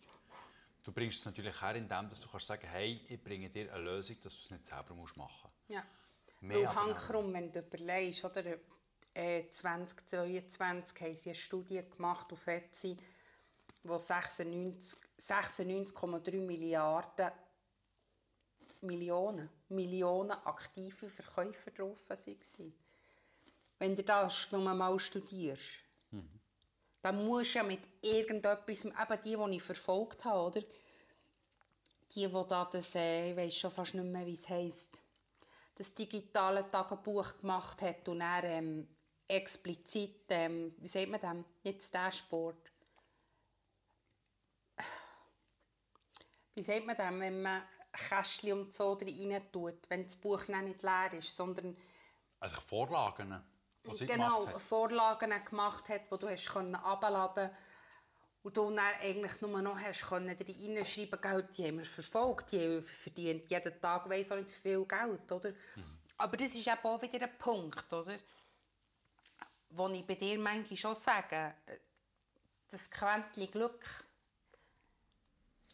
Du 0.83 0.93
bringst 0.93 1.21
es 1.21 1.27
natürlich 1.27 1.61
her, 1.61 1.77
indem 1.77 2.09
dass 2.09 2.21
du 2.21 2.29
kannst 2.29 2.47
sagen 2.47 2.67
hey, 2.69 3.01
ich 3.09 3.23
bringe 3.23 3.51
dir 3.51 3.73
eine 3.73 3.83
Lösung, 3.85 4.17
dass 4.23 4.35
du 4.35 4.41
es 4.41 4.51
nicht 4.51 4.67
selber 4.67 4.95
musst 4.95 5.17
machen 5.17 5.51
Ja. 5.69 5.85
Mehr 6.41 6.57
Weil 6.57 6.75
Handkrumm, 6.75 7.33
wenn 7.33 7.53
du 7.53 7.61
überlegst, 7.61 8.25
oder, 8.25 8.57
äh, 9.15 9.49
2022 9.49 11.01
haben 11.01 11.15
sie 11.15 11.29
eine 11.29 11.35
Studie 11.37 11.83
gemacht 11.89 12.33
auf 12.33 12.47
Etsy, 12.49 12.97
wo 13.85 13.97
96 13.97 14.99
96,3 15.19 16.41
Milliarden 16.41 17.31
Millionen, 18.81 19.49
Millionen 19.73 20.31
aktive 20.31 21.09
Verkäufer 21.09 21.71
drauf 21.71 22.09
waren. 22.09 22.75
Wenn 23.79 23.97
du 23.97 24.03
das 24.03 24.53
nur 24.53 24.75
mal 24.75 24.99
studierst, 24.99 25.81
dann 27.03 27.27
musst 27.27 27.55
du 27.55 27.59
ja 27.59 27.65
mit 27.65 27.81
irgendetwas, 28.01 28.85
eben 28.85 29.21
die, 29.25 29.37
die 29.37 29.57
ich 29.57 29.63
verfolgt 29.63 30.25
habe, 30.25 30.47
oder? 30.47 30.61
Die, 32.15 32.27
die 32.27 32.45
da 32.49 32.65
das, 32.67 32.95
äh, 32.95 33.31
ich 33.31 33.37
weiß 33.37 33.57
schon 33.57 33.71
fast 33.71 33.95
nicht 33.95 34.05
mehr, 34.05 34.25
wie 34.25 34.35
es 34.35 34.49
heisst, 34.49 34.99
das 35.75 35.93
digitale 35.95 36.71
Tagebuch 36.71 37.39
gemacht 37.41 37.83
hat 37.83 38.09
und 38.09 38.21
er 38.21 38.45
ähm, 38.45 38.87
explizit, 39.27 40.27
ähm, 40.29 40.75
wie 40.79 40.89
sagt 40.89 41.09
man 41.09 41.21
das, 41.21 41.37
nicht 41.65 41.81
das 41.81 41.91
Dashboard. 41.91 42.71
Wie 46.55 46.63
sagt 46.63 46.87
man 46.87 46.97
das, 46.97 47.19
wenn 47.19 47.43
man 47.43 47.63
Kästchen 47.93 48.53
und 48.53 48.73
so 48.73 48.93
rein 48.93 49.53
tut, 49.53 49.89
wenn 49.89 50.05
das 50.05 50.17
Buch 50.17 50.49
nicht 50.49 50.83
leer 50.83 51.13
ist, 51.13 51.37
sondern 51.37 51.77
Also 52.41 52.61
Vorlagen, 52.61 53.43
die 53.85 53.97
sie 53.97 54.07
genau, 54.07 54.41
gemacht 54.41 54.55
hat. 54.55 54.63
Vorlagen 54.63 55.45
gemacht 55.45 55.89
hat, 55.89 56.03
die 56.11 56.19
du 56.19 56.29
hast 56.29 56.51
können 56.51 56.75
abladen 56.75 57.51
und 58.43 58.57
du 58.57 58.71
dann 58.71 58.79
eigentlich 59.01 59.41
nur 59.41 59.63
noch 59.63 59.79
hast 59.79 60.09
können 60.09 60.29
reinschreiben, 60.29 61.21
Geld, 61.21 61.57
die 61.57 61.67
haben 61.67 61.79
wir 61.79 61.85
verfolgt, 61.85 62.53
die 62.53 62.61
haben 62.61 62.83
verdient 62.83 63.49
jeden 63.49 63.81
Tag 63.81 64.09
weiss 64.09 64.33
auch 64.33 64.37
nicht 64.37 64.51
viel 64.51 64.85
Geld, 64.85 65.31
oder? 65.31 65.53
Aber 66.17 66.37
das 66.37 66.55
ist 66.55 66.67
eben 66.67 66.85
auch 66.85 67.01
wieder 67.01 67.23
ein 67.23 67.39
Punkt, 67.39 67.93
oder? 67.93 68.17
Wo 69.71 69.89
ich 69.89 70.07
bei 70.07 70.15
dir 70.15 70.39
manchmal 70.39 70.77
schon 70.77 70.95
sage, 70.95 71.55
äh, 71.67 71.79
das 72.71 72.91
Quäntchen 72.91 73.51
Glück. 73.51 73.85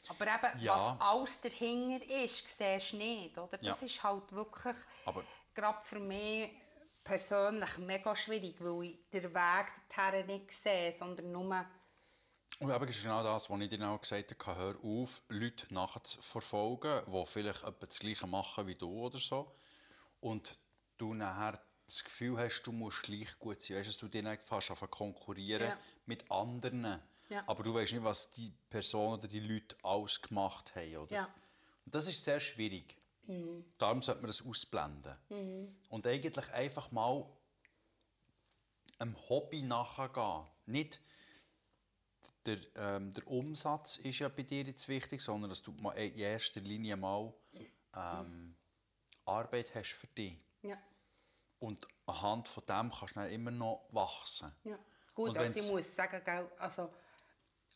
Aber 0.09 0.25
eben, 0.27 0.61
Ja. 0.61 0.75
was 0.75 1.01
alles 1.01 1.40
dahinter 1.40 2.05
ist, 2.25 2.49
siehst 2.57 2.92
du 2.92 2.97
nicht, 2.97 3.37
oder? 3.38 3.59
Das 3.59 3.81
Ja. 3.81 3.87
ist 3.87 4.03
halt 4.03 4.33
wirklich, 4.33 4.77
Aber- 5.05 5.25
gerade 5.55 5.83
für 5.85 5.99
mich 5.99 6.51
persönlich 7.05 7.79
mega 7.79 8.14
schwierig, 8.16 8.57
weil 8.61 8.85
ich 8.85 9.11
den 9.11 9.25
Weg 9.35 9.66
dorthin 9.94 10.27
nicht 10.27 10.51
sehe, 10.53 10.92
sondern 10.92 11.33
nur... 11.33 11.64
Und 12.61 12.71
eben, 12.75 12.87
das 12.87 12.97
ist 12.97 13.03
genau 13.05 13.23
das, 13.23 13.49
was 13.49 13.61
ich 13.61 13.68
dir 13.68 13.88
auch 13.88 14.01
gesagt 14.01 14.47
habe, 14.47 14.59
hör 14.59 14.75
auf, 14.85 15.23
Leute 15.29 15.73
nachzuverfolgen, 15.73 17.03
die 17.07 17.27
vielleicht 17.27 17.62
etwa 17.62 17.87
das 17.87 17.99
Gleiche 18.01 18.27
machen 18.27 18.66
wie 18.66 18.75
du 18.75 18.90
oder 19.07 19.18
so. 19.18 19.55
Und 20.21 20.59
du 20.97 21.14
nachher 21.14 21.62
das 21.87 22.03
Gefühl 22.03 22.37
hast, 22.38 22.62
du 22.62 22.73
musst 22.73 23.03
gleich 23.05 23.38
gut 23.38 23.62
sein. 23.62 23.77
Weißt 23.79 24.03
du, 24.03 24.07
dass 24.09 24.23
du 24.23 24.23
dich 24.23 24.40
fast 24.44 24.90
konkurrieren 24.90 25.68
Ja. 25.68 25.79
mit 26.07 26.29
anderen. 26.31 27.01
Ja. 27.29 27.45
Aber 27.47 27.62
du 27.62 27.75
weißt 27.75 27.93
nicht, 27.93 28.05
was 28.05 28.31
die 28.31 28.53
Person 28.71 29.14
oder 29.19 29.29
die 29.29 29.41
Leute 29.41 29.77
alles 29.83 30.21
gemacht 30.21 30.75
haben. 30.75 30.97
Oder? 30.97 31.14
Ja. 31.14 31.35
Und 31.85 31.95
das 31.95 32.07
ist 32.07 32.25
sehr 32.25 32.41
schwierig. 32.41 32.97
Darum 33.77 34.01
sollte 34.01 34.23
man 34.23 34.29
das 34.29 34.43
ausblenden. 34.43 35.14
Und 35.91 36.07
eigentlich 36.07 36.53
einfach 36.53 36.91
mal 36.91 37.29
einem 38.99 39.17
Hobby 39.29 39.62
nachgehen. 39.62 40.47
Nicht 40.67 41.01
der, 42.47 42.59
ähm, 42.77 43.12
der 43.12 43.27
Umsatz 43.29 43.99
ist 43.99 44.19
ja 44.19 44.29
bei 44.29 44.43
dir 44.43 44.62
jetzt 44.62 44.88
wichtig, 44.88 45.21
sondern 45.21 45.51
dass 45.51 45.62
du 45.62 45.73
in 45.73 46.17
erster 46.17 46.61
Linie 46.61 46.97
mal 46.97 47.33
ähm, 47.95 48.57
Arbeit 49.24 49.74
hast 49.74 49.93
für 49.93 50.07
dich. 50.09 50.39
Ja. 50.62 50.76
Und 51.59 51.87
anhand 52.07 52.49
von 52.49 52.64
dem 52.64 52.91
kannst 52.91 53.14
du 53.14 53.20
dann 53.20 53.31
immer 53.31 53.51
noch 53.51 53.87
wachsen. 53.91 54.53
Ja. 54.64 54.79
Gut, 55.14 55.37
also 55.37 55.59
ich 55.59 55.70
muss 55.70 55.95
sagen, 55.95 56.22
also 56.59 56.93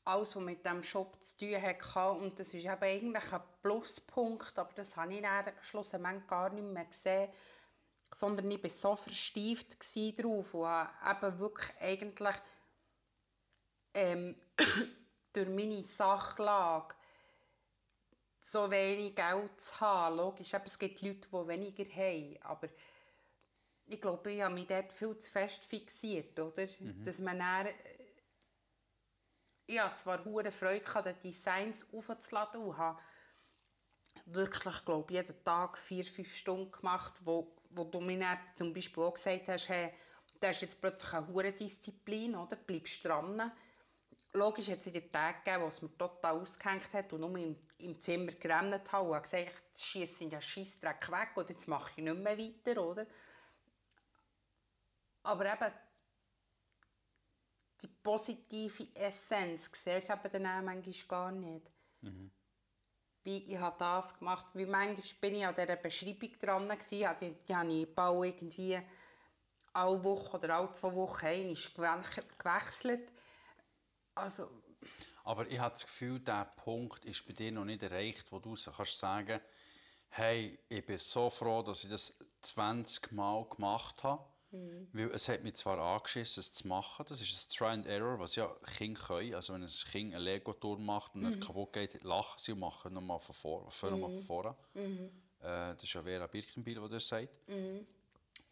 alles, 0.04 0.34
was 0.34 0.42
mit 0.42 0.64
diesem 0.64 0.82
Shop 0.82 1.22
zu 1.22 1.36
tun 1.38 1.62
hatte, 1.62 2.10
und 2.18 2.38
das 2.38 2.54
ist 2.54 2.64
eben 2.64 2.82
eigentlich 2.82 3.32
ein 3.32 3.42
Pluspunkt, 3.62 4.58
aber 4.58 4.72
das 4.74 4.96
habe 4.96 5.14
ich 5.14 5.22
dann 5.22 5.52
schlussendlich 5.60 6.26
gar 6.26 6.50
nicht 6.50 6.64
mehr 6.64 6.84
gesehen, 6.84 7.30
sondern 8.14 8.50
ich 8.50 8.62
war 8.62 8.70
so 8.70 8.96
verstieft 8.96 9.76
drauf 10.18 10.54
und 10.54 10.66
habe 10.66 11.26
eben 11.26 11.38
wirklich 11.38 11.70
eigentlich 11.80 12.36
ähm, 13.94 14.34
durch 15.32 15.48
meine 15.48 15.84
Sachlage 15.84 16.94
so 18.40 18.70
wenig 18.70 19.14
Geld 19.14 19.60
zu 19.60 19.80
haben. 19.80 20.16
Logisch, 20.16 20.52
eben, 20.52 20.64
es 20.66 20.78
gibt 20.78 21.00
Leute, 21.00 21.28
die 21.28 21.48
weniger 21.48 21.84
haben, 21.84 22.36
aber 22.42 22.68
ich 23.86 24.00
glaube, 24.00 24.32
ich 24.32 24.42
habe 24.42 24.54
mich 24.54 24.66
dort 24.66 24.92
viel 24.92 25.16
zu 25.16 25.30
fest 25.30 25.64
fixiert, 25.64 26.38
oder? 26.38 26.66
Dass 27.04 27.18
man 27.18 27.38
dann, 27.38 27.68
ich 29.72 29.80
hatte 29.80 29.94
zwar 29.94 30.24
hure 30.24 30.50
Freude, 30.50 30.84
die 31.22 31.28
Designs 31.28 31.86
aufzuladen 31.92 32.62
und 32.62 32.76
habe 32.76 33.00
wirklich, 34.26 34.84
glaube 34.84 35.12
jeden 35.12 35.44
Tag 35.44 35.78
vier, 35.78 36.04
fünf 36.04 36.34
Stunden 36.34 36.70
gemacht, 36.70 37.20
wo, 37.24 37.56
wo 37.70 37.84
du 37.84 38.00
mir 38.00 38.38
zum 38.54 38.72
Beispiel 38.72 39.02
auch 39.02 39.14
gesagt 39.14 39.48
hast, 39.48 39.68
hey, 39.68 39.92
das 40.40 40.56
ist 40.56 40.62
jetzt 40.62 40.80
plötzlich 40.80 41.12
eine 41.14 41.26
hure 41.28 41.52
Disziplin, 41.52 42.34
oder? 42.34 42.56
bleibst 42.56 43.04
dran. 43.04 43.50
Logisch 44.34 44.68
hat 44.68 44.78
es 44.78 44.86
wieder 44.86 45.10
Tage 45.10 45.38
gegeben, 45.44 45.62
wo 45.62 45.68
es 45.68 45.82
mir 45.82 45.96
total 45.96 46.40
ausgehängt 46.40 46.92
hat 46.94 47.12
und 47.12 47.20
nur 47.20 47.36
im, 47.36 47.56
im 47.78 47.98
Zimmer 47.98 48.32
gerannt 48.32 48.92
habe 48.92 49.10
und 49.10 49.22
gesagt, 49.22 49.62
jetzt 49.68 49.84
schiesse 49.84 50.24
ich 50.24 50.30
den 50.30 50.42
Scheissdreck 50.42 51.10
weg 51.10 51.30
oder 51.36 51.50
jetzt 51.50 51.68
mache 51.68 51.92
ich 51.96 52.04
nicht 52.04 52.16
mehr 52.16 52.38
weiter, 52.38 52.82
oder? 52.82 53.06
Aber 55.22 55.52
eben, 55.52 55.72
die 57.82 57.88
positive 58.02 58.88
Essenz 58.94 59.70
siehst 59.72 60.08
du 60.08 60.12
eben 60.12 60.32
dann 60.32 60.46
auch 60.46 60.62
manchmal 60.62 61.08
gar 61.08 61.32
nicht. 61.32 61.70
Wie 63.24 63.52
ich 63.52 63.58
habe 63.58 63.76
das 63.78 64.18
gemacht, 64.18 64.46
wie 64.54 64.66
manchmal 64.66 65.20
bin 65.20 65.34
ich 65.36 65.46
an 65.46 65.54
dieser 65.54 65.76
Beschreibung 65.76 66.32
dran 66.40 66.68
gewesen, 66.68 67.16
die, 67.20 67.36
die 67.46 67.54
habe 67.54 67.72
ich 67.72 67.94
bald 67.94 68.24
irgendwie 68.24 68.80
alle 69.72 70.02
Woche 70.02 70.36
oder 70.36 70.56
alle 70.56 70.72
zwei 70.72 70.94
Wochen 70.94 71.26
einmal 71.26 71.54
gewechselt. 72.38 73.12
Also, 74.14 74.50
Aber 75.24 75.46
ich 75.46 75.58
habe 75.58 75.70
das 75.70 75.84
Gefühl, 75.84 76.18
dieser 76.18 76.44
Punkt 76.44 77.04
ist 77.04 77.24
bei 77.26 77.32
dir 77.32 77.52
noch 77.52 77.64
nicht 77.64 77.82
erreicht, 77.82 78.32
wo 78.32 78.40
du 78.40 78.56
so 78.56 78.72
kannst 78.72 78.98
sagen 78.98 79.40
hey, 80.14 80.58
ich 80.68 80.84
bin 80.84 80.98
so 80.98 81.30
froh, 81.30 81.62
dass 81.62 81.84
ich 81.84 81.90
das 81.90 82.18
20 82.42 83.12
Mal 83.12 83.46
gemacht 83.48 84.04
habe. 84.04 84.22
Weil 84.92 85.10
es 85.12 85.28
hat 85.28 85.42
mich 85.42 85.54
zwar 85.54 85.78
angeschissen, 85.78 86.40
es 86.40 86.52
zu 86.52 86.68
machen. 86.68 87.04
Das 87.08 87.20
ist 87.22 87.32
ein 87.32 87.56
Try 87.56 87.66
and 87.68 87.86
Error, 87.86 88.18
was 88.18 88.36
ja 88.36 88.46
Kinder 88.76 89.00
können. 89.00 89.34
Also 89.34 89.54
wenn 89.54 89.62
ein 89.62 89.68
Kind 89.68 90.14
einen 90.14 90.24
Lego-Turm 90.24 90.84
macht 90.84 91.14
und 91.14 91.24
er 91.24 91.40
kaputt 91.40 91.72
geht, 91.72 92.04
lachen 92.04 92.38
sie 92.38 92.52
und 92.52 92.60
machen 92.60 92.92
nochmal 92.92 93.18
von 93.18 93.34
vorne. 93.34 93.66
Nochmal 93.90 94.12
von 94.12 94.22
vorne. 94.22 94.56
Äh, 95.40 95.74
das 95.74 95.82
ist 95.84 95.92
ja 95.94 96.02
Vera 96.02 96.26
Birkenbiel, 96.26 96.80
die 96.80 96.88
das 96.90 97.08
sagt. 97.08 97.38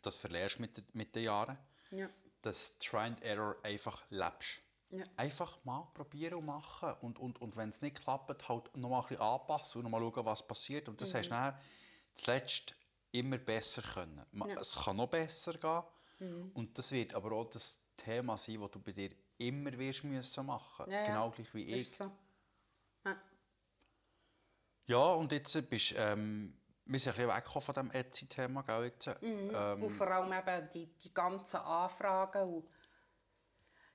Das 0.03 0.17
verlierst 0.17 0.57
du 0.57 0.63
mit, 0.63 0.77
den- 0.77 0.85
mit 0.95 1.15
den 1.15 1.25
Jahren. 1.25 1.59
ja. 1.91 2.09
Das 2.43 2.79
Try 2.79 3.01
and 3.01 3.23
Error 3.23 3.55
einfach 3.63 4.03
lebst. 4.09 4.61
Ja. 4.89 5.05
Einfach 5.19 5.63
mal 5.65 5.87
probieren 5.93 6.35
und 6.37 6.47
machen. 6.47 6.95
Und, 7.03 7.19
und, 7.19 7.39
und 7.43 7.55
wenn 7.55 7.69
es 7.69 7.83
nicht 7.83 8.01
klappt, 8.01 8.49
halt 8.49 8.75
noch 8.79 8.89
mal 8.89 9.03
ein 9.03 9.09
bisschen 9.09 9.21
anpassen 9.23 9.79
und 9.85 9.91
noch 9.91 10.01
mal 10.01 10.01
schauen, 10.11 10.25
was 10.25 10.47
passiert. 10.47 10.89
Und 10.89 10.99
das 11.03 11.13
hast 11.15 11.27
du 11.27 11.31
dann 11.31 11.55
zuletzt 12.15 12.75
immer 13.13 13.39
besser 13.39 13.83
können. 13.83 14.23
Ma- 14.33 14.47
Ja. 14.49 14.61
Es 14.61 14.77
kann 14.77 14.97
noch 14.97 15.09
besser 15.09 15.55
gehen. 15.55 15.83
Und 16.55 16.77
das 16.77 16.93
wird 16.93 17.15
aber 17.15 17.33
auch 17.33 17.49
das 17.49 17.81
Thema 17.97 18.37
sein, 18.37 18.61
das 18.61 18.71
du 18.73 18.79
bei 18.81 18.93
dir 18.93 19.11
immer 19.39 19.73
wirst 19.79 20.05
müssen 20.05 20.47
machen. 20.47 20.91
Ja, 20.91 20.99
ja. 20.99 21.05
Genau 21.05 21.31
gleich 21.31 21.55
wie 21.55 21.65
ich. 21.81 21.97
So. 21.97 22.11
Ja. 23.07 23.17
Ja, 24.87 24.99
und 25.15 25.33
jetzt 25.33 25.71
bist 25.71 25.95
ähm, 25.97 26.55
wir 26.85 26.99
sind 26.99 27.13
ein 27.13 27.17
bisschen 27.17 27.37
weggekommen 27.37 27.63
von 27.63 27.75
diesem 27.75 27.91
Etsy-Thema, 27.93 28.83
jetzt. 28.85 29.07
Ähm, 29.23 29.83
Und 29.83 29.91
vor 29.91 30.09
allem 30.09 30.33
eben 30.33 30.69
die, 30.71 30.87
die 30.87 31.15
ganzen 31.15 31.57
Anfragen. 31.59 32.43
Und 32.57 32.69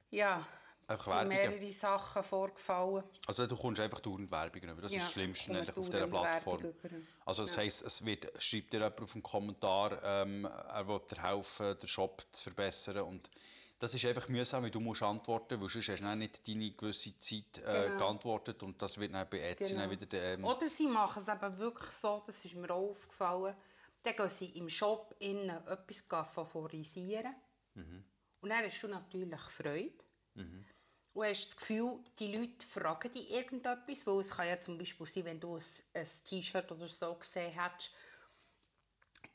ja, 0.10 0.48
Einfach 0.88 1.06
sind 1.06 1.30
Werbungen. 1.30 1.60
mehrere 1.60 1.74
Sachen 1.74 2.24
vorgefallen. 2.24 3.04
Also 3.26 3.48
du 3.48 3.56
kommst 3.56 3.80
einfach 3.82 4.00
dauernd 4.00 4.30
Werbung 4.30 4.62
über. 4.62 4.82
Das 4.84 4.92
Ja, 4.92 5.00
ist 5.00 5.06
das 5.06 5.14
Schlimmste 5.14 5.52
eigentlich 5.52 5.76
auf 5.78 5.90
dieser 5.90 6.08
Plattform. 6.08 6.74
Also 7.26 7.42
das 7.44 7.58
heisst, 7.58 7.84
es 7.86 8.06
wird, 8.06 8.32
schreibt 8.42 8.72
dir 8.74 8.78
jemand 8.82 9.02
auf 9.02 9.12
dem 9.14 9.24
Kommentar, 9.24 10.04
ähm, 10.04 10.46
er 10.46 10.88
will 10.88 11.00
dir 11.10 11.24
helfen, 11.24 11.76
den 11.80 11.88
Shop 11.88 12.24
zu 12.32 12.44
verbessern. 12.44 13.00
Und 13.00 13.32
das 13.80 13.96
ist 13.96 14.06
einfach 14.06 14.30
mühsam, 14.30 14.64
weil 14.64 14.70
du 14.70 14.80
musst 14.80 15.02
antworten, 15.02 15.60
weil 15.60 15.70
sonst 15.70 15.90
hast 15.90 16.02
du 16.02 16.16
nicht 16.16 16.48
deine 16.48 16.72
gewisse 16.72 17.18
Zeit 17.18 17.58
äh, 17.66 17.86
Genau. 17.88 17.98
geantwortet. 17.98 18.62
Und 18.62 18.80
das 18.80 18.98
wird 19.00 19.14
dann 19.14 19.28
bei 19.28 19.40
Etsy 19.40 19.74
Genau. 19.74 19.88
dann 19.88 20.00
wieder... 20.00 20.24
Ähm, 20.24 20.44
Oder 20.46 20.70
sie 20.70 20.88
machen 20.88 21.24
es 21.24 21.28
eben 21.28 21.58
wirklich 21.58 21.90
so, 21.92 22.22
das 22.28 22.46
ist 22.46 22.54
mir 22.54 22.70
auch 22.70 22.90
aufgefallen, 22.92 23.56
dann 24.04 24.16
gehen 24.16 24.30
sie 24.30 24.50
im 24.58 24.70
Shop 24.70 25.16
innen 25.18 25.50
etwas 25.66 26.02
favorisieren. 26.32 27.34
Und 27.74 28.50
dann 28.50 28.64
hast 28.64 28.82
du 28.84 28.88
natürlich 28.88 29.42
Freude. 29.42 29.92
Und 31.16 31.26
hast 31.26 31.48
das 31.48 31.56
Gefühl, 31.56 31.98
die 32.20 32.36
Leute 32.36 32.68
fragen 32.68 33.10
dich 33.10 33.32
irgendetwas, 33.32 34.06
weil 34.06 34.20
es 34.20 34.32
kann 34.32 34.50
ja 34.50 34.60
zum 34.60 34.78
Beispiel 34.78 35.08
sein, 35.08 35.24
wenn 35.24 35.40
du 35.40 35.56
ein, 35.56 36.08
T-Shirt 36.26 36.70
oder 36.74 36.88
so 36.88 37.16
gesehen 37.16 37.54
hättest, 37.54 37.92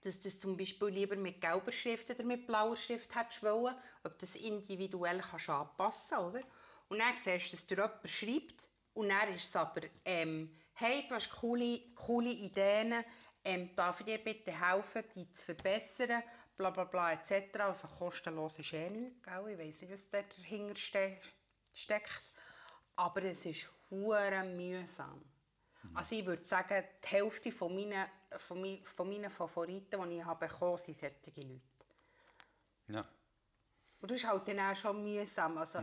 dass 0.04 0.18
du 0.20 0.24
das 0.24 0.38
zum 0.38 0.58
Beispiel 0.58 0.88
lieber 0.88 1.16
mit 1.16 1.40
gelber 1.40 1.72
Schrift 1.72 2.10
oder 2.10 2.22
mit 2.22 2.46
blauer 2.46 2.76
Schrift 2.76 3.16
hättest 3.16 3.42
wollen, 3.42 3.74
ob 4.04 4.18
das 4.18 4.36
individuell 4.36 5.20
kannst 5.20 5.48
anpassen 5.48 6.18
oder? 6.18 6.42
Und 6.90 6.98
dann 6.98 7.16
siehst 7.16 7.50
du, 7.50 7.56
dass 7.56 7.66
dir 7.66 7.76
jemand 7.76 8.08
schreibt 8.10 8.70
und 8.92 9.08
dann 9.08 9.34
ist 9.34 9.44
es 9.44 9.56
aber, 9.56 9.80
ähm, 10.04 10.54
hey, 10.74 11.06
du 11.08 11.14
hast 11.14 11.30
coole, 11.30 11.80
coole 11.94 12.30
Ideen, 12.30 13.02
ähm, 13.42 13.70
darf 13.74 14.00
ich 14.00 14.06
dir 14.06 14.18
bitte 14.18 14.52
helfen, 14.52 15.02
die 15.14 15.32
zu 15.32 15.46
verbessern, 15.46 16.22
bla 16.58 16.68
bla 16.68 16.84
bla 16.84 17.12
etc. 17.12 17.58
Also 17.60 17.88
kostenlos 17.88 18.58
ist 18.58 18.74
eh 18.74 18.90
nichts, 18.90 19.22
gell? 19.22 19.48
ich 19.48 19.58
weiss 19.58 19.80
nicht, 19.80 19.90
was 19.90 20.10
da 20.10 20.20
dahinter 20.20 20.74
ste 20.74 21.16
steckt, 21.80 22.32
aber 22.96 23.22
es 23.24 23.44
ist 23.46 23.68
hure 23.90 24.44
mühsam. 24.44 25.24
Also 25.94 26.14
ich 26.14 26.26
würde 26.26 26.44
sagen, 26.44 26.84
die 27.02 27.08
Hälfte 27.08 27.50
von 27.52 27.74
meinen, 27.74 28.06
von 28.36 28.60
mi- 28.60 28.84
von 28.84 29.08
meinen 29.08 29.30
Favoriten, 29.30 30.08
die 30.10 30.18
ich 30.18 30.24
habe 30.24 30.46
bekommen, 30.46 30.76
sind 30.78 30.96
solche 30.96 31.40
Leute. 31.40 31.60
ja. 32.88 33.04
Und 34.02 34.10
das 34.10 34.22
ist 34.22 34.26
halt 34.26 34.48
dann 34.48 34.60
auch 34.60 34.74
schon 34.76 35.02
mühsam. 35.04 35.58
Also, 35.58 35.80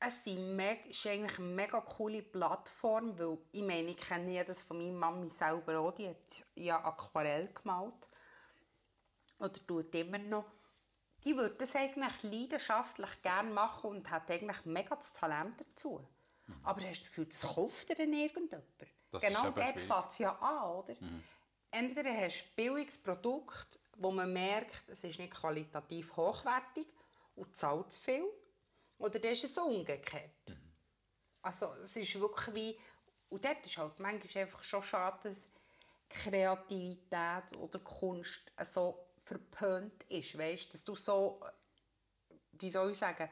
es 0.00 0.24
sind 0.24 0.56
me- 0.56 0.86
ist 0.88 1.06
eigentlich 1.06 1.38
eine 1.38 1.48
mega 1.48 1.80
coole 1.80 2.22
Plattform, 2.22 3.18
weil 3.18 3.38
ich 3.52 3.62
meine, 3.62 3.90
ich 3.90 3.96
kenne 3.96 4.32
ja 4.32 4.44
das 4.44 4.62
von 4.62 4.78
meiner 4.78 4.92
Mami 4.92 5.28
selber 5.30 5.78
auch, 5.80 5.92
die 5.92 6.08
hat 6.08 6.46
ja 6.54 6.82
Aquarell 6.84 7.52
gemalt. 7.52 8.08
Oder 9.38 9.66
tut 9.66 9.94
immer 9.94 10.18
noch. 10.18 10.44
Die 11.24 11.36
würde 11.36 11.54
das 11.56 11.74
eigentlich 11.74 12.22
leidenschaftlich 12.22 13.22
gerne 13.22 13.50
machen 13.50 13.90
und 13.90 14.10
hat 14.10 14.30
eigentlich 14.30 14.64
mega 14.64 14.94
das 14.94 15.12
Talent 15.12 15.60
dazu. 15.60 16.06
Aber 16.62 16.80
hast 16.82 16.96
du 16.96 17.00
das 17.00 17.08
Gefühl, 17.08 17.26
das 17.26 17.42
kauft 17.42 17.88
dir 17.88 17.94
dann 17.94 18.12
irgendjemand? 18.12 18.64
Das 19.10 19.22
genau 19.22 19.50
dort 19.50 19.80
fängt 19.80 20.10
es 20.10 20.18
ja 20.18 20.36
an, 20.36 20.70
oder? 20.72 20.94
Entweder 21.70 22.12
hast 22.14 22.42
du 22.42 22.44
ein 22.44 22.54
billiges 22.56 22.98
Produkt, 22.98 23.78
wo 23.96 24.10
man 24.10 24.32
merkt, 24.32 24.88
es 24.88 25.04
ist 25.04 25.18
nicht 25.18 25.32
qualitativ 25.32 26.16
hochwertig 26.16 26.86
und 27.34 27.54
zahlt 27.56 27.90
zu 27.90 28.00
viel, 28.00 28.24
oder 28.98 29.18
dann 29.18 29.32
ist 29.32 29.44
es 29.44 29.54
so 29.54 29.64
umgekehrt. 29.64 30.56
Also 31.42 31.72
es 31.82 31.96
ist 31.96 32.18
wirklich 32.20 32.54
wie, 32.54 32.78
und 33.28 33.44
dort 33.44 33.66
ist 33.66 33.76
halt 33.78 33.98
manchmal 33.98 34.44
einfach 34.44 34.62
schon 34.62 34.82
schade, 34.82 35.28
dass 35.28 35.50
Kreativität 36.08 37.56
oder 37.56 37.78
Kunst 37.80 38.52
so 38.70 39.08
verpönt 39.24 40.04
ist, 40.04 40.36
weißt, 40.38 40.72
dass 40.72 40.84
du 40.84 40.94
so, 40.94 41.40
wie 42.52 42.70
soll 42.70 42.90
ich 42.90 42.98
sagen, 42.98 43.28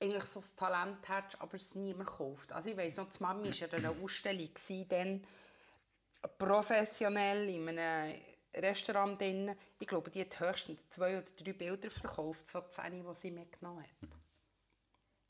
eigentlich 0.00 0.24
so 0.24 0.40
das 0.40 0.54
Talent 0.54 1.08
hättest, 1.08 1.40
aber 1.40 1.54
es 1.54 1.74
niemand 1.74 2.08
kauft. 2.08 2.52
Also 2.52 2.70
ich 2.70 2.76
weiss 2.76 2.96
noch, 2.96 3.08
die 3.08 3.22
Mami 3.22 3.48
war 3.48 3.72
an 3.72 3.84
einer 3.84 4.02
Ausstellung, 4.02 4.50
dann 4.88 5.24
professionell 6.38 7.48
in 7.48 7.68
einem 7.68 8.20
Restaurant 8.54 9.20
drin. 9.20 9.54
Ich 9.78 9.86
glaube, 9.86 10.10
die 10.10 10.20
hat 10.20 10.40
höchstens 10.40 10.88
zwei 10.90 11.18
oder 11.18 11.30
drei 11.36 11.52
Bilder 11.52 11.90
verkauft 11.90 12.46
von 12.46 12.70
zehn, 12.70 13.04
die 13.04 13.14
sie 13.14 13.30
mitgenommen 13.30 13.82
hat. 13.82 14.10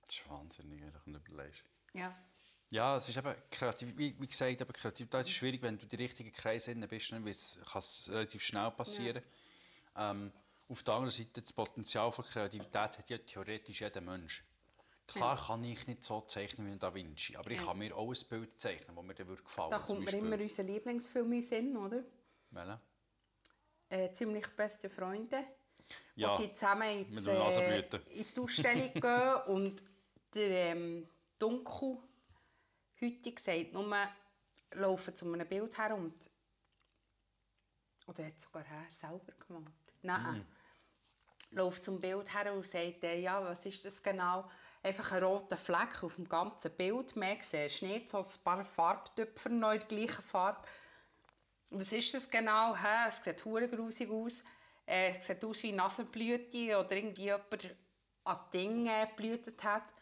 Das 0.06 0.14
ist 0.14 0.28
wahnsinnig, 0.28 0.82
wenn 0.82 1.12
du 1.12 1.18
überlegst. 1.18 1.64
Ja. 1.92 2.16
Ja, 2.70 2.96
es 2.96 3.08
ist 3.08 3.16
eben 3.16 3.34
kreativ, 3.50 3.96
wie, 3.96 4.14
wie 4.20 4.26
gesagt, 4.26 4.60
eben 4.60 4.72
Kreativität 4.72 5.22
ist 5.26 5.30
schwierig, 5.32 5.62
wenn 5.62 5.78
du 5.78 5.86
die 5.86 5.96
richtigen 5.96 6.30
Kreise 6.32 6.72
drin 6.72 6.86
bist, 6.86 7.12
dann 7.12 7.24
wird's- 7.24 7.58
kann 7.70 7.78
es 7.80 8.10
relativ 8.12 8.42
schnell 8.42 8.70
passieren. 8.72 9.22
Ähm, 9.96 10.32
auf 10.68 10.82
der 10.82 10.94
anderen 10.94 11.10
Seite, 11.10 11.40
das 11.40 11.52
Potenzial 11.52 12.12
für 12.12 12.22
Kreativität 12.22 12.98
hat 12.98 13.08
ja 13.08 13.16
theoretisch 13.18 13.80
jeder 13.80 14.02
Mensch. 14.02 14.44
Klar 15.06 15.42
kann 15.46 15.64
ich 15.64 15.86
nicht 15.86 16.04
so 16.04 16.20
zeichnen 16.20 16.70
wie 16.70 16.78
Da 16.78 16.92
Vinci, 16.94 17.34
aber 17.36 17.50
ich 17.50 17.64
kann 17.64 17.78
mir 17.78 17.96
auch 17.96 18.12
ein 18.12 18.28
Bild 18.28 18.60
zeichnen, 18.60 18.94
das 18.94 19.04
mir 19.04 19.14
dann 19.14 19.26
würde 19.28 19.42
gefallen 19.42 19.70
Da 19.70 19.78
Zum 19.78 19.86
kommt 19.96 20.12
mir 20.12 20.18
immer 20.18 20.38
unser 20.38 20.62
Lieblingsfilm 20.64 21.32
in 21.32 21.42
Sinn, 21.42 21.76
oder? 21.78 22.04
Welcher? 22.50 22.80
Äh, 23.88 24.12
«Ziemlich 24.12 24.46
beste 24.54 24.90
Freunde». 24.90 25.42
Ja, 26.16 26.36
wo 26.36 26.42
sie 26.42 26.52
zusammen 26.52 26.82
in 26.82 27.14
mit 27.14 27.20
die, 27.20 27.24
den 27.24 28.02
äh, 28.02 28.12
in 28.12 28.26
die 28.36 28.40
Ausstellung 28.40 28.92
gehen 28.92 29.34
und 29.46 29.82
der 30.34 30.72
ähm, 30.72 31.08
Dunkel 31.38 31.96
heute 33.00 33.32
sagt 33.40 33.72
nur, 33.72 33.96
laufen 34.72 35.14
zu 35.14 35.32
einem 35.32 35.48
Bild 35.48 35.78
her 35.78 35.94
und 35.94 36.30
oder 38.08 38.24
hat 38.24 38.40
sogar 38.40 38.64
er 38.64 38.90
selber 38.90 39.32
gemacht. 39.46 39.72
Nein. 40.02 40.46
Läuft 41.50 41.84
zum 41.84 42.00
Bild 42.00 42.32
her 42.34 42.52
und 42.52 42.66
sagt, 42.66 43.04
äh, 43.04 43.20
ja, 43.20 43.42
was 43.42 43.66
ist 43.66 43.84
das 43.84 44.02
genau? 44.02 44.50
Einfach 44.82 45.12
ein 45.12 45.22
roter 45.22 45.56
Fleck 45.56 46.02
auf 46.02 46.16
dem 46.16 46.28
ganzen 46.28 46.70
Bild. 46.72 47.16
Mehr 47.16 47.36
siehst 47.40 47.82
du 47.82 47.86
nicht, 47.86 48.08
so 48.08 48.18
ein 48.18 48.44
paar 48.44 48.64
Farbtöpfer 48.64 49.50
noch 49.50 49.72
in 49.72 49.80
der 49.80 49.88
gleichen 49.88 50.22
Farbe. 50.22 50.66
Was 51.70 51.92
ist 51.92 52.14
das 52.14 52.30
genau? 52.30 52.74
Hä? 52.74 53.08
Es 53.08 53.22
sieht 53.22 53.44
hure 53.44 53.68
grusig 53.68 54.10
aus. 54.10 54.44
Äh, 54.86 55.18
es 55.18 55.26
sieht 55.26 55.44
aus 55.44 55.62
wie 55.62 55.72
Nasenblüte 55.72 56.78
oder 56.78 56.92
irgendwie 56.96 57.24
jemand 57.24 57.76
an 58.24 58.38
Dinge 58.52 59.08
geblüht 59.08 59.64
hat. 59.64 59.94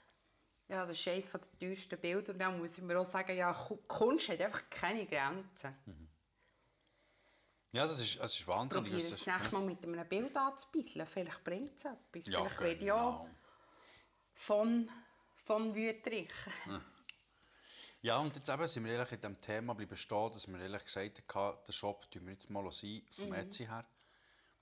Ja, 0.69 0.85
das 0.85 0.99
ist 0.99 1.09
eines 1.09 1.31
der 1.31 1.41
teuersten 1.59 1.99
Bilder. 2.01 2.33
Und 2.33 2.39
dann 2.39 2.59
muss 2.59 2.77
ich 2.77 2.85
mir 2.85 2.99
auch 2.99 3.07
sagen, 3.07 3.37
ja, 3.37 3.53
Kunst 3.87 4.29
hat 4.29 4.41
einfach 4.41 4.69
keine 4.69 5.07
Grenzen. 5.07 5.77
Mhm. 5.87 6.09
Ja, 7.73 7.87
das 7.87 8.01
ist, 8.01 8.19
das 8.19 8.33
ist 8.39 8.49
wahnsinnig. 8.49 8.91
Probiere 8.91 8.97
Das 8.97 9.11
es 9.13 9.25
das 9.25 9.35
nächste 9.35 9.55
Mal 9.55 9.65
mit 9.65 9.85
einem 9.85 10.09
Bild 10.09 10.37
anzubisseln. 10.37 11.07
Vielleicht 11.07 11.45
bringt 11.45 11.77
es 11.77 11.85
etwas. 11.85 12.27
Ja, 12.27 12.41
Vielleicht 12.41 12.61
werde 12.61 12.73
ich 12.73 12.81
genau. 12.81 13.29
von, 14.33 14.91
von 15.37 15.75
Wüterich. 15.75 16.31
Ja, 18.03 18.19
und 18.19 18.35
jetzt 18.35 18.49
eben 18.49 18.69
sind 18.69 18.85
wir 18.85 18.93
ehrlich 18.93 19.13
in 19.13 19.21
dem 19.21 19.39
Thema 19.39 19.75
bleiben 19.75 19.97
stehen, 19.97 20.31
dass 20.33 20.47
wir 20.47 20.61
ehrlich 20.61 20.85
gesagt 20.85 21.35
haben, 21.35 21.59
den 21.67 21.73
Shop 21.73 22.11
tun 22.11 22.25
wir 22.25 22.33
jetzt 22.33 22.51
mal 22.51 22.73
sein, 22.73 23.03
vom 23.11 23.33
Etsy 23.33 23.67
her, 23.67 23.85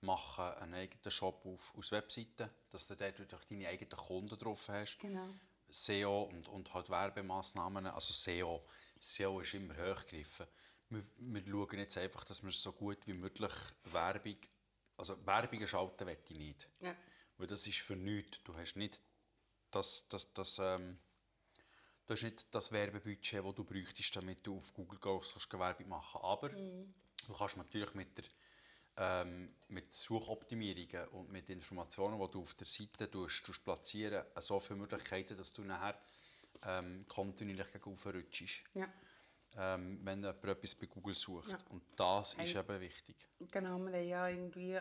machen 0.01 0.45
einen 0.55 0.75
eigenen 0.75 1.11
Shop 1.11 1.45
auf, 1.45 1.75
aus 1.77 1.93
Webseiten, 1.93 2.51
dass 2.71 2.87
du 2.89 2.97
dort 2.97 3.51
deine 3.51 3.69
eigenen 3.69 3.91
Kunden 3.91 4.39
drauf 4.39 4.69
hast. 4.69 4.99
Genau. 4.99 5.29
SEO 5.75 6.23
und, 6.23 6.49
und 6.49 6.73
halt 6.73 6.89
Werbemaßnahmen, 6.89 7.87
also 7.87 8.13
SEO, 8.13 8.65
SEO 9.01 9.41
ist 9.41 9.55
immer 9.55 9.75
hochgegriffen. 9.75 10.47
Wir, 10.91 11.03
wir 11.19 11.45
schauen 11.45 11.79
jetzt 11.79 11.99
einfach, 11.99 12.23
dass 12.25 12.45
wir 12.45 12.53
so 12.53 12.73
gut 12.73 13.05
wie 13.07 13.15
möglich 13.15 13.53
Werbung, 13.93 14.37
also 14.97 15.27
Werbung 15.27 15.67
schalten 15.67 16.07
will 16.07 16.19
ich 16.29 16.37
nicht. 16.37 16.69
Ja. 16.81 16.95
Weil 17.37 17.49
das 17.49 17.67
ist 17.67 17.81
für 17.81 17.97
nichts. 17.97 18.41
Du 18.45 18.57
hast 18.57 18.77
nicht 18.77 19.03
das, 19.73 20.07
das, 20.09 20.33
das, 20.33 20.61
ähm, 20.61 20.97
du 22.07 22.15
hast 22.15 22.23
nicht 22.23 22.55
das 22.55 22.71
Werbebudget, 22.71 23.45
das 23.45 23.55
du 23.55 23.65
bräuchtest, 23.65 24.15
damit 24.15 24.47
du 24.47 24.57
auf 24.57 24.73
Google 24.75 25.01
kannst 25.01 25.53
du 25.53 25.59
Werbung 25.59 25.89
machen. 25.89 26.21
Aber 26.23 26.51
du 26.51 27.35
kannst 27.37 27.57
natürlich 27.57 27.95
mit 27.95 28.17
der 28.17 28.25
ähm, 28.97 29.55
mit 29.69 29.93
Suchoptimierungen 29.93 31.09
und 31.09 31.31
mit 31.31 31.51
Informationen, 31.51 32.21
die 32.21 32.31
du 32.31 32.41
auf 32.41 32.55
der 32.55 32.67
Seite 32.67 33.11
tust, 33.11 33.45
tust 33.45 33.65
platzieren, 33.65 34.25
so 34.39 34.61
viele 34.61 34.79
Möglichkeiten, 34.81 35.37
dass 35.37 35.53
du 35.53 35.63
nachher 35.63 35.99
ähm, 36.63 37.05
kontinuierlich 37.09 37.67
rutschst, 37.85 38.65
Ja. 38.75 38.89
ähm, 39.57 40.01
wenn 40.05 40.23
jemand 40.23 40.45
etwas 40.45 40.75
bei 40.77 40.87
Google 40.87 41.15
sucht. 41.15 41.51
Ja. 41.51 41.59
Und 41.71 41.83
das 41.97 42.35
ist 42.35 42.55
eben 42.55 42.81
wichtig. 42.81 43.17
Genau, 43.51 43.79
wir 43.79 43.93
haben 43.93 44.09
ja 44.09 44.29
irgendwie 44.29 44.79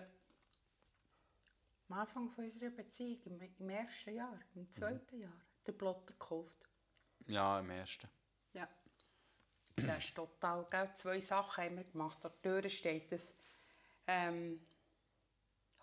am 1.89 1.97
Anfang 1.99 2.34
unserer 2.38 2.70
Beziehung, 2.70 3.39
im, 3.59 3.70
ersten 3.70 4.16
Jahr, 4.16 4.39
im 4.55 4.72
zweiten 4.72 5.20
Jahr, 5.20 5.41
den 5.68 5.78
Plotter 5.78 6.14
gekauft. 6.14 6.68
Ja, 7.28 7.59
im 7.59 7.70
ersten. 7.70 8.09
Ja. 8.53 8.68
Das 9.76 9.99
ist 9.99 10.16
total, 10.16 10.66
gell? 10.70 10.91
Zwei 10.93 11.20
Sachen 11.20 11.64
haben 11.64 11.78
wir 11.78 11.84
gemacht. 11.84 12.24
An 12.26 12.32
der 12.43 12.61
Tür 12.61 12.70
steht 12.70 13.11
das 13.11 13.36
ähm, 14.07 14.65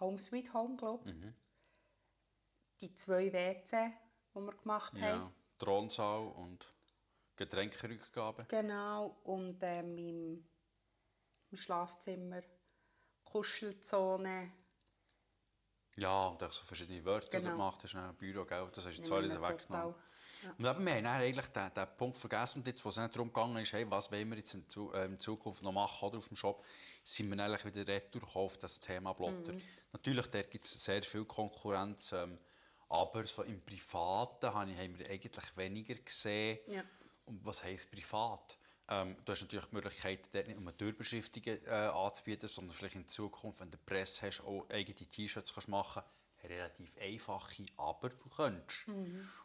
Home 0.01 0.19
Sweet 0.19 0.53
Home, 0.55 0.77
glaube 0.77 1.11
ich. 1.11 1.17
Die 2.81 2.95
zwei 2.97 3.33
WC, 3.33 3.93
die 4.35 4.41
wir 4.41 4.53
gemacht 4.57 4.93
haben. 4.95 5.01
Ja, 5.03 5.33
Thronsaal 5.59 6.29
und 6.29 6.69
Getränkerückgabe. 7.37 8.47
Genau, 8.49 9.19
und 9.25 9.59
ähm, 9.63 9.97
im, 9.99 10.49
im 11.51 11.57
Schlafzimmer 11.57 12.43
Kuschelzone. 13.25 14.53
Ja, 15.97 16.29
und 16.29 16.43
auch 16.43 16.53
so 16.53 16.65
verschiedene 16.65 17.05
Wörter, 17.05 17.29
die 17.29 17.37
Genau. 17.37 17.51
du 17.51 17.57
gemacht 17.57 17.83
hast, 17.83 17.93
in 17.95 18.01
einem 18.01 18.17
Büro, 18.17 18.45
gell? 18.45 18.71
das 18.75 18.87
hast 18.87 18.97
du 18.99 19.03
zwar 19.03 19.23
wir 19.23 19.29
wieder 19.31 19.43
weggenommen. 19.43 19.95
total. 19.95 20.10
Ja. 20.43 20.51
Und 20.59 20.67
eben, 20.67 20.87
wir 20.87 20.95
haben 20.95 21.07
eigentlich 21.07 21.47
den, 21.47 21.75
den 21.75 21.87
Punkt 21.97 22.17
vergessen, 22.17 22.61
und 22.61 22.67
jetzt, 22.67 22.85
wo 22.85 22.89
es 22.89 22.97
nicht 22.97 23.15
darum 23.15 23.33
gegangen 23.33 23.57
ist, 23.59 23.73
hey, 23.73 23.87
was 23.91 24.11
wollen 24.11 24.31
wir 24.31 24.39
jetzt 24.39 24.55
in, 24.55 24.65
äh, 24.93 25.05
in 25.07 25.19
Zukunft 25.19 25.63
noch 25.63 25.73
machen 25.73 26.09
oder 26.09 26.19
auf 26.19 26.29
dem 26.29 26.37
Shop, 26.37 26.65
sind 27.05 27.31
wir 27.31 27.45
eigentlich 27.45 27.65
wieder 27.65 27.87
retour 27.87 28.23
auf 28.35 28.59
das 28.59 28.81
Thema 28.81 29.13
Blotter. 29.13 29.53
Mhm. 29.53 29.63
Natürlich, 29.93 30.27
da 30.29 30.43
gibt 30.43 30.65
es 30.65 30.85
sehr 30.85 31.03
viel 31.03 31.25
Konkurrenz, 31.25 32.13
ähm, 32.13 32.39
aber 32.89 33.27
so 33.27 33.43
im 33.43 33.61
Privaten 33.63 34.53
haben 34.53 34.99
wir 34.99 35.09
eigentlich 35.09 35.57
weniger 35.57 35.95
gesehen. 35.95 36.59
Ja. 36.69 36.83
Und 37.27 37.45
was 37.45 37.63
heisst 37.63 37.91
privat? 37.91 38.59
Ähm, 38.89 39.17
du 39.25 39.33
hast 39.33 39.43
natürlich 39.43 39.67
die 39.67 39.75
Möglichkeit, 39.77 40.29
dort 40.33 40.49
nicht 40.49 40.61
nur 40.61 40.77
Türbeschriftungen 40.77 41.65
äh, 41.67 41.71
anzubieten, 41.71 42.49
sondern 42.49 42.75
vielleicht 42.75 42.97
in 42.97 43.07
Zukunft, 43.07 43.61
wenn 43.61 43.71
du 43.71 43.79
Presse 43.79 44.27
hast, 44.27 44.41
auch 44.41 44.69
eigene 44.69 45.09
T-Shirts 45.09 45.55
kannst 45.55 45.69
machen 45.69 46.03
Relativ 46.45 46.97
einfache, 47.01 47.65
aber 47.77 48.09
du 48.09 48.29
könntest. 48.35 48.89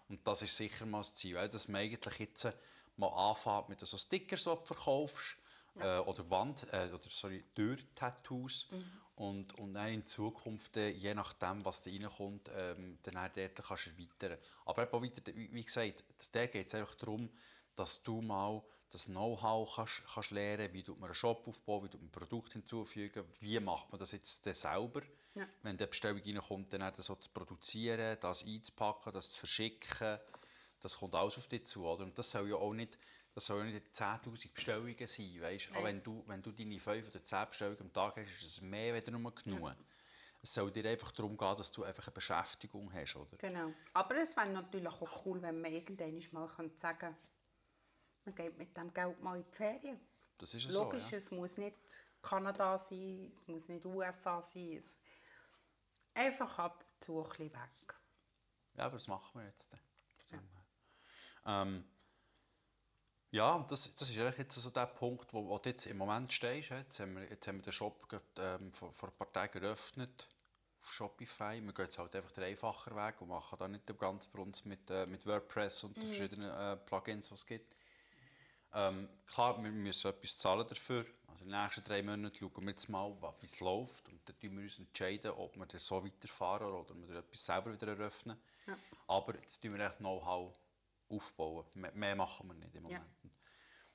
Und 0.10 0.26
das 0.26 0.42
ist 0.42 0.56
sicher 0.56 0.86
mal 0.86 1.00
das 1.00 1.16
Ziel, 1.16 1.36
dass 1.50 1.68
man 1.68 1.82
eigentlich 1.82 2.20
jetzt 2.20 2.46
äh, 2.46 2.54
mal 2.98 3.08
anfängt 3.30 3.70
mit 3.70 3.80
so 3.80 3.98
Stickers, 3.98 4.44
die 4.44 4.50
du 4.50 4.66
verkaufst, 4.66 5.38
äh, 5.80 5.98
oder 6.00 6.30
Wand, 6.30 6.66
äh, 6.72 6.88
oder 6.94 7.10
sorry, 7.10 7.44
Tür-Tattoos. 7.54 8.68
Und, 9.16 9.54
und 9.60 9.74
dann 9.74 9.88
in 9.90 10.06
Zukunft, 10.06 10.76
äh, 10.78 10.90
je 10.90 11.14
nachdem, 11.14 11.64
was 11.64 11.84
da 11.84 11.90
reinkommt, 11.90 12.50
ähm, 12.58 12.98
dann 13.04 13.18
auch 13.18 13.30
dort 13.34 13.56
kannst 13.56 13.86
du 13.86 13.90
erweitern. 13.92 14.38
Aber 14.66 14.84
eben 14.84 15.04
weiter, 15.04 15.36
wie 15.36 15.54
wie 15.54 15.64
gesagt, 15.64 16.04
da 16.34 16.46
geht 16.48 16.68
es 16.68 16.76
einfach 16.76 16.96
darum, 16.96 17.30
dass 17.76 18.04
du 18.04 18.22
mal 18.22 18.62
das 18.96 19.08
Know-how 19.08 19.76
kannst, 19.76 20.04
kannst 20.14 20.32
lernen 20.32 20.72
wie 20.74 20.84
tut 20.84 21.00
man 21.00 21.10
einen 21.10 21.16
Shop 21.16 21.48
aufbauen, 21.48 21.84
wie 21.84 21.90
tut 21.90 22.02
man 22.02 22.08
ein 22.08 22.12
Produkt 22.12 22.54
hinzufügen, 22.54 23.26
wie 23.42 23.60
macht 23.60 23.92
man 23.92 24.00
das 24.00 24.14
jetzt 24.14 24.44
selber. 24.44 25.02
Ja. 25.34 25.46
Wenn 25.64 25.78
die 25.78 25.86
Bestellung 25.86 26.22
reinkommt, 26.22 26.72
dann 26.72 26.82
das 26.82 27.06
so 27.06 27.16
zu 27.16 27.30
produzieren, 27.30 28.18
das 28.22 28.46
einzupacken, 28.46 29.12
das 29.14 29.32
zu 29.32 29.40
verschicken, 29.40 30.20
das 30.80 30.98
kommt 30.98 31.14
alles 31.14 31.38
auf 31.38 31.48
dich 31.48 31.66
zu. 31.66 31.86
Oder? 31.86 32.06
Und 32.06 32.18
das 32.18 32.32
soll 32.32 32.50
ja 32.50 32.56
auch 32.56 32.74
nicht, 32.74 32.98
das 33.34 33.48
soll 33.48 33.66
ja 33.66 33.74
nicht 33.74 33.88
10'000 33.94 34.54
Bestellungen 34.54 35.08
sein. 35.08 35.42
Weißt? 35.42 35.72
Nein. 35.72 35.84
wenn 35.84 36.04
du, 36.04 36.24
wenn 36.28 36.42
du 36.42 36.52
deine 36.52 36.80
5 36.80 37.10
oder 37.10 37.24
10 37.24 37.48
Bestellungen 37.50 37.82
am 37.82 37.94
Tag 37.94 38.16
hast, 38.16 38.30
ist 38.30 38.44
es 38.44 38.62
mehr 38.62 38.94
als 38.94 39.12
nur 39.12 39.36
genug. 39.36 39.72
Es 40.42 40.54
soll 40.54 40.72
dir 40.72 40.88
einfach 40.90 41.12
darum 41.12 41.36
gehen, 41.36 41.58
dass 41.58 41.72
du 41.72 41.84
einfach 41.84 42.08
eine 42.08 42.14
Beschäftigung 42.14 42.94
hast. 42.94 43.16
Oder? 43.16 43.36
Genau. 43.38 43.72
Aber 43.94 44.16
es 44.16 44.38
wäre 44.38 44.48
natürlich 44.48 44.88
auch 44.88 45.26
cool, 45.26 45.42
wenn 45.42 45.60
man 45.60 45.74
irgendwann 45.74 46.22
mal 46.32 46.48
könnte 46.48 46.78
sagen 46.78 47.16
man 48.26 48.36
geht 48.36 48.58
mit 48.58 48.76
dem 48.76 48.94
Geld 48.94 49.22
mal 49.22 49.38
in 49.38 49.46
die 49.46 49.56
Ferien. 49.56 50.00
Das 50.38 50.54
ist 50.54 50.70
Logisch, 50.72 51.04
so. 51.04 51.12
Ja. 51.12 51.18
es 51.18 51.32
muss 51.32 51.58
nicht 51.58 52.06
Kanada 52.22 52.78
sein, 52.78 53.32
es 53.32 53.48
muss 53.48 53.70
nicht 53.70 53.86
USA 53.86 54.42
sein. 54.42 54.84
Einfach 56.14 56.60
ab 56.60 56.84
und 56.84 57.04
zu 57.04 57.24
ein 57.24 57.30
bisschen 57.30 57.54
weg. 57.54 57.96
Ja, 58.76 58.86
aber 58.86 58.98
das 58.98 59.08
machen 59.08 59.40
wir 59.40 59.48
jetzt. 59.48 59.76
Ähm, 61.46 61.86
ja, 63.32 63.54
und 63.54 63.70
das, 63.72 63.94
das 63.94 64.10
ist 64.10 64.18
eigentlich 64.18 64.38
jetzt 64.38 64.56
so 64.56 64.70
der 64.70 64.88
Punkt, 64.88 65.34
wo, 65.34 65.48
wo 65.48 65.58
du 65.58 65.70
jetzt 65.70 65.86
im 65.86 65.98
Moment 65.98 66.32
stehst. 66.34 66.70
Jetzt 66.70 67.00
haben 67.00 67.16
wir, 67.16 67.30
jetzt 67.30 67.48
haben 67.48 67.58
wir 67.58 67.64
den 67.64 67.74
Shop 67.74 68.08
ähm, 68.38 68.74
vor, 68.74 68.92
vor 68.94 69.10
ein 69.10 69.16
paar 69.16 69.32
Tagen 69.32 69.60
geöffnet 69.60 70.30
auf 70.82 70.94
Shopify. 70.94 71.62
Wir 71.62 71.74
gehen 71.74 71.86
jetzt 71.86 71.98
halt 71.98 72.16
einfach 72.16 72.32
den 72.32 72.46
einfachen 72.46 72.96
Weg 72.96 73.22
und 73.22 73.30
machen 73.30 73.58
da 73.60 73.68
nicht 73.68 73.88
den 73.88 73.98
ganzen 73.98 74.32
Brunz 74.32 74.66
mit, 74.66 74.90
äh, 74.90 75.06
mit 75.06 75.26
WordPress 75.26 75.84
und 75.84 75.98
den 75.98 76.04
verschiedenen 76.04 76.50
äh, 76.50 76.78
Plugins, 76.78 77.28
die 77.28 77.34
es 77.34 77.46
gibt. 77.46 77.76
Ähm, 78.76 79.08
klar, 79.26 79.64
wir 79.64 79.72
müssen 79.72 80.10
etwas 80.10 80.38
zahlen 80.38 80.68
dafür. 80.68 81.06
Also 81.28 81.46
in 81.46 81.50
den 81.50 81.62
nächsten 81.62 81.84
drei 81.86 82.04
Monaten 82.04 82.36
schauen 82.36 82.66
wir 82.66 82.72
jetzt 82.72 82.90
mal, 82.90 83.16
wie 83.40 83.46
es 83.46 83.62
läuft. 83.62 84.08
Und 84.10 84.20
dann 84.26 84.36
entscheiden 84.36 84.58
wir 84.58 84.64
uns, 84.64 84.80
entscheiden, 84.80 85.32
ob 85.32 85.56
wir 85.56 85.66
das 85.66 85.88
so 85.88 86.04
weiterfahren 86.04 86.68
oder 86.68 86.94
wir 86.96 87.16
etwas 87.16 87.46
selber 87.46 87.74
wieder 87.74 87.88
eröffnen. 87.88 88.38
Ja. 88.68 88.78
Aber 89.08 89.36
jetzt 89.36 89.62
tun 89.62 89.78
wir 89.78 89.86
echt 89.86 89.98
Know-how 90.00 90.54
aufbauen. 91.10 91.66
Mehr, 91.74 92.16
machen 92.16 92.48
wir 92.50 92.54
nicht 92.56 92.76
im 92.76 92.84
Moment. 92.84 93.06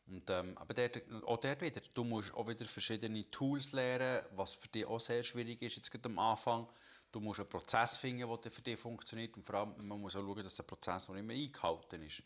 Und, 0.06 0.28
ähm, 0.30 0.58
aber 0.58 0.74
dort, 0.74 1.02
auch 1.24 1.36
dort 1.36 1.60
wieder, 1.60 1.80
du 1.94 2.02
musst 2.02 2.34
auch 2.34 2.48
wieder 2.48 2.64
verschiedene 2.64 3.30
Tools 3.30 3.72
lernen, 3.72 4.24
was 4.34 4.56
für 4.56 4.66
dich 4.68 4.84
auch 4.84 4.98
sehr 4.98 5.22
schwierig 5.22 5.62
ist, 5.62 5.76
jetzt 5.76 5.90
gerade 5.90 6.08
am 6.08 6.18
Anfang. 6.18 6.66
Du 7.12 7.20
musst 7.20 7.38
einen 7.38 7.48
Prozess 7.48 7.96
finden, 7.96 8.28
der 8.42 8.50
für 8.50 8.62
dich 8.62 8.78
funktioniert 8.78 9.36
und 9.36 9.44
vor 9.44 9.56
allem 9.56 9.86
man 9.86 10.00
muss 10.00 10.16
auch 10.16 10.22
schauen, 10.22 10.42
dass 10.42 10.56
der 10.56 10.64
Prozess 10.64 11.08
noch 11.08 11.16
immer 11.16 11.32
eingehalten 11.32 12.02
ist. 12.02 12.22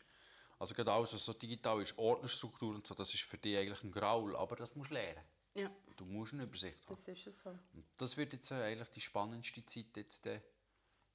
Also 0.57 0.73
gerade 0.73 0.91
alles, 0.91 1.13
was 1.13 1.25
so 1.25 1.33
digital 1.33 1.81
ist, 1.81 1.97
Ordnerstruktur 1.97 2.75
und 2.75 2.87
so, 2.87 2.95
das 2.95 3.13
ist 3.13 3.23
für 3.23 3.37
dich 3.37 3.57
eigentlich 3.57 3.83
ein 3.83 3.91
Graul, 3.91 4.35
aber 4.35 4.55
das 4.55 4.73
musst 4.75 4.89
du 4.91 4.95
lernen. 4.95 5.23
Ja, 5.53 5.69
Du 5.97 6.05
musst 6.05 6.33
eine 6.33 6.43
Übersicht 6.43 6.79
haben. 6.81 6.87
das 6.95 7.07
ist 7.07 7.27
es 7.27 7.41
so. 7.41 7.49
Und 7.49 7.85
das 7.97 8.17
wird 8.17 8.33
jetzt 8.33 8.51
eigentlich 8.51 8.89
die 8.89 8.99
spannendste 9.01 9.65
Zeit 9.65 9.95
jetzt 9.95 10.25
äh, 10.25 10.41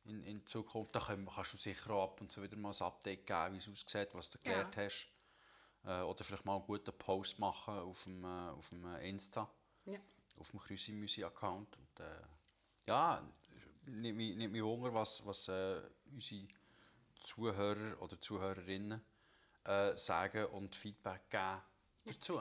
in, 0.05 0.23
in 0.25 0.47
Zukunft. 0.47 0.95
Da 0.95 1.01
kannst 1.01 1.53
du 1.53 1.57
sicher 1.59 1.91
auch 1.91 2.05
ab 2.05 2.21
und 2.23 2.33
zu 2.33 2.43
wieder 2.43 2.57
mal 2.57 2.73
ein 2.73 2.83
Update 2.83 3.27
geben, 3.27 3.55
wie 3.55 3.59
es 3.59 3.69
aussieht, 3.69 4.09
was 4.15 4.31
du 4.31 4.39
Ja. 4.45 4.63
gelernt 4.63 4.77
hast. 4.79 5.09
Äh, 5.85 6.01
oder 6.03 6.25
vielleicht 6.25 6.45
mal 6.47 6.57
einen 6.57 6.65
guten 6.65 6.97
Post 6.97 7.39
machen 7.39 7.75
auf 7.75 8.05
dem, 8.05 8.25
äh, 8.25 8.51
auf 8.51 8.69
dem 8.71 8.85
Insta, 8.97 9.51
Ja. 9.85 9.99
auf 10.39 10.51
dem 10.51 10.61
Krüsi-Müsi-Account. 10.61 11.77
Und, 11.77 12.01
äh, 12.01 12.23
ja, 12.89 13.23
nimmt 13.85 14.17
mich, 14.17 14.63
Wunder, 14.63 14.95
was, 14.95 15.25
was 15.27 15.49
äh, 15.49 15.83
unsere 16.11 16.47
Zuhörer 17.21 18.01
oder 18.01 18.19
Zuhörerinnen 18.19 19.03
äh, 19.65 19.97
sagen 19.97 20.47
und 20.47 20.75
Feedback 20.75 21.29
geben 21.31 21.61
dazu. 22.05 22.41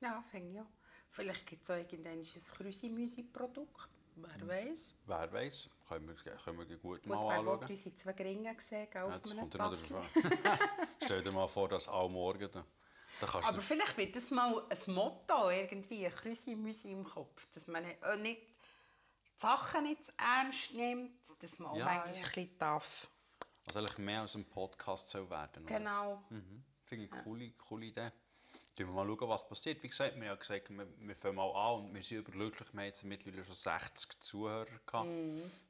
Ja, 0.00 0.22
ich 0.32 0.60
auch. 0.60 0.66
Vielleicht 1.10 1.46
gibt 1.46 1.62
es 1.62 1.70
auch 1.70 1.76
irgendwann 1.76 2.18
ein 2.18 2.24
Krüsi-Müsi-Produkt. 2.24 3.88
Wer 4.16 4.48
weiß. 4.48 4.94
Wer 5.06 5.32
weiß, 5.32 5.70
können 5.88 6.08
wir, 6.08 6.14
können 6.36 6.58
wir 6.68 6.76
gut, 6.76 7.02
Gut, 7.02 7.06
mal 7.06 7.22
wer 7.24 7.38
anschauen. 7.38 7.58
unsere 7.68 7.94
zwei 7.96 8.12
Gringen 8.12 8.58
sehen, 8.60 8.88
Ja, 8.94 9.08
das 9.18 9.36
kommt 9.36 9.54
ja 9.54 9.68
Tassel. 9.68 9.96
an. 9.96 10.04
Stell 11.04 11.22
dir 11.22 11.32
mal 11.32 11.48
vor, 11.48 11.68
dass 11.68 11.88
alle 11.88 12.08
Morgen 12.08 12.48
da, 12.50 12.64
da 13.20 13.26
kannst 13.26 13.48
Aber 13.48 13.60
vielleicht 13.62 13.96
wird 13.96 14.14
das 14.14 14.30
mal 14.30 14.64
ein 14.68 14.94
Motto, 14.94 15.50
irgendwie, 15.50 16.06
ein 16.06 16.14
Krüsi-Müsi 16.14 16.92
im 16.92 17.02
Kopf, 17.04 17.46
dass 17.52 17.66
man 17.66 17.84
nicht, 17.84 18.02
äh, 18.02 18.16
nicht 18.18 18.42
Sachen 19.36 19.82
nicht 19.84 20.06
zu 20.06 20.12
ernst 20.16 20.74
nimmt, 20.74 21.12
dass 21.40 21.58
man 21.58 21.72
auch 21.72 21.76
Ja, 21.76 21.84
manchmal 21.86 22.06
ja. 22.14 22.14
ein 22.14 22.22
bisschen 22.32 22.58
darf. 22.58 23.08
Also 23.66 23.78
eigentlich 23.80 23.98
mehr 23.98 24.20
als 24.20 24.34
ein 24.34 24.44
Podcast 24.44 25.08
soll 25.08 25.28
werden. 25.30 25.64
oder? 25.64 25.78
Genau. 25.78 26.22
Mhm. 26.30 26.64
Finde 26.82 27.04
ich 27.06 27.12
eine 27.12 27.22
coole, 27.22 27.50
coole 27.52 27.86
Idee. 27.86 28.10
Schauen 28.76 28.88
wir 28.94 29.04
mal, 29.04 29.06
schauen, 29.06 29.28
was 29.28 29.48
passiert. 29.48 29.82
Wie 29.82 29.88
gesagt, 29.88 30.20
wir 30.20 30.30
haben 30.30 30.38
gesagt, 30.38 30.68
wir, 30.70 30.86
wir 30.98 31.16
fangen 31.16 31.36
mal 31.36 31.50
an 31.50 31.84
und 31.86 31.94
wir 31.94 32.02
sind 32.02 32.18
überglücklich. 32.18 32.68
Wir 32.72 32.80
haben 32.80 32.86
jetzt 32.86 33.04
mittlerweile 33.04 33.44
schon 33.44 33.54
60 33.54 34.20
Zuhörer 34.20 34.66
gehabt. 34.86 35.08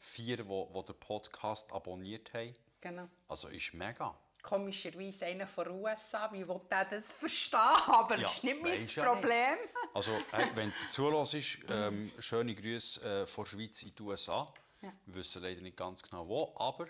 Vier, 0.00 0.36
die, 0.38 0.42
die 0.42 0.84
den 0.84 1.00
Podcast 1.00 1.72
abonniert 1.72 2.32
haben. 2.34 2.54
genau. 2.80 3.08
Also 3.28 3.48
ist 3.48 3.72
mega. 3.74 4.14
Komischerweise 4.42 5.24
einer 5.24 5.46
von 5.46 5.64
den 5.64 5.82
USA, 5.82 6.30
wie 6.30 6.46
will 6.46 6.60
der 6.70 6.84
das 6.84 7.12
verstehen? 7.12 7.58
Aber 7.86 8.16
Ja, 8.16 8.22
das 8.24 8.34
ist 8.34 8.44
nicht 8.44 8.60
mein 8.62 8.86
Problem. 8.86 9.56
Also, 9.94 10.12
hey, 10.32 10.50
wenn 10.54 10.70
du 10.78 10.88
zuhörst, 10.88 11.58
ähm, 11.70 12.12
schöne 12.18 12.54
Grüße 12.54 13.22
äh, 13.22 13.26
von 13.26 13.44
der 13.44 13.50
Schweiz 13.50 13.82
in 13.84 13.94
die 13.94 14.02
USA. 14.02 14.52
Ja. 14.82 14.92
Wir 15.06 15.14
wissen 15.14 15.42
leider 15.42 15.62
nicht 15.62 15.78
ganz 15.78 16.02
genau 16.02 16.28
wo, 16.28 16.54
aber 16.58 16.88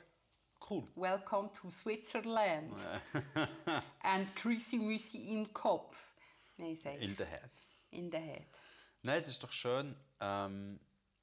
cool. 0.71 0.89
Welcome 0.95 1.51
to 1.53 1.71
Switzerland. 1.71 2.75
And 4.03 4.35
Chrissy 4.37 4.79
Müsi 4.79 5.35
im 5.35 5.53
Kopf. 5.53 6.15
Nein, 6.57 6.77
sag 6.77 7.01
In 7.01 7.17
the 7.17 7.25
head. 7.25 7.51
in 7.91 8.11
the 8.11 8.19
head. 8.19 8.47
Nein, 9.03 9.21
das 9.21 9.31
ist 9.31 9.43
doch 9.43 9.53
schön. 9.53 9.97
Ähm, 10.21 10.81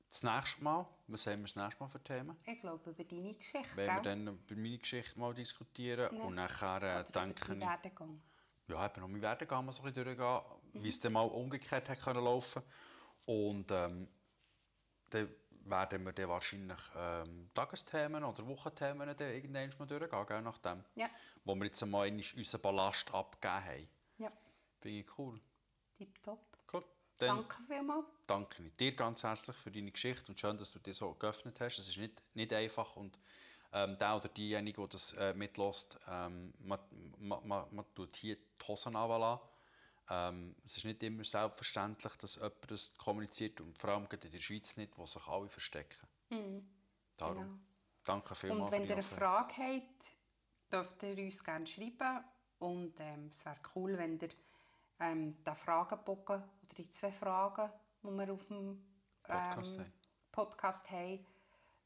das 0.08 0.24
nächste 0.24 0.64
Mal, 0.64 0.86
was 1.08 1.26
haben 1.28 1.40
wir 1.40 1.46
das 1.48 1.56
nächste 1.56 1.82
Mal 1.82 1.90
für 1.90 2.04
Themen? 2.04 2.38
Ich 2.46 2.60
glaube, 2.60 2.90
über 2.90 3.04
deine 3.04 3.34
Geschichte, 3.34 3.78
Wenn 3.78 3.88
wir 3.88 4.02
dann 4.02 4.28
über 4.28 4.56
meine 4.56 4.78
Geschichte 4.78 5.18
mal 5.18 5.34
diskutieren 5.34 6.20
und 6.20 6.36
nachher 6.36 6.82
äh, 6.82 7.10
Oder 7.10 7.26
über 7.26 7.60
Werdegang. 7.62 8.22
ja, 8.68 8.86
eben 8.86 9.02
noch 9.02 9.08
mein 9.08 9.22
Werdegang 9.22 9.66
mal 9.66 9.72
so 9.72 9.84
ein 9.84 9.94
bisschen 9.94 10.06
durchgehen, 10.18 10.42
wie 10.74 10.90
es 10.90 11.00
dann 11.00 11.14
mal 11.14 11.22
umgekehrt 11.22 11.88
hat 11.88 12.00
können 12.02 12.24
laufen. 12.24 12.62
Und 13.26 13.72
ähm, 13.72 14.08
dann 15.12 15.30
werden 15.66 16.04
wir 16.06 16.14
dann 16.14 16.30
wahrscheinlich 16.30 16.80
ähm, 16.96 17.50
Tagesthemen 17.54 18.24
oder 18.24 18.46
Wochenthemen 18.48 19.16
dann 19.16 19.34
irgendwann 19.34 19.70
mal 19.78 19.86
durchgehen, 19.86 20.26
gell, 20.26 20.42
nachdem. 20.42 20.84
Ja. 20.96 21.10
Wo 21.44 21.56
wir 21.56 21.66
jetzt 21.66 21.82
einmal 21.84 22.10
unseren 22.10 22.62
Ballast 22.62 23.14
abgegeben 23.14 23.66
haben. 23.66 23.88
Ja, 24.18 24.32
Finde 24.80 25.00
ich 25.00 25.18
cool. 25.18 25.40
tipptopp. 25.94 26.58
Cool. 26.72 26.84
Dann 27.20 27.38
Danke 27.38 27.58
vielmals. 27.68 28.06
danke 28.26 28.64
dir 28.80 28.92
ganz 28.96 29.24
herzlich 29.24 29.56
für 29.56 29.72
deine 29.72 29.92
Geschichte 29.92 30.32
und 30.32 30.40
schön, 30.40 30.58
dass 30.58 30.72
du 30.72 30.80
dich 30.80 30.96
so 30.96 31.14
geöffnet 31.14 31.60
hast. 31.60 31.78
Es 31.78 31.88
ist 31.88 31.98
nicht, 31.98 32.22
nicht 32.34 32.52
einfach 32.52 32.96
und 32.96 33.18
ähm, 33.74 33.98
der 33.98 34.16
oder 34.16 34.28
diejenige, 34.28 34.82
die 34.82 34.90
das 34.90 35.14
äh, 35.14 35.34
mitlässt, 35.34 36.00
ähm, 36.08 36.54
man, 36.60 36.80
man, 37.20 37.48
man, 37.48 37.76
man 37.76 37.86
tut 37.94 38.16
hier 38.16 38.36
die 38.36 38.68
Hosen 38.68 38.96
runterlassen. 38.96 39.48
Ähm, 40.14 40.58
es 40.66 40.76
ist 40.76 40.84
nicht 40.84 41.02
immer 41.04 41.24
selbstverständlich, 41.24 42.14
dass 42.18 42.36
jemand 42.36 42.70
das 42.70 42.98
kommuniziert 42.98 43.62
und 43.62 43.80
vor 43.80 43.92
allem 43.92 44.10
gerade 44.10 44.28
in 44.28 44.34
der 44.34 44.40
Schweiz 44.40 44.76
nicht, 44.76 44.98
wo 44.98 45.06
sich 45.06 45.26
alle 45.26 45.48
verstecken. 45.48 46.06
Darum, 47.16 47.38
genau. 47.38 47.60
danke 48.04 48.36
vielmals 48.36 48.72
Und 48.72 48.78
wenn 48.78 48.88
ihr 48.88 48.94
eine. 48.94 49.04
Frage 49.04 49.56
habt, 49.56 50.14
dürft 50.70 51.04
ihr 51.04 51.18
uns 51.18 51.42
gerne 51.42 51.66
schreiben. 51.66 52.26
Und 52.60 53.00
ähm, 53.00 53.28
es 53.30 53.46
wäre 53.46 53.58
cool, 53.74 53.98
wenn 53.98 54.20
ihr 54.20 54.30
ähm, 55.00 55.42
den 55.46 55.56
Fragenbogen 55.56 56.44
oder 56.44 56.76
die 56.78 56.90
zwei 56.90 57.12
Fragen, 57.12 57.72
die 58.04 58.08
wir 58.10 58.34
auf 58.34 58.48
dem 58.48 58.84
Podcast 59.24 59.76
ähm, 59.76 59.82
haben. 59.82 59.94
Podcast 60.30 60.92
haben, 60.92 61.26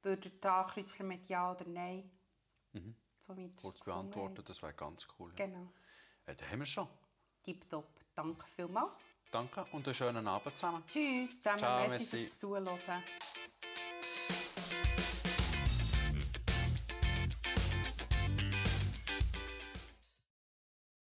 würdet 0.02 0.44
ankreuzeln 0.44 1.10
mit 1.10 1.28
Ja 1.28 1.52
oder 1.52 1.66
Nein. 1.66 2.10
So 3.20 3.34
Mhm. 3.34 3.56
Kurz 3.56 3.80
gefunden 3.80 4.12
beantworten, 4.12 4.44
das 4.46 4.62
wäre 4.62 4.74
ganz 4.74 5.08
cool. 5.18 5.32
Genau. 5.36 5.72
Äh, 6.26 6.36
dann 6.36 6.52
haben 6.52 6.60
wir 6.60 6.66
schon. 6.66 6.88
Tipptopp. 7.44 7.95
Danke 8.16 8.45
vielmals. 8.55 8.91
Danke 9.32 9.66
und 9.74 9.86
einen 9.86 9.93
schönen 9.93 10.28
Abend 10.28 10.57
zusammen. 10.57 10.84
Tschüss 10.88 11.41
zusammen. 11.41 11.59
Ciao, 11.59 11.80
merci 11.80 11.91
merci. 11.91 12.18
fürs 12.18 12.38
Zuhören. 12.39 13.03